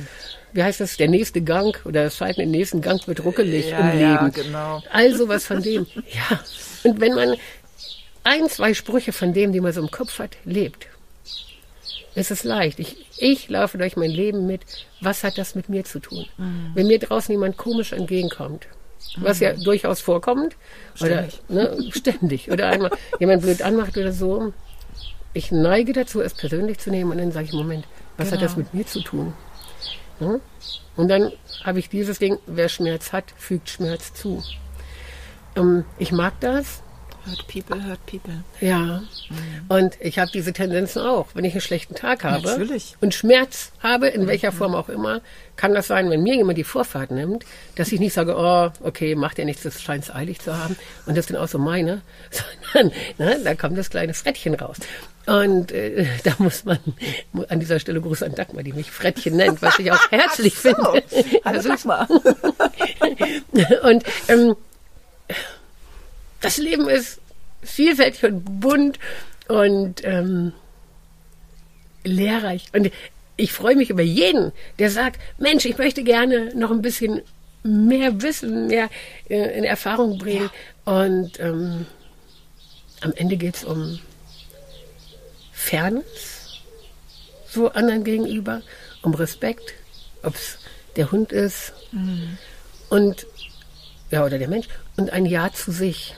wie 0.54 0.64
heißt 0.64 0.80
das, 0.80 0.96
der 0.96 1.10
nächste 1.10 1.42
Gang 1.42 1.80
oder 1.86 2.06
das 2.06 2.16
Schalten 2.16 2.42
im 2.42 2.52
nächsten 2.52 2.82
Gang 2.82 3.06
wird 3.08 3.24
ruckelig 3.24 3.70
ja, 3.70 3.80
im 3.80 4.00
ja, 4.00 4.14
Leben. 4.14 4.32
Genau. 4.32 4.82
Also 4.92 5.28
was 5.28 5.46
von 5.46 5.62
dem. 5.62 5.88
Ja. 5.96 6.40
Und 6.84 7.02
wenn 7.02 7.16
man 7.16 7.36
ein, 8.24 8.50
zwei 8.50 8.74
Sprüche 8.74 9.12
von 9.12 9.34
dem, 9.34 9.52
die 9.52 9.60
man 9.60 9.74
so 9.74 9.82
im 9.82 9.92
Kopf 9.92 10.20
hat, 10.20 10.38
lebt, 10.46 10.88
es 12.18 12.32
ist 12.32 12.44
leicht. 12.44 12.80
Ich, 12.80 13.06
ich 13.20 13.48
laufe 13.48 13.78
durch 13.78 13.96
mein 13.96 14.10
Leben 14.10 14.48
mit, 14.48 14.62
was 15.02 15.24
hat 15.24 15.38
das 15.38 15.54
mit 15.54 15.70
mir 15.70 15.84
zu 15.84 16.00
tun? 16.00 16.26
Mhm. 16.38 16.72
Wenn 16.74 16.88
mir 16.88 16.98
draußen 16.98 17.32
jemand 17.32 17.58
komisch 17.58 17.94
entgegenkommt, 17.94 18.68
mhm. 19.16 19.24
was 19.24 19.40
ja 19.40 19.54
durchaus 19.54 20.02
vorkommt, 20.02 20.56
ständig. 20.96 21.40
oder 21.48 21.76
ne, 21.76 21.92
ständig, 21.92 22.52
oder 22.52 22.70
einmal 22.70 22.92
jemand 23.20 23.44
blöd 23.44 23.62
anmacht 23.62 23.96
oder 23.98 24.12
so, 24.12 24.52
ich 25.34 25.52
neige 25.52 25.94
dazu, 25.94 26.20
es 26.20 26.34
persönlich 26.34 26.80
zu 26.80 26.90
nehmen 26.90 27.12
und 27.12 27.20
dann 27.20 27.32
sage 27.32 27.46
ich, 27.46 27.54
Moment, 27.54 27.86
was 28.18 28.30
genau. 28.30 28.42
hat 28.42 28.46
das 28.46 28.56
genau. 28.56 28.66
mit 28.66 28.74
mir 28.74 28.88
zu 28.88 29.02
tun? 29.02 29.34
Ja? 30.20 30.40
Und 30.96 31.10
dann 31.10 31.32
habe 31.64 31.78
ich 31.78 31.88
dieses 31.90 32.18
Ding, 32.18 32.40
wer 32.48 32.68
Schmerz 32.68 33.14
hat, 33.14 33.26
fügt 33.38 33.70
Schmerz 33.70 34.16
zu. 34.16 34.42
Ähm, 35.56 35.86
ich 36.00 36.12
mag 36.12 36.34
das, 36.40 36.82
Hurt 37.28 37.48
people, 37.48 37.84
hurt 37.84 38.06
people. 38.06 38.44
Ja. 38.62 39.02
Mhm. 39.30 39.66
Und 39.68 39.98
ich 40.00 40.18
habe 40.20 40.32
diese 40.34 40.54
Tendenzen 40.54 41.02
auch. 41.02 41.28
Wenn 41.34 41.44
ich 41.44 41.54
einen 41.54 41.62
schlechten 41.62 41.94
Tag 41.94 42.24
habe 42.24 42.48
Natürlich. 42.48 42.96
und 43.02 43.14
Schmerz 43.14 43.72
habe, 43.84 44.08
in 44.08 44.28
welcher 44.28 44.52
Form 44.52 44.76
auch 44.76 44.88
immer, 44.88 45.22
kann 45.58 45.74
das 45.74 45.88
sein, 45.88 46.10
wenn 46.10 46.24
mir 46.24 46.36
jemand 46.36 46.58
die 46.58 46.64
Vorfahrt 46.64 47.12
nimmt, 47.12 47.44
dass 47.76 47.92
ich 47.92 48.00
nicht 48.00 48.14
sage, 48.14 48.36
oh, 48.38 48.70
okay, 48.86 49.16
macht 49.16 49.40
ja 49.40 49.46
nichts, 49.46 49.64
das 49.64 49.82
scheint 49.82 50.06
es 50.06 50.14
eilig 50.14 50.40
zu 50.40 50.58
haben 50.58 50.78
und 51.06 51.18
das 51.18 51.26
dann 51.26 51.38
auch 51.38 51.48
so 51.48 51.58
meine, 51.58 52.02
sondern 52.74 52.94
ne, 53.18 53.40
da 53.44 53.56
kommt 53.56 53.78
das 53.78 53.90
kleine 53.90 54.14
Frettchen 54.14 54.56
raus. 54.56 54.78
Und 55.26 55.74
äh, 55.74 56.06
da 56.24 56.34
muss 56.38 56.64
man 56.64 56.80
an 57.50 57.60
dieser 57.60 57.80
Stelle 57.80 58.00
Gruß 58.00 58.24
an 58.24 58.36
Dagmar, 58.36 58.64
die 58.64 58.72
mich 58.72 58.90
Frettchen 58.90 59.36
nennt, 59.36 59.62
was 59.62 59.78
ich 59.80 59.92
auch 59.92 60.00
herzlich 60.12 60.56
so. 60.56 60.70
finde. 60.70 61.04
Hallo 61.44 61.62
Dagmar. 61.62 62.08
und 63.84 64.04
ähm, 64.30 64.56
das 66.42 66.58
Leben 66.58 66.90
ist 66.90 67.20
vielfältig 67.62 68.24
und 68.24 68.60
bunt 68.60 69.00
und 69.48 70.04
ähm, 70.04 70.54
lehrreich. 72.04 72.66
Und 72.74 72.92
ich 73.36 73.54
freue 73.54 73.76
mich 73.76 73.90
über 73.90 74.02
jeden, 74.02 74.52
der 74.80 74.90
sagt, 74.90 75.22
Mensch, 75.38 75.66
ich 75.66 75.78
möchte 75.78 76.04
gerne 76.04 76.54
noch 76.56 76.72
ein 76.72 76.82
bisschen 76.82 77.22
mehr 77.64 78.22
Wissen, 78.22 78.68
mehr 78.68 78.90
äh, 79.30 79.58
in 79.58 79.64
Erfahrung 79.64 80.18
bringen. 80.18 80.50
Ja. 80.86 81.02
Und 81.02 81.40
ähm, 81.40 81.86
am 83.02 83.14
Ende 83.14 83.38
geht 83.38 83.58
es 83.58 83.64
um 83.64 84.00
Fairness, 85.52 86.62
so 87.50 87.70
anderen 87.72 88.04
gegenüber, 88.04 88.62
um 89.02 89.14
Respekt, 89.14 89.74
ob 90.24 90.36
es 90.36 90.58
der 90.96 91.12
Hund 91.12 91.32
ist 91.32 91.74
mhm. 91.92 92.38
und 92.90 93.28
ja 94.10 94.26
oder 94.26 94.40
der 94.40 94.48
Mensch 94.48 94.68
und 94.96 95.12
ein 95.12 95.26
Ja 95.26 95.52
zu 95.54 95.72
sich. 95.72 96.16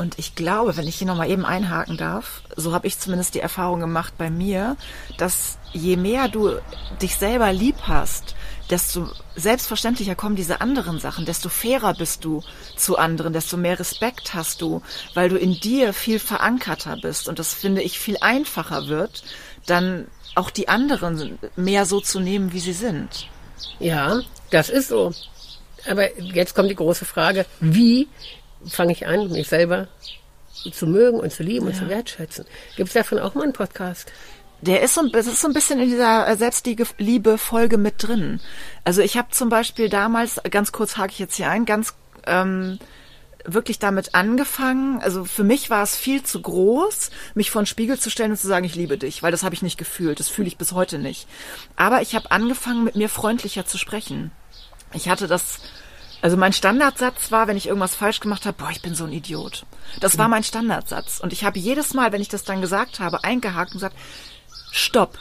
Und 0.00 0.18
ich 0.18 0.34
glaube, 0.34 0.78
wenn 0.78 0.88
ich 0.88 0.96
hier 0.96 1.06
nochmal 1.06 1.28
eben 1.28 1.44
einhaken 1.44 1.98
darf, 1.98 2.40
so 2.56 2.72
habe 2.72 2.86
ich 2.86 2.98
zumindest 2.98 3.34
die 3.34 3.40
Erfahrung 3.40 3.80
gemacht 3.80 4.14
bei 4.16 4.30
mir, 4.30 4.78
dass 5.18 5.58
je 5.74 5.98
mehr 5.98 6.28
du 6.28 6.58
dich 7.02 7.16
selber 7.16 7.52
lieb 7.52 7.76
hast, 7.82 8.34
desto 8.70 9.10
selbstverständlicher 9.36 10.14
kommen 10.14 10.36
diese 10.36 10.62
anderen 10.62 11.00
Sachen, 11.00 11.26
desto 11.26 11.50
fairer 11.50 11.92
bist 11.92 12.24
du 12.24 12.42
zu 12.76 12.96
anderen, 12.96 13.34
desto 13.34 13.58
mehr 13.58 13.78
Respekt 13.78 14.32
hast 14.32 14.62
du, 14.62 14.80
weil 15.12 15.28
du 15.28 15.36
in 15.36 15.60
dir 15.60 15.92
viel 15.92 16.18
verankerter 16.18 16.96
bist. 16.96 17.28
Und 17.28 17.38
das 17.38 17.52
finde 17.52 17.82
ich 17.82 17.98
viel 17.98 18.16
einfacher 18.22 18.86
wird, 18.88 19.22
dann 19.66 20.06
auch 20.34 20.48
die 20.48 20.70
anderen 20.70 21.38
mehr 21.56 21.84
so 21.84 22.00
zu 22.00 22.20
nehmen, 22.20 22.54
wie 22.54 22.60
sie 22.60 22.72
sind. 22.72 23.28
Ja, 23.78 24.22
das 24.48 24.70
ist 24.70 24.88
so. 24.88 25.12
Aber 25.86 26.18
jetzt 26.18 26.54
kommt 26.54 26.70
die 26.70 26.74
große 26.74 27.04
Frage, 27.04 27.44
wie 27.60 28.08
fange 28.66 28.92
ich 28.92 29.06
an, 29.06 29.30
mich 29.30 29.48
selber 29.48 29.88
zu 30.72 30.86
mögen 30.86 31.20
und 31.20 31.32
zu 31.32 31.42
lieben 31.42 31.66
ja. 31.66 31.72
und 31.72 31.76
zu 31.76 31.88
wertschätzen. 31.88 32.44
Gibt 32.76 32.88
es 32.88 32.94
davon 32.94 33.18
auch 33.18 33.34
mal 33.34 33.44
einen 33.44 33.52
Podcast? 33.52 34.12
Der 34.62 34.82
ist 34.82 34.94
so, 34.94 35.08
das 35.08 35.26
ist 35.26 35.40
so 35.40 35.48
ein 35.48 35.54
bisschen 35.54 35.80
in 35.80 35.88
dieser 35.88 36.28
äh, 36.28 36.36
Selbstliebe-Folge 36.36 37.78
mit 37.78 37.94
drin. 37.98 38.40
Also 38.84 39.00
ich 39.00 39.16
habe 39.16 39.30
zum 39.30 39.48
Beispiel 39.48 39.88
damals, 39.88 40.40
ganz 40.50 40.70
kurz 40.70 40.98
hake 40.98 41.12
ich 41.12 41.18
jetzt 41.18 41.36
hier 41.36 41.48
ein, 41.48 41.64
ganz 41.64 41.94
ähm, 42.26 42.78
wirklich 43.44 43.78
damit 43.78 44.14
angefangen. 44.14 45.00
Also 45.00 45.24
für 45.24 45.44
mich 45.44 45.70
war 45.70 45.82
es 45.82 45.96
viel 45.96 46.22
zu 46.22 46.42
groß, 46.42 47.10
mich 47.34 47.50
vor 47.50 47.62
den 47.62 47.66
Spiegel 47.66 47.98
zu 47.98 48.10
stellen 48.10 48.32
und 48.32 48.36
zu 48.36 48.48
sagen, 48.48 48.66
ich 48.66 48.74
liebe 48.74 48.98
dich, 48.98 49.22
weil 49.22 49.32
das 49.32 49.42
habe 49.42 49.54
ich 49.54 49.62
nicht 49.62 49.78
gefühlt. 49.78 50.20
Das 50.20 50.28
fühle 50.28 50.48
ich 50.48 50.58
bis 50.58 50.72
heute 50.72 50.98
nicht. 50.98 51.26
Aber 51.76 52.02
ich 52.02 52.14
habe 52.14 52.30
angefangen, 52.30 52.84
mit 52.84 52.96
mir 52.96 53.08
freundlicher 53.08 53.64
zu 53.64 53.78
sprechen. 53.78 54.30
Ich 54.92 55.08
hatte 55.08 55.26
das, 55.26 55.60
also 56.22 56.36
mein 56.36 56.52
Standardsatz 56.52 57.30
war, 57.30 57.48
wenn 57.48 57.56
ich 57.56 57.66
irgendwas 57.66 57.94
falsch 57.94 58.20
gemacht 58.20 58.46
habe, 58.46 58.56
boah, 58.58 58.70
ich 58.70 58.82
bin 58.82 58.94
so 58.94 59.04
ein 59.04 59.12
Idiot. 59.12 59.64
Das 60.00 60.18
war 60.18 60.28
mein 60.28 60.44
Standardsatz. 60.44 61.20
Und 61.20 61.32
ich 61.32 61.44
habe 61.44 61.58
jedes 61.58 61.94
Mal, 61.94 62.12
wenn 62.12 62.20
ich 62.20 62.28
das 62.28 62.44
dann 62.44 62.60
gesagt 62.60 63.00
habe, 63.00 63.24
eingehakt 63.24 63.72
und 63.72 63.78
gesagt, 63.78 63.96
stopp, 64.70 65.18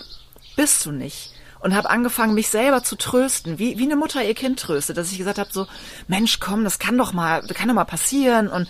bist 0.56 0.86
du 0.86 0.92
nicht 0.92 1.32
und 1.62 1.76
habe 1.76 1.90
angefangen, 1.90 2.34
mich 2.34 2.50
selber 2.50 2.84
zu 2.84 2.96
trösten, 2.96 3.60
wie, 3.60 3.78
wie 3.78 3.84
eine 3.84 3.96
Mutter 3.96 4.24
ihr 4.24 4.34
Kind 4.34 4.60
tröstet, 4.60 4.98
dass 4.98 5.12
ich 5.12 5.18
gesagt 5.18 5.40
habe, 5.40 5.50
so, 5.52 5.68
Mensch, 6.08 6.40
komm, 6.40 6.64
das 6.64 6.80
kann 6.80 6.98
doch 6.98 7.14
mal, 7.14 7.42
das 7.42 7.56
kann 7.56 7.68
doch 7.68 7.76
mal 7.76 7.86
passieren 7.86 8.48
und 8.48 8.68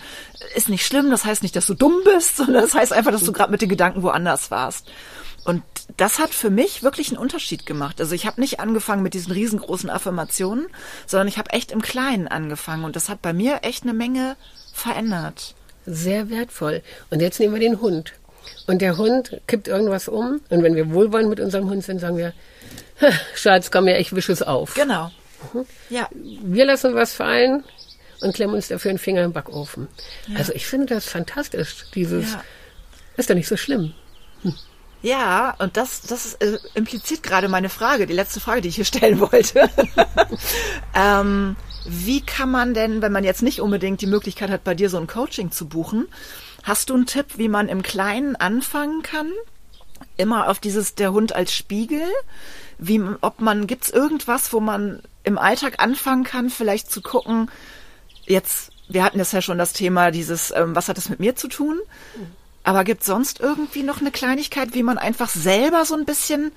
ist 0.54 0.68
nicht 0.68 0.84
schlimm, 0.84 1.10
das 1.10 1.24
heißt 1.24 1.42
nicht, 1.42 1.54
dass 1.54 1.66
du 1.66 1.74
dumm 1.74 2.00
bist, 2.04 2.36
sondern 2.36 2.62
das 2.62 2.74
heißt 2.74 2.92
einfach, 2.92 3.12
dass 3.12 3.24
du 3.24 3.32
gerade 3.32 3.52
mit 3.52 3.62
den 3.62 3.68
Gedanken 3.68 4.02
woanders 4.02 4.50
warst. 4.50 4.90
Und 5.50 5.64
das 5.96 6.20
hat 6.20 6.30
für 6.30 6.48
mich 6.48 6.84
wirklich 6.84 7.08
einen 7.08 7.18
Unterschied 7.18 7.66
gemacht. 7.66 8.00
Also 8.00 8.14
ich 8.14 8.24
habe 8.24 8.40
nicht 8.40 8.60
angefangen 8.60 9.02
mit 9.02 9.14
diesen 9.14 9.32
riesengroßen 9.32 9.90
Affirmationen, 9.90 10.68
sondern 11.08 11.26
ich 11.26 11.38
habe 11.38 11.50
echt 11.50 11.72
im 11.72 11.82
Kleinen 11.82 12.28
angefangen 12.28 12.84
und 12.84 12.94
das 12.94 13.08
hat 13.08 13.20
bei 13.20 13.32
mir 13.32 13.58
echt 13.62 13.82
eine 13.82 13.92
Menge 13.92 14.36
verändert. 14.72 15.56
Sehr 15.86 16.30
wertvoll. 16.30 16.82
Und 17.10 17.20
jetzt 17.20 17.40
nehmen 17.40 17.52
wir 17.52 17.60
den 17.60 17.80
Hund. 17.80 18.12
Und 18.68 18.80
der 18.80 18.96
Hund 18.96 19.40
kippt 19.48 19.66
irgendwas 19.66 20.06
um. 20.06 20.40
Und 20.50 20.62
wenn 20.62 20.76
wir 20.76 20.92
wohlwollend 20.92 21.30
mit 21.30 21.40
unserem 21.40 21.68
Hund 21.68 21.82
sind, 21.82 21.98
sagen 21.98 22.16
wir, 22.16 22.32
Schatz, 23.34 23.72
komm 23.72 23.88
her, 23.88 23.98
ich 23.98 24.14
wische 24.14 24.30
es 24.30 24.42
auf. 24.42 24.74
Genau. 24.74 25.10
Mhm. 25.52 25.66
Ja. 25.88 26.08
Wir 26.12 26.64
lassen 26.64 26.94
was 26.94 27.12
fallen 27.12 27.64
und 28.20 28.36
klemmen 28.36 28.54
uns 28.54 28.68
dafür 28.68 28.90
einen 28.90 28.98
Finger 28.98 29.24
im 29.24 29.32
Backofen. 29.32 29.88
Ja. 30.28 30.38
Also 30.38 30.52
ich 30.52 30.68
finde 30.68 30.94
das 30.94 31.06
fantastisch. 31.06 31.86
Dieses 31.92 32.34
ja. 32.34 32.44
ist 33.16 33.28
doch 33.28 33.34
nicht 33.34 33.48
so 33.48 33.56
schlimm. 33.56 33.94
Ja, 35.02 35.54
und 35.58 35.76
das, 35.76 36.02
das 36.02 36.34
äh, 36.34 36.58
impliziert 36.74 37.22
gerade 37.22 37.48
meine 37.48 37.68
Frage, 37.70 38.06
die 38.06 38.12
letzte 38.12 38.40
Frage, 38.40 38.60
die 38.60 38.68
ich 38.68 38.76
hier 38.76 38.84
stellen 38.84 39.20
wollte. 39.20 39.70
ähm, 40.94 41.56
wie 41.86 42.20
kann 42.20 42.50
man 42.50 42.74
denn, 42.74 43.00
wenn 43.00 43.12
man 43.12 43.24
jetzt 43.24 43.42
nicht 43.42 43.60
unbedingt 43.60 44.00
die 44.02 44.06
Möglichkeit 44.06 44.50
hat, 44.50 44.64
bei 44.64 44.74
dir 44.74 44.90
so 44.90 44.98
ein 44.98 45.06
Coaching 45.06 45.50
zu 45.50 45.66
buchen, 45.66 46.06
hast 46.62 46.90
du 46.90 46.94
einen 46.94 47.06
Tipp, 47.06 47.26
wie 47.36 47.48
man 47.48 47.68
im 47.68 47.82
Kleinen 47.82 48.36
anfangen 48.36 49.02
kann? 49.02 49.30
Immer 50.16 50.48
auf 50.48 50.58
dieses 50.58 50.94
der 50.94 51.12
Hund 51.12 51.34
als 51.34 51.54
Spiegel? 51.54 52.02
wie, 52.80 53.00
ob 53.20 53.40
man, 53.40 53.66
gibt's 53.66 53.90
irgendwas, 53.90 54.52
wo 54.52 54.60
man 54.60 55.02
im 55.22 55.38
Alltag 55.38 55.74
anfangen 55.82 56.24
kann, 56.24 56.50
vielleicht 56.50 56.90
zu 56.90 57.02
gucken, 57.02 57.50
jetzt, 58.26 58.72
wir 58.88 59.04
hatten 59.04 59.18
jetzt 59.18 59.32
ja 59.32 59.42
schon 59.42 59.58
das 59.58 59.74
Thema 59.74 60.10
dieses, 60.10 60.50
ähm, 60.50 60.74
was 60.74 60.88
hat 60.88 60.96
das 60.96 61.10
mit 61.10 61.20
mir 61.20 61.36
zu 61.36 61.48
tun? 61.48 61.78
Aber 62.62 62.84
gibt 62.84 63.04
sonst 63.04 63.40
irgendwie 63.40 63.82
noch 63.82 64.00
eine 64.00 64.10
Kleinigkeit, 64.10 64.74
wie 64.74 64.82
man 64.82 64.98
einfach 64.98 65.30
selber 65.30 65.84
so 65.84 65.94
ein 65.94 66.04
bisschen 66.04 66.52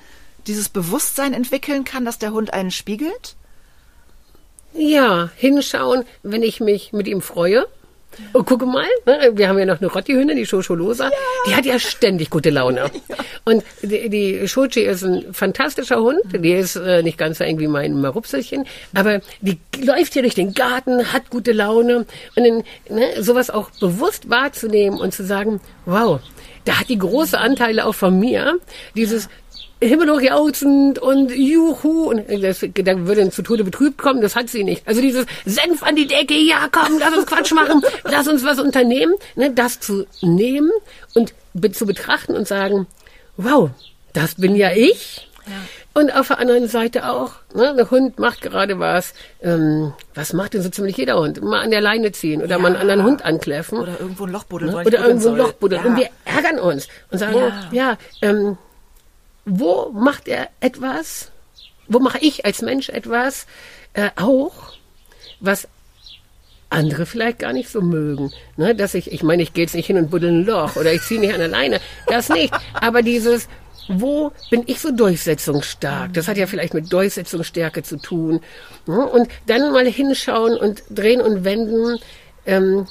dieses 0.47 0.69
Bewusstsein 0.69 1.33
entwickeln 1.33 1.85
kann, 1.85 2.05
dass 2.05 2.19
der 2.19 2.33
Hund 2.33 2.53
einen 2.53 2.71
spiegelt? 2.71 3.35
Ja, 4.73 5.29
hinschauen, 5.35 6.03
wenn 6.23 6.43
ich 6.43 6.59
mich 6.59 6.93
mit 6.93 7.07
ihm 7.07 7.21
freue. 7.21 7.67
Und 8.33 8.41
oh, 8.41 8.43
gucke 8.43 8.65
mal, 8.65 8.85
ne, 9.05 9.31
wir 9.33 9.47
haben 9.47 9.57
ja 9.57 9.65
noch 9.65 9.79
eine 9.79 9.91
Rottihündin, 9.91 10.37
die 10.37 10.45
Schoscholosa. 10.45 11.05
Ja. 11.05 11.11
Die 11.47 11.55
hat 11.55 11.65
ja 11.65 11.79
ständig 11.79 12.29
gute 12.29 12.49
Laune. 12.49 12.91
Ja. 13.09 13.17
Und 13.43 13.63
die, 13.81 14.09
die 14.09 14.47
Schochi 14.47 14.81
ist 14.81 15.03
ein 15.03 15.33
fantastischer 15.33 16.01
Hund. 16.01 16.19
Die 16.31 16.53
ist 16.53 16.77
äh, 16.77 17.03
nicht 17.03 17.17
ganz 17.17 17.39
so 17.39 17.43
eng 17.43 17.59
wie 17.59 17.67
mein 17.67 17.99
Marupselchen. 17.99 18.65
Aber 18.93 19.19
die 19.41 19.59
läuft 19.83 20.13
hier 20.13 20.21
durch 20.21 20.35
den 20.35 20.53
Garten, 20.53 21.11
hat 21.11 21.29
gute 21.29 21.51
Laune. 21.51 22.05
Und 22.35 22.43
dann, 22.43 22.63
ne, 22.89 23.21
sowas 23.21 23.49
auch 23.49 23.69
bewusst 23.81 24.29
wahrzunehmen 24.29 24.99
und 24.99 25.13
zu 25.13 25.25
sagen, 25.25 25.59
wow, 25.85 26.21
da 26.65 26.79
hat 26.79 26.89
die 26.89 26.97
große 26.97 27.37
Anteile 27.37 27.85
auch 27.85 27.95
von 27.95 28.17
mir. 28.17 28.59
Dieses, 28.95 29.27
himmelhochjauchzend 29.87 30.99
und 30.99 31.31
Juhu 31.31 32.09
und 32.09 32.23
das, 32.43 32.59
da 32.73 33.07
würde 33.07 33.29
zu 33.29 33.41
Tode 33.41 33.63
betrübt 33.63 33.97
kommen, 33.97 34.21
das 34.21 34.35
hat 34.35 34.49
sie 34.49 34.63
nicht. 34.63 34.87
Also 34.87 35.01
dieses 35.01 35.25
Senf 35.45 35.83
an 35.83 35.95
die 35.95 36.07
Decke, 36.07 36.35
ja 36.35 36.67
komm, 36.71 36.99
lass 36.99 37.15
uns 37.15 37.25
Quatsch 37.25 37.51
machen, 37.53 37.81
lass 38.03 38.27
uns 38.27 38.43
was 38.43 38.59
unternehmen, 38.59 39.13
ne, 39.35 39.51
das 39.51 39.79
zu 39.79 40.05
nehmen 40.21 40.71
und 41.13 41.33
zu 41.73 41.85
betrachten 41.85 42.35
und 42.35 42.47
sagen, 42.47 42.87
wow, 43.37 43.69
das 44.13 44.35
bin 44.35 44.55
ja 44.55 44.71
ich. 44.71 45.27
Ja. 45.45 45.53
Und 45.95 46.15
auf 46.15 46.29
der 46.29 46.39
anderen 46.39 46.67
Seite 46.67 47.07
auch, 47.09 47.33
ne, 47.53 47.75
der 47.75 47.91
Hund 47.91 48.17
macht 48.17 48.41
gerade 48.41 48.79
was. 48.79 49.13
Ähm, 49.41 49.93
was 50.15 50.33
macht 50.33 50.53
denn 50.53 50.63
so 50.63 50.69
ziemlich 50.69 50.97
jeder 50.97 51.19
Hund? 51.19 51.43
Mal 51.43 51.61
an 51.61 51.69
der 51.69 51.81
Leine 51.81 52.11
ziehen 52.11 52.41
oder 52.41 52.51
ja. 52.51 52.57
mal 52.57 52.69
einen 52.69 52.77
anderen 52.77 53.03
Hund 53.03 53.25
ankläffen. 53.25 53.79
Oder 53.79 53.99
irgendwo 53.99 54.25
ein 54.25 54.31
Loch 54.31 54.45
buddeln. 54.45 54.71
Ne? 54.71 54.83
Oder 54.85 55.05
irgendwo 55.05 55.29
ein 55.29 55.37
Loch 55.37 55.53
buddeln. 55.53 55.83
Ja. 55.83 55.89
Und 55.89 55.97
wir 55.97 56.09
ärgern 56.25 56.59
uns 56.59 56.87
und 57.11 57.19
sagen, 57.19 57.35
ja, 57.37 57.51
ja 57.71 57.97
ähm, 58.21 58.57
wo 59.45 59.89
macht 59.91 60.27
er 60.27 60.49
etwas, 60.59 61.31
wo 61.87 61.99
mache 61.99 62.19
ich 62.19 62.45
als 62.45 62.61
Mensch 62.61 62.89
etwas 62.89 63.45
äh, 63.93 64.09
auch, 64.15 64.73
was 65.39 65.67
andere 66.69 67.05
vielleicht 67.05 67.39
gar 67.39 67.53
nicht 67.53 67.69
so 67.69 67.81
mögen. 67.81 68.31
Ne, 68.57 68.75
dass 68.75 68.95
ich, 68.95 69.11
ich 69.11 69.23
meine, 69.23 69.43
ich 69.43 69.53
gehe 69.53 69.63
jetzt 69.63 69.75
nicht 69.75 69.87
hin 69.87 69.97
und 69.97 70.09
buddel 70.09 70.31
ein 70.31 70.45
Loch 70.45 70.75
oder 70.75 70.91
ich 70.91 71.01
ziehe 71.01 71.19
nicht 71.19 71.33
an 71.33 71.39
der 71.39 71.47
Leine, 71.47 71.79
das 72.07 72.29
nicht. 72.29 72.53
Aber 72.73 73.01
dieses, 73.01 73.47
wo 73.87 74.31
bin 74.49 74.63
ich 74.65 74.79
so 74.79 74.91
durchsetzungsstark? 74.91 76.13
Das 76.13 76.27
hat 76.27 76.37
ja 76.37 76.47
vielleicht 76.47 76.73
mit 76.73 76.91
Durchsetzungsstärke 76.91 77.83
zu 77.83 77.97
tun. 77.97 78.41
Ne? 78.87 79.05
Und 79.05 79.29
dann 79.47 79.71
mal 79.71 79.85
hinschauen 79.85 80.57
und 80.57 80.83
drehen 80.89 81.21
und 81.21 81.43
wenden, 81.43 81.99
ähm, 82.45 82.87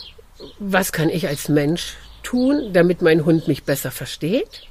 was 0.59 0.92
kann 0.92 1.09
ich 1.09 1.26
als 1.26 1.48
Mensch 1.48 1.96
tun, 2.22 2.72
damit 2.72 3.03
mein 3.03 3.24
Hund 3.24 3.48
mich 3.48 3.64
besser 3.64 3.90
versteht? 3.90 4.62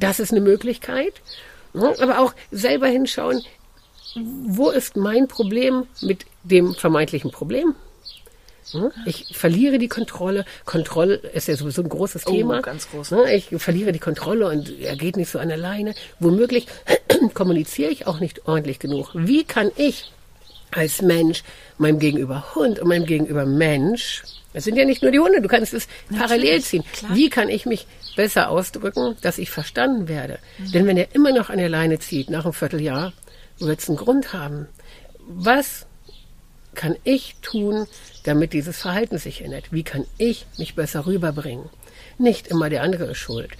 Das 0.00 0.20
ist 0.20 0.32
eine 0.32 0.40
Möglichkeit. 0.40 1.14
Aber 1.74 2.20
auch 2.20 2.34
selber 2.50 2.86
hinschauen, 2.86 3.42
wo 4.14 4.70
ist 4.70 4.96
mein 4.96 5.28
Problem 5.28 5.86
mit 6.00 6.26
dem 6.44 6.74
vermeintlichen 6.74 7.30
Problem? 7.30 7.74
Ich 9.06 9.36
verliere 9.36 9.78
die 9.78 9.88
Kontrolle. 9.88 10.44
Kontrolle 10.64 11.14
ist 11.14 11.48
ja 11.48 11.56
sowieso 11.56 11.82
ein 11.82 11.88
großes 11.88 12.26
oh, 12.26 12.30
Thema. 12.30 12.62
Ganz 12.62 12.90
groß. 12.90 13.12
Ich 13.32 13.48
verliere 13.58 13.92
die 13.92 13.98
Kontrolle 13.98 14.48
und 14.48 14.80
er 14.80 14.96
geht 14.96 15.16
nicht 15.16 15.30
so 15.30 15.38
an 15.38 15.50
alleine. 15.50 15.94
Womöglich 16.20 16.66
kommuniziere 17.34 17.90
ich 17.90 18.06
auch 18.06 18.20
nicht 18.20 18.46
ordentlich 18.46 18.78
genug. 18.78 19.10
Wie 19.14 19.44
kann 19.44 19.70
ich 19.76 20.12
als 20.70 21.02
Mensch 21.02 21.42
meinem 21.76 21.98
Gegenüber 21.98 22.54
Hund 22.54 22.78
und 22.78 22.88
meinem 22.88 23.04
Gegenüber 23.04 23.44
Mensch, 23.44 24.22
es 24.52 24.64
sind 24.64 24.76
ja 24.76 24.84
nicht 24.84 25.02
nur 25.02 25.10
die 25.10 25.18
Hunde, 25.18 25.40
du 25.40 25.48
kannst 25.48 25.72
es 25.74 25.88
Natürlich, 26.08 26.20
parallel 26.20 26.62
ziehen. 26.62 26.84
Klar. 26.92 27.14
Wie 27.14 27.30
kann 27.30 27.48
ich 27.48 27.66
mich 27.66 27.86
besser 28.16 28.50
ausdrücken, 28.50 29.16
dass 29.22 29.38
ich 29.38 29.50
verstanden 29.50 30.08
werde. 30.08 30.38
Mhm. 30.58 30.72
Denn 30.72 30.86
wenn 30.86 30.96
er 30.96 31.14
immer 31.14 31.32
noch 31.32 31.50
an 31.50 31.58
der 31.58 31.68
Leine 31.68 31.98
zieht, 31.98 32.30
nach 32.30 32.44
einem 32.44 32.52
Vierteljahr, 32.52 33.12
wird 33.58 33.80
es 33.80 33.88
einen 33.88 33.98
Grund 33.98 34.32
haben. 34.32 34.66
Was 35.26 35.86
kann 36.74 36.96
ich 37.04 37.36
tun, 37.42 37.86
damit 38.24 38.52
dieses 38.52 38.78
Verhalten 38.78 39.18
sich 39.18 39.42
ändert? 39.42 39.72
Wie 39.72 39.82
kann 39.82 40.06
ich 40.18 40.46
mich 40.58 40.74
besser 40.74 41.06
rüberbringen? 41.06 41.68
Nicht 42.18 42.48
immer 42.48 42.70
der 42.70 42.82
andere 42.82 43.04
ist 43.10 43.18
schuld. 43.18 43.50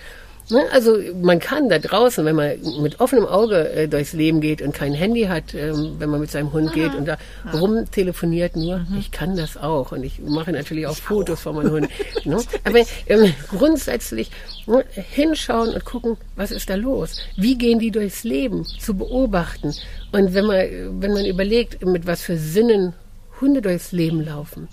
Ne? 0.53 0.67
Also 0.71 0.99
man 1.23 1.39
kann 1.39 1.71
da 1.71 1.79
draußen, 1.79 2.25
wenn 2.27 2.37
man 2.37 2.59
mit 2.83 3.01
offenem 3.01 3.25
Auge 3.25 3.71
äh, 3.71 3.89
durchs 3.89 4.13
Leben 4.13 4.43
geht 4.43 4.61
und 4.61 4.75
kein 4.75 4.93
Handy 4.93 5.23
hat, 5.23 5.55
ähm, 5.55 5.97
wenn 5.99 6.11
man 6.11 6.21
mit 6.21 6.31
seinem 6.31 6.53
Hund 6.53 6.69
Aha. 6.69 6.75
geht 6.75 6.95
und 6.95 7.07
da 7.07 7.17
ja. 7.45 7.59
rumtelefoniert 7.59 8.55
nur, 8.55 8.81
mhm. 8.81 8.99
ich 8.99 9.11
kann 9.11 9.35
das 9.35 9.57
auch 9.57 9.93
und 9.93 10.05
ich 10.05 10.21
mache 10.21 10.53
natürlich 10.53 10.87
auch 10.87 10.93
ich 10.93 11.03
Fotos 11.03 11.39
auch. 11.39 11.43
von 11.43 11.57
meinem 11.57 11.71
Hund. 11.71 11.89
ne? 12.25 12.39
Aber 12.65 12.81
ähm, 13.07 13.33
grundsätzlich 13.49 14.31
ne, 14.67 14.85
hinschauen 14.95 15.71
und 15.71 15.85
gucken, 15.87 16.19
was 16.37 16.51
ist 16.51 16.69
da 16.69 16.75
los? 16.75 17.19
Wie 17.37 17.57
gehen 17.57 17.79
die 17.79 17.91
durchs 17.91 18.23
Leben? 18.23 18.67
Zu 18.79 18.95
beobachten. 18.95 19.75
Und 20.13 20.35
wenn 20.35 20.45
man, 20.45 20.67
wenn 21.01 21.15
man 21.15 21.25
überlegt, 21.25 21.85
mit 21.87 22.07
was 22.07 22.21
für 22.23 22.37
Sinnen 22.37 22.93
Hunde 23.41 23.63
durchs 23.63 23.93
Leben 23.93 24.25
laufen, 24.25 24.69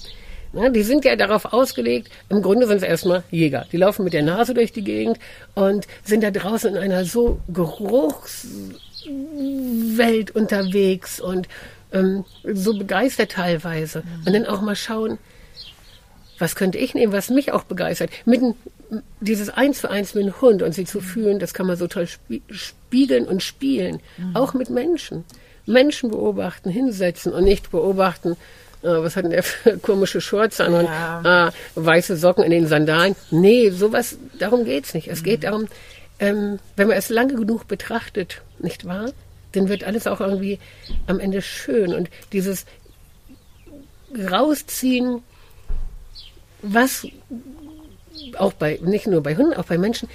ja, 0.54 0.70
die 0.70 0.84
sind 0.84 1.06
ja 1.06 1.16
darauf 1.16 1.54
ausgelegt, 1.54 2.10
im 2.30 2.42
Grunde 2.42 2.68
sind 2.68 2.78
es 2.78 2.84
erstmal 2.84 3.24
Jäger. 3.30 3.66
Die 3.72 3.78
laufen 3.78 4.04
mit 4.04 4.14
der 4.14 4.24
Nase 4.24 4.54
durch 4.54 4.72
die 4.72 4.84
Gegend 4.84 5.20
und 5.56 5.88
sind 6.04 6.24
da 6.24 6.32
draußen 6.32 6.76
in 6.76 6.82
einer 6.82 7.06
so 7.06 7.40
Geruchswelt 7.48 10.32
unterwegs 10.32 11.20
und 11.20 11.48
ähm, 11.94 12.26
so 12.44 12.78
begeistert 12.78 13.32
teilweise. 13.32 14.00
Mhm. 14.00 14.28
Und 14.28 14.34
dann 14.34 14.46
auch 14.46 14.62
mal 14.62 14.76
schauen, 14.76 15.18
was 16.40 16.56
könnte 16.56 16.78
ich 16.78 16.94
nehmen, 16.94 17.14
was 17.14 17.30
mich 17.30 17.52
auch 17.52 17.64
begeistert. 17.64 18.10
Mit 18.26 18.42
dieses 19.20 19.50
Eins 19.50 19.80
für 19.80 19.90
Eins 19.90 20.16
mit 20.16 20.26
dem 20.26 20.42
Hund 20.42 20.64
und 20.64 20.74
sie 20.74 20.86
zu 20.86 21.02
fühlen, 21.02 21.38
das 21.38 21.54
kann 21.54 21.68
man 21.68 21.78
so 21.78 21.88
toll 21.88 22.08
spiegeln 22.50 23.28
und 23.28 23.44
spielen. 23.44 24.00
Mhm. 24.18 24.36
Auch 24.36 24.54
mit 24.54 24.70
Menschen. 24.70 25.26
Menschen 25.66 26.10
beobachten, 26.10 26.70
hinsetzen 26.70 27.34
und 27.34 27.44
nicht 27.44 27.70
beobachten, 27.70 28.38
was 28.82 29.16
hat 29.16 29.26
denn 29.26 29.32
der 29.32 29.44
für 29.44 29.78
komische 29.78 30.22
Shorts 30.22 30.62
an 30.62 30.74
ja. 30.74 31.18
und 31.18 31.26
äh, 31.26 31.52
weiße 31.76 32.16
Socken 32.16 32.44
in 32.44 32.52
den 32.52 32.68
Sandalen. 32.68 33.16
Nee, 33.32 33.70
sowas, 33.72 34.18
darum 34.38 34.66
geht's 34.66 34.94
nicht. 34.94 35.08
Es 35.08 35.22
mhm. 35.22 35.26
geht 35.26 35.44
darum, 35.44 35.68
ähm, 36.20 36.60
wenn 36.76 36.88
man 36.88 36.98
es 36.98 37.10
lange 37.10 37.36
genug 37.36 37.68
betrachtet, 37.68 38.42
nicht 38.60 38.86
wahr? 38.86 39.12
Dann 39.54 39.68
wird 39.68 39.84
alles 39.84 40.06
auch 40.08 40.22
irgendwie 40.22 40.60
am 41.08 41.20
Ende 41.20 41.42
schön. 41.42 41.94
Und 41.94 42.10
dieses 42.32 42.66
rausziehen, 44.30 45.22
was 46.62 47.08
auch 48.38 48.54
bei, 48.54 48.80
nicht 48.82 49.08
nur 49.08 49.22
bei 49.22 49.36
Hunden, 49.36 49.54
auch 49.54 49.66
bei 49.66 49.78
Menschen, 49.78 50.10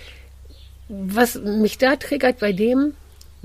was 0.89 1.37
mich 1.37 1.79
da 1.79 1.97
triggert 1.97 2.39
bei 2.39 2.53
dem, 2.53 2.95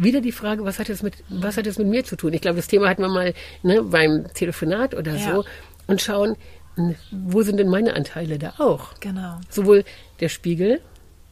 wieder 0.04 0.22
die 0.22 0.32
Frage, 0.32 0.66
was 0.66 0.80
hat 0.80 0.90
es 0.90 1.04
mit, 1.04 1.16
was 1.30 1.58
hat 1.58 1.68
es 1.68 1.78
mit 1.78 1.88
mir 1.88 2.04
zu 2.04 2.16
tun? 2.16 2.34
Ich 2.34 2.42
glaube, 2.42 2.58
das 2.58 2.68
Thema 2.68 2.90
hatten 2.90 3.02
wir 3.02 3.10
mal 3.10 3.34
ne, 3.64 3.84
beim 3.84 4.26
Telefonat 4.34 4.96
oder 4.96 5.16
ja. 5.16 5.36
so 5.36 5.46
und 5.88 6.02
schauen, 6.02 6.36
wo 7.12 7.42
sind 7.42 7.58
denn 7.58 7.68
meine 7.68 7.94
Anteile 7.94 8.40
da 8.40 8.54
auch? 8.58 9.00
Genau. 9.00 9.40
Sowohl 9.50 9.84
der 10.22 10.30
Spiegel, 10.30 10.82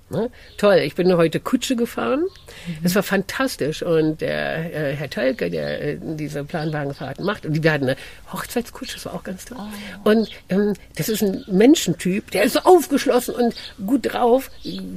Ne? 0.09 0.29
Toll, 0.57 0.75
ich 0.85 0.95
bin 0.95 1.13
heute 1.17 1.41
Kutsche 1.41 1.75
gefahren. 1.75 2.21
Mhm. 2.21 2.77
Es 2.83 2.95
war 2.95 3.03
fantastisch. 3.03 3.83
Und 3.83 4.21
der 4.21 4.73
äh, 4.73 4.95
Herr 4.95 5.09
Tölke, 5.09 5.49
der 5.49 5.81
äh, 5.81 5.97
diese 6.01 6.45
Planwagenfahrten 6.45 7.25
macht, 7.25 7.45
und 7.45 7.61
wir 7.61 7.71
hatten 7.71 7.89
eine 7.89 7.97
Hochzeitskutsche, 8.31 8.93
das 8.93 9.05
war 9.05 9.15
auch 9.15 9.23
ganz 9.23 9.43
toll. 9.43 9.57
Oh. 9.59 10.09
Und 10.09 10.29
ähm, 10.47 10.73
das 10.95 11.09
ist 11.09 11.23
ein 11.23 11.43
Menschentyp, 11.47 12.31
der 12.31 12.43
ist 12.43 12.53
so 12.53 12.59
aufgeschlossen 12.59 13.35
und 13.35 13.55
gut 13.85 14.13
drauf, 14.13 14.49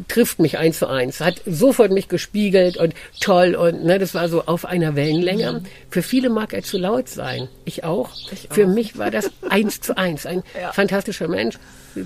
trifft 0.06 0.38
mich 0.38 0.58
eins 0.58 0.78
zu 0.78 0.86
eins, 0.86 1.20
hat 1.20 1.40
sofort 1.44 1.90
mich 1.90 2.06
gespiegelt 2.06 2.76
und 2.76 2.94
toll. 3.20 3.56
Und 3.56 3.84
ne, 3.84 3.98
das 3.98 4.14
war 4.14 4.28
so 4.28 4.44
auf 4.46 4.64
einer 4.64 4.94
Wellenlänge. 4.94 5.52
Mhm. 5.52 5.66
Für 5.90 6.02
viele 6.02 6.30
mag 6.30 6.52
er 6.52 6.62
zu 6.62 6.78
laut 6.78 7.08
sein. 7.08 7.48
Ich 7.64 7.82
auch. 7.82 8.10
Ich 8.30 8.46
Für 8.48 8.66
auch. 8.66 8.74
mich 8.74 8.96
war 8.96 9.10
das 9.10 9.32
eins 9.48 9.80
zu 9.80 9.96
eins. 9.96 10.24
Ein 10.24 10.44
ja. 10.60 10.72
fantastischer 10.72 11.26
Mensch 11.26 11.58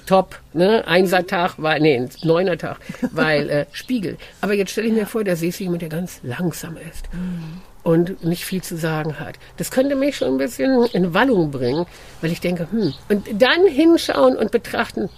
top, 0.06 0.38
ne? 0.52 0.86
Einser-Tag 0.86 1.54
war, 1.58 1.78
nee, 1.78 2.08
neuner 2.22 2.58
Tag, 2.58 2.78
weil 3.12 3.50
äh, 3.50 3.66
Spiegel. 3.72 4.16
Aber 4.40 4.54
jetzt 4.54 4.72
stelle 4.72 4.88
ich 4.88 4.92
mir 4.92 5.06
vor, 5.06 5.24
da 5.24 5.36
sehe 5.36 5.48
ich 5.48 5.58
jemand, 5.58 5.82
der 5.82 5.88
ganz 5.88 6.20
langsam 6.22 6.76
ist. 6.76 7.12
Mhm. 7.12 7.60
Und 7.82 8.24
nicht 8.24 8.46
viel 8.46 8.62
zu 8.62 8.78
sagen 8.78 9.20
hat. 9.20 9.38
Das 9.58 9.70
könnte 9.70 9.94
mich 9.94 10.16
schon 10.16 10.28
ein 10.28 10.38
bisschen 10.38 10.84
in 10.92 11.12
Wallung 11.12 11.50
bringen, 11.50 11.84
weil 12.22 12.32
ich 12.32 12.40
denke, 12.40 12.66
hm, 12.70 12.94
und 13.10 13.26
dann 13.42 13.66
hinschauen 13.66 14.36
und 14.36 14.50
betrachten, 14.50 15.10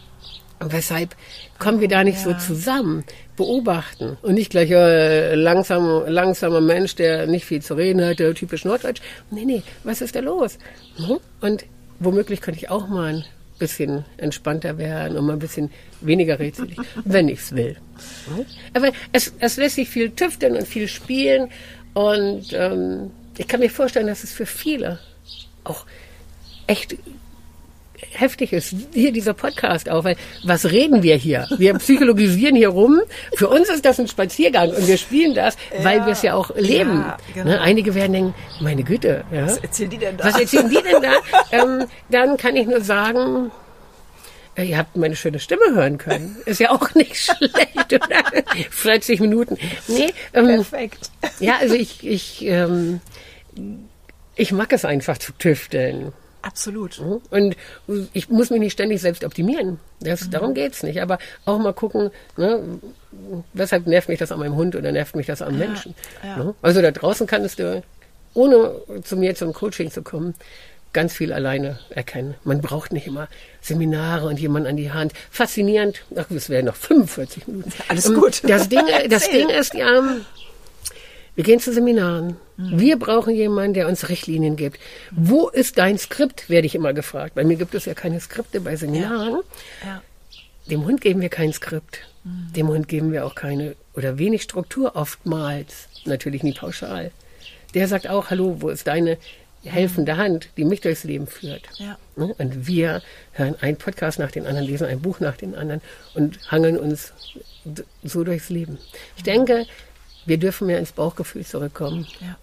weshalb 0.58 1.14
kommen 1.60 1.80
wir 1.80 1.86
da 1.86 2.02
nicht 2.02 2.24
ja. 2.26 2.32
so 2.32 2.34
zusammen? 2.34 3.04
Beobachten 3.36 4.16
und 4.22 4.34
nicht 4.34 4.50
gleich 4.50 4.70
äh, 4.70 5.34
langsam, 5.34 6.04
langsamer 6.06 6.62
Mensch, 6.62 6.94
der 6.94 7.26
nicht 7.26 7.44
viel 7.44 7.60
zu 7.60 7.74
reden 7.74 8.02
hat, 8.02 8.18
der 8.18 8.34
typisch 8.34 8.64
Norddeutsch. 8.64 9.02
Nee, 9.30 9.44
nee, 9.44 9.62
was 9.84 10.00
ist 10.00 10.16
da 10.16 10.20
los? 10.20 10.58
Hm? 10.96 11.18
Und 11.42 11.66
womöglich 11.98 12.40
könnte 12.40 12.58
ich 12.58 12.70
auch 12.70 12.88
mal 12.88 13.14
ein 13.14 13.24
bisschen 13.58 14.04
entspannter 14.16 14.78
werden 14.78 15.16
und 15.16 15.26
mal 15.26 15.34
ein 15.34 15.38
bisschen 15.38 15.70
weniger 16.00 16.38
rätselig, 16.38 16.78
wenn 17.04 17.28
ich 17.28 17.40
es 17.40 17.54
will. 17.54 17.76
Aber 18.74 18.92
es, 19.12 19.32
es 19.38 19.56
lässt 19.56 19.76
sich 19.76 19.88
viel 19.88 20.10
tüfteln 20.10 20.56
und 20.56 20.66
viel 20.66 20.88
spielen 20.88 21.50
und 21.94 22.52
ähm, 22.52 23.10
ich 23.38 23.48
kann 23.48 23.60
mir 23.60 23.70
vorstellen, 23.70 24.06
dass 24.06 24.24
es 24.24 24.32
für 24.32 24.46
viele 24.46 24.98
auch 25.64 25.86
echt 26.66 26.96
heftig 28.12 28.52
ist, 28.52 28.74
hier 28.92 29.12
dieser 29.12 29.34
Podcast 29.34 29.88
auch, 29.88 30.04
weil 30.04 30.16
was 30.44 30.70
reden 30.70 31.02
wir 31.02 31.16
hier? 31.16 31.46
Wir 31.58 31.74
psychologisieren 31.78 32.56
hier 32.56 32.68
rum. 32.68 33.00
Für 33.34 33.48
uns 33.48 33.68
ist 33.68 33.84
das 33.84 33.98
ein 33.98 34.08
Spaziergang 34.08 34.70
und 34.70 34.86
wir 34.86 34.98
spielen 34.98 35.34
das, 35.34 35.56
weil 35.82 35.98
ja, 35.98 36.06
wir 36.06 36.12
es 36.12 36.22
ja 36.22 36.34
auch 36.34 36.54
leben. 36.56 37.00
Ja, 37.00 37.16
genau. 37.34 37.50
ne? 37.50 37.60
Einige 37.60 37.94
werden 37.94 38.12
denken, 38.12 38.34
meine 38.60 38.82
Güte, 38.82 39.24
ja? 39.32 39.46
was 39.46 39.58
erzählen 39.58 39.90
die 39.90 39.98
denn 39.98 40.16
da? 40.16 40.24
Was 40.24 40.40
erzählen 40.40 40.68
die 40.68 40.82
denn 40.82 41.02
da? 41.02 41.12
ähm, 41.52 41.86
dann 42.10 42.36
kann 42.36 42.56
ich 42.56 42.66
nur 42.66 42.80
sagen, 42.80 43.50
äh, 44.56 44.64
Ihr 44.64 44.78
habt 44.78 44.96
meine 44.96 45.16
schöne 45.16 45.38
Stimme 45.38 45.74
hören 45.74 45.98
können. 45.98 46.36
Ist 46.46 46.60
ja 46.60 46.70
auch 46.70 46.94
nicht 46.94 47.16
schlecht, 47.22 47.92
oder? 47.92 48.42
40 48.70 49.20
Minuten. 49.20 49.58
Nee, 49.86 50.12
ähm, 50.32 50.46
Perfekt. 50.46 51.10
Ja, 51.40 51.58
also 51.60 51.74
ich, 51.74 52.06
ich, 52.06 52.44
ähm, 52.46 53.00
ich 54.34 54.52
mag 54.52 54.72
es 54.72 54.84
einfach 54.84 55.18
zu 55.18 55.32
tüfteln. 55.32 56.12
Absolut. 56.46 57.02
Und 57.30 57.56
ich 58.12 58.28
muss 58.28 58.50
mich 58.50 58.60
nicht 58.60 58.72
ständig 58.72 59.00
selbst 59.00 59.24
optimieren. 59.24 59.80
Das, 60.00 60.26
mhm. 60.26 60.30
Darum 60.30 60.54
geht's 60.54 60.84
nicht. 60.84 61.02
Aber 61.02 61.18
auch 61.44 61.58
mal 61.58 61.72
gucken, 61.72 62.10
ne, 62.36 62.62
weshalb 63.52 63.86
nervt 63.88 64.08
mich 64.08 64.20
das 64.20 64.30
an 64.30 64.38
meinem 64.38 64.54
Hund 64.54 64.76
oder 64.76 64.92
nervt 64.92 65.16
mich 65.16 65.26
das 65.26 65.42
an 65.42 65.58
Menschen. 65.58 65.94
Ja. 66.22 66.36
Ne? 66.36 66.54
Also 66.62 66.82
da 66.82 66.92
draußen 66.92 67.26
kannst 67.26 67.58
du, 67.58 67.82
ohne 68.34 68.76
zu 69.02 69.16
mir 69.16 69.34
zum 69.34 69.52
Coaching 69.52 69.90
zu 69.90 70.02
kommen, 70.02 70.34
ganz 70.92 71.14
viel 71.14 71.32
alleine 71.32 71.80
erkennen. 71.90 72.36
Man 72.44 72.60
braucht 72.60 72.92
nicht 72.92 73.08
immer 73.08 73.28
Seminare 73.60 74.28
und 74.28 74.38
jemanden 74.38 74.68
an 74.68 74.76
die 74.76 74.92
Hand. 74.92 75.14
Faszinierend. 75.30 76.04
Ach, 76.14 76.30
es 76.30 76.48
wären 76.48 76.66
noch 76.66 76.76
45 76.76 77.48
Minuten. 77.48 77.72
Alles 77.88 78.14
gut. 78.14 78.42
Das 78.44 78.68
Ding, 78.68 78.84
das 79.10 79.28
Ding 79.30 79.48
ist 79.48 79.74
ja, 79.74 80.00
wir 81.36 81.44
gehen 81.44 81.60
zu 81.60 81.72
Seminaren. 81.72 82.36
Mhm. 82.56 82.80
Wir 82.80 82.98
brauchen 82.98 83.34
jemanden, 83.34 83.74
der 83.74 83.86
uns 83.86 84.08
Richtlinien 84.08 84.56
gibt. 84.56 84.80
Wo 85.12 85.48
ist 85.48 85.78
dein 85.78 85.98
Skript, 85.98 86.50
werde 86.50 86.66
ich 86.66 86.74
immer 86.74 86.92
gefragt. 86.92 87.34
Bei 87.34 87.44
mir 87.44 87.56
gibt 87.56 87.74
es 87.74 87.84
ja 87.84 87.94
keine 87.94 88.18
Skripte 88.20 88.60
bei 88.60 88.74
Seminaren. 88.74 89.40
Ja. 89.82 89.86
Ja. 89.86 90.02
Dem 90.70 90.84
Hund 90.84 91.00
geben 91.00 91.20
wir 91.20 91.28
kein 91.28 91.52
Skript. 91.52 91.98
Mhm. 92.24 92.52
Dem 92.56 92.68
Hund 92.68 92.88
geben 92.88 93.12
wir 93.12 93.24
auch 93.24 93.34
keine 93.34 93.76
oder 93.94 94.18
wenig 94.18 94.42
Struktur 94.42 94.96
oftmals. 94.96 95.88
Natürlich 96.06 96.42
nie 96.42 96.54
pauschal. 96.54 97.12
Der 97.74 97.86
sagt 97.86 98.08
auch, 98.08 98.30
hallo, 98.30 98.56
wo 98.60 98.70
ist 98.70 98.86
deine 98.86 99.18
helfende. 99.62 100.16
Hand, 100.16 100.48
die 100.56 100.64
mich 100.64 100.80
durchs 100.80 101.04
Leben 101.04 101.26
führt. 101.26 101.62
Ja. 101.76 101.98
Ne? 102.16 102.34
Und 102.38 102.66
wir 102.66 103.02
hören 103.32 103.56
einen 103.60 103.76
Podcast 103.76 104.18
nach 104.18 104.30
dem 104.30 104.46
anderen, 104.46 104.66
lesen 104.66 104.86
ein 104.86 105.00
Buch 105.00 105.20
nach 105.20 105.36
dem 105.36 105.54
anderen 105.54 105.80
und 106.14 106.38
hangeln 106.50 106.78
uns 106.78 107.12
so 108.04 108.24
durchs 108.24 108.48
Leben. 108.48 108.78
Ich 109.16 109.24
denke, 109.24 109.66
wir 110.26 110.38
dürfen 110.38 110.66
mehr 110.66 110.78
ins 110.78 110.92
Bauchgefühl 110.92 111.44
zurückkommen. 111.44 112.06
Ja. 112.20 112.36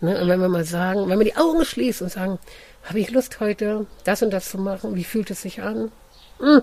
Ne? 0.00 0.20
Und 0.20 0.28
wenn 0.28 0.40
wir 0.40 0.48
mal 0.48 0.64
sagen, 0.64 1.08
wenn 1.08 1.18
wir 1.18 1.24
die 1.24 1.36
Augen 1.36 1.64
schließen 1.64 2.04
und 2.04 2.10
sagen, 2.10 2.38
habe 2.84 3.00
ich 3.00 3.10
Lust 3.10 3.40
heute, 3.40 3.86
das 4.04 4.22
und 4.22 4.30
das 4.30 4.50
zu 4.50 4.58
machen, 4.58 4.94
wie 4.94 5.04
fühlt 5.04 5.30
es 5.30 5.42
sich 5.42 5.62
an? 5.62 5.90
Hm. 6.38 6.62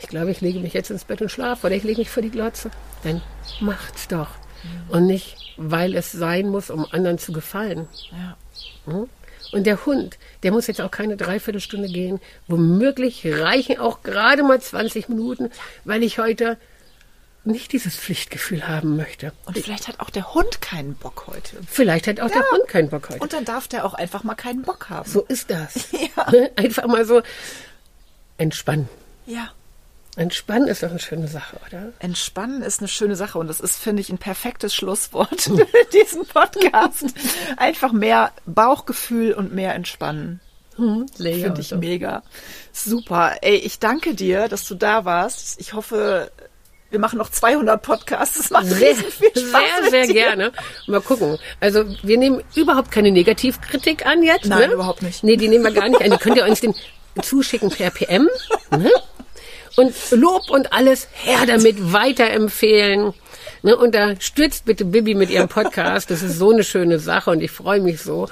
Ich 0.00 0.08
glaube, 0.08 0.30
ich 0.30 0.40
lege 0.40 0.58
mich 0.58 0.74
jetzt 0.74 0.90
ins 0.90 1.04
Bett 1.04 1.22
und 1.22 1.30
schlafe 1.30 1.66
oder 1.66 1.76
ich 1.76 1.84
lege 1.84 2.00
mich 2.00 2.10
vor 2.10 2.22
die 2.22 2.30
Glotze. 2.30 2.70
Dann 3.04 3.22
macht's 3.60 4.08
doch. 4.08 4.28
Mhm. 4.62 4.90
Und 4.90 5.06
nicht, 5.06 5.36
weil 5.56 5.94
es 5.94 6.10
sein 6.12 6.48
muss, 6.48 6.70
um 6.70 6.86
anderen 6.90 7.18
zu 7.18 7.32
gefallen. 7.32 7.88
Ja. 8.10 8.36
Hm? 8.92 9.08
Und 9.52 9.66
der 9.66 9.86
Hund, 9.86 10.18
der 10.42 10.50
muss 10.50 10.66
jetzt 10.66 10.80
auch 10.80 10.90
keine 10.90 11.16
Dreiviertelstunde 11.16 11.88
gehen. 11.88 12.20
Womöglich 12.48 13.24
reichen 13.24 13.78
auch 13.78 14.02
gerade 14.02 14.42
mal 14.42 14.60
20 14.60 15.08
Minuten, 15.08 15.50
weil 15.84 16.02
ich 16.02 16.18
heute 16.18 16.58
nicht 17.44 17.72
dieses 17.72 17.96
Pflichtgefühl 17.96 18.66
haben 18.66 18.96
möchte. 18.96 19.32
Und 19.44 19.58
vielleicht 19.58 19.88
hat 19.88 20.00
auch 20.00 20.10
der 20.10 20.34
Hund 20.34 20.60
keinen 20.60 20.94
Bock 20.94 21.26
heute. 21.26 21.58
Vielleicht 21.68 22.06
hat 22.06 22.20
auch 22.20 22.30
ja. 22.30 22.40
der 22.40 22.50
Hund 22.50 22.68
keinen 22.68 22.88
Bock 22.88 23.10
heute. 23.10 23.20
Und 23.20 23.32
dann 23.32 23.44
darf 23.44 23.68
der 23.68 23.84
auch 23.84 23.94
einfach 23.94 24.24
mal 24.24 24.34
keinen 24.34 24.62
Bock 24.62 24.88
haben. 24.90 25.08
So 25.08 25.22
ist 25.22 25.50
das. 25.50 25.88
Ja. 26.16 26.26
Einfach 26.56 26.86
mal 26.86 27.04
so 27.04 27.22
entspannen. 28.38 28.88
Ja. 29.26 29.50
Entspannen 30.16 30.68
ist 30.68 30.82
doch 30.82 30.90
eine 30.90 31.00
schöne 31.00 31.26
Sache, 31.26 31.58
oder? 31.66 31.92
Entspannen 31.98 32.62
ist 32.62 32.80
eine 32.80 32.88
schöne 32.88 33.16
Sache 33.16 33.38
und 33.38 33.48
das 33.48 33.60
ist, 33.60 33.76
finde 33.76 34.00
ich, 34.00 34.10
ein 34.10 34.18
perfektes 34.18 34.74
Schlusswort 34.74 35.40
für 35.42 35.66
diesen 35.92 36.24
Podcast. 36.26 37.06
Einfach 37.56 37.92
mehr 37.92 38.32
Bauchgefühl 38.46 39.32
und 39.32 39.52
mehr 39.52 39.74
Entspannen. 39.74 40.40
Hm, 40.76 41.06
Finde 41.16 41.60
ich 41.60 41.74
mega. 41.74 42.22
Super. 42.72 43.36
Ey, 43.42 43.56
ich 43.56 43.78
danke 43.78 44.14
dir, 44.14 44.48
dass 44.48 44.66
du 44.66 44.74
da 44.74 45.04
warst. 45.04 45.60
Ich 45.60 45.72
hoffe, 45.72 46.30
wir 46.94 47.00
machen 47.00 47.18
noch 47.18 47.28
200 47.28 47.82
Podcasts. 47.82 48.38
Das 48.38 48.50
macht 48.50 48.66
sehr, 48.66 48.94
viel 48.94 49.28
Spaß. 49.28 49.40
Sehr, 49.40 49.90
sehr 49.90 50.06
dir. 50.06 50.14
gerne. 50.14 50.52
Mal 50.86 51.00
gucken. 51.00 51.38
Also 51.60 51.84
wir 52.02 52.16
nehmen 52.16 52.42
überhaupt 52.54 52.92
keine 52.92 53.10
Negativkritik 53.10 54.06
an 54.06 54.22
jetzt. 54.22 54.46
Nein, 54.46 54.68
ne? 54.68 54.74
überhaupt 54.74 55.02
nicht. 55.02 55.24
Nee, 55.24 55.36
die 55.36 55.48
nehmen 55.48 55.64
wir 55.64 55.72
gar 55.72 55.88
nicht 55.88 56.00
an. 56.00 56.10
Die 56.10 56.16
könnt 56.16 56.36
ihr 56.36 56.44
uns 56.46 56.60
den 56.60 56.74
zuschicken 57.20 57.70
per 57.70 57.90
PM. 57.90 58.28
Ne? 58.70 58.90
Und 59.76 59.92
Lob 60.12 60.50
und 60.50 60.72
alles 60.72 61.08
her 61.12 61.46
damit 61.46 61.92
weiterempfehlen. 61.92 63.12
Ne, 63.62 63.76
und 63.76 63.94
da 63.94 64.14
stürzt 64.20 64.66
bitte 64.66 64.84
Bibi 64.84 65.14
mit 65.14 65.30
ihrem 65.30 65.48
Podcast. 65.48 66.10
Das 66.10 66.22
ist 66.22 66.38
so 66.38 66.52
eine 66.52 66.62
schöne 66.62 67.00
Sache 67.00 67.30
und 67.30 67.40
ich 67.40 67.50
freue 67.50 67.80
mich 67.80 68.02
so. 68.02 68.28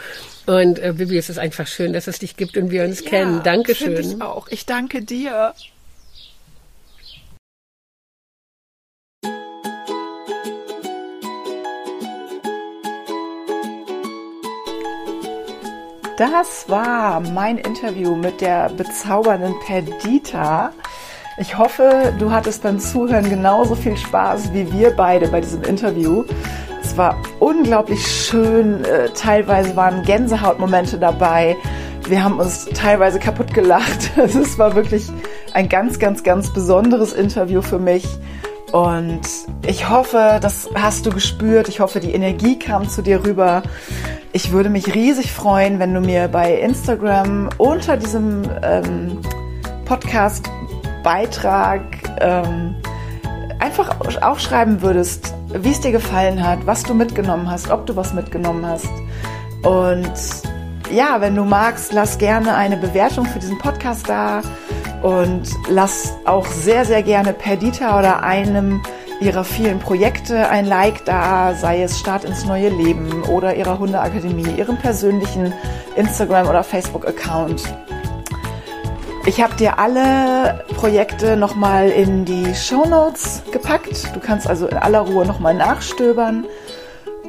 Und 0.47 0.79
äh, 0.79 0.93
Bibi, 0.97 1.19
es 1.19 1.31
ist 1.31 1.39
einfach 1.39 1.67
schön, 1.67 1.93
dass 1.93 2.07
es 2.07 2.21
dich 2.21 2.37
gibt 2.37 2.57
und 2.57 2.71
wir 2.71 2.85
uns 2.85 3.03
ja, 3.03 3.11
kennen. 3.11 3.43
Dankeschön. 3.43 3.99
Ich 3.99 4.23
auch. 4.23 4.47
Ich 4.49 4.67
danke 4.67 5.03
dir. 5.03 5.55
Das 16.19 16.69
war 16.69 17.21
mein 17.21 17.57
Interview 17.57 18.15
mit 18.15 18.43
der 18.43 18.69
bezaubernden 18.69 19.55
Perdita. 19.65 20.73
Ich 21.39 21.57
hoffe, 21.57 22.13
du 22.19 22.31
hattest 22.31 22.63
beim 22.63 22.79
Zuhören 22.79 23.31
genauso 23.31 23.75
viel 23.75 23.97
Spaß 23.97 24.53
wie 24.53 24.71
wir 24.73 24.91
beide 24.91 25.29
bei 25.29 25.41
diesem 25.41 25.63
Interview. 25.63 26.25
Es 26.83 26.97
war 26.99 27.17
unglaublich 27.41 28.07
schön. 28.07 28.85
Äh, 28.85 29.09
teilweise 29.15 29.75
waren 29.75 30.03
Gänsehautmomente 30.03 30.99
dabei. 30.99 31.57
Wir 32.07 32.23
haben 32.23 32.39
uns 32.39 32.67
teilweise 32.67 33.19
kaputt 33.19 33.55
gelacht. 33.55 34.11
Es 34.17 34.59
war 34.59 34.75
wirklich 34.75 35.09
ein 35.55 35.71
ganz, 35.71 35.99
ganz, 35.99 36.23
ganz 36.23 36.53
besonderes 36.53 37.15
Interview 37.15 37.63
für 37.63 37.79
mich. 37.79 38.07
Und 38.73 39.21
ich 39.67 39.89
hoffe, 39.91 40.39
das 40.41 40.69
hast 40.75 41.05
du 41.05 41.11
gespürt. 41.11 41.69
Ich 41.69 41.81
hoffe, 41.81 42.01
die 42.01 42.13
Energie 42.13 42.59
kam 42.59 42.89
zu 42.89 43.03
dir 43.03 43.23
rüber 43.25 43.63
Ich 44.33 44.51
würde 44.51 44.71
mich 44.71 44.95
riesig 44.95 45.31
freuen, 45.31 45.79
wenn 45.79 45.93
du 45.93 46.01
mir 46.01 46.27
bei 46.29 46.55
Instagram 46.55 47.51
unter 47.59 47.99
diesem 47.99 48.43
ähm, 48.63 49.19
Podcast-Beitrag 49.85 51.83
ähm, 52.21 52.75
einfach 53.59 53.95
auch 54.23 54.39
schreiben 54.39 54.81
würdest, 54.81 55.35
wie 55.53 55.71
es 55.71 55.81
dir 55.81 55.93
gefallen 55.93 56.43
hat, 56.43 56.67
was 56.67 56.83
du 56.83 56.95
mitgenommen 56.95 57.51
hast, 57.51 57.71
ob 57.71 57.85
du 57.85 57.95
was 57.95 58.15
mitgenommen 58.15 58.65
hast. 58.67 58.89
Und 59.63 60.13
ja, 60.91 61.21
wenn 61.21 61.35
du 61.35 61.45
magst, 61.45 61.93
lass 61.93 62.17
gerne 62.17 62.55
eine 62.55 62.79
Bewertung 62.79 63.27
für 63.27 63.39
diesen 63.39 63.59
Podcast 63.59 64.09
da 64.09 64.41
und 65.03 65.43
lass 65.69 66.15
auch 66.25 66.47
sehr, 66.47 66.85
sehr 66.85 67.03
gerne 67.03 67.33
per 67.33 67.57
Dita 67.57 67.99
oder 67.99 68.23
einem 68.23 68.83
ihrer 69.21 69.45
vielen 69.45 69.79
Projekte 69.79 70.49
ein 70.49 70.67
Like 70.67 71.05
da, 71.05 71.55
sei 71.55 71.83
es 71.83 71.99
Start 71.99 72.25
ins 72.25 72.45
neue 72.45 72.69
Leben 72.69 73.23
oder 73.25 73.55
ihrer 73.55 73.79
Hundeakademie, 73.79 74.55
ihrem 74.57 74.77
persönlichen 74.77 75.53
Instagram- 75.97 76.49
oder 76.49 76.65
Facebook-Account. 76.65 77.63
Ich 79.25 79.41
habe 79.41 79.55
dir 79.55 79.79
alle 79.79 80.65
Projekte 80.75 81.37
nochmal 81.37 81.91
in 81.91 82.25
die 82.25 82.55
Show 82.57 82.85
Notes 82.85 83.43
gepackt. 83.53 84.13
Du 84.15 84.21
kannst 84.21 84.49
also 84.49 84.67
in 84.67 84.77
aller 84.77 85.01
Ruhe 85.01 85.25
nochmal 85.25 85.55
nachstöbern. 85.55 86.45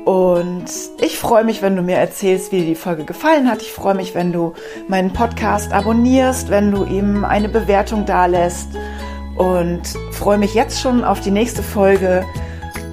Und 0.06 0.66
ich 1.02 1.18
freue 1.18 1.46
mich, 1.46 1.62
wenn 1.62 1.76
du 1.76 1.82
mir 1.82 1.96
erzählst, 1.96 2.52
wie 2.52 2.60
dir 2.60 2.66
die 2.66 2.76
Folge 2.76 3.06
gefallen 3.06 3.50
hat. 3.50 3.62
Ich 3.62 3.72
freue 3.72 3.96
mich, 3.96 4.14
wenn 4.14 4.34
du 4.34 4.54
meinen 4.88 5.14
Podcast 5.14 5.72
abonnierst, 5.72 6.50
wenn 6.50 6.72
du 6.72 6.84
ihm 6.84 7.24
eine 7.24 7.48
Bewertung 7.48 8.06
dalässt. 8.06 8.70
Und 9.36 9.82
freue 10.12 10.38
mich 10.38 10.54
jetzt 10.54 10.82
schon 10.82 11.04
auf 11.04 11.22
die 11.22 11.32
nächste 11.32 11.64
Folge. 11.64 12.26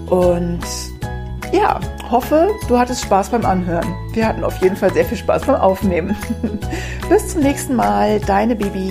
Und 0.09 0.61
ja, 1.53 1.81
hoffe, 2.11 2.49
du 2.69 2.79
hattest 2.79 3.03
Spaß 3.03 3.31
beim 3.31 3.45
Anhören. 3.45 3.95
Wir 4.13 4.27
hatten 4.27 4.45
auf 4.45 4.63
jeden 4.63 4.77
Fall 4.77 4.93
sehr 4.93 5.05
viel 5.05 5.19
Spaß 5.19 5.47
beim 5.47 5.57
Aufnehmen. 5.57 6.17
Bis 7.09 7.29
zum 7.29 7.43
nächsten 7.43 7.75
Mal, 7.75 8.21
deine 8.21 8.55
Bibi. 8.55 8.91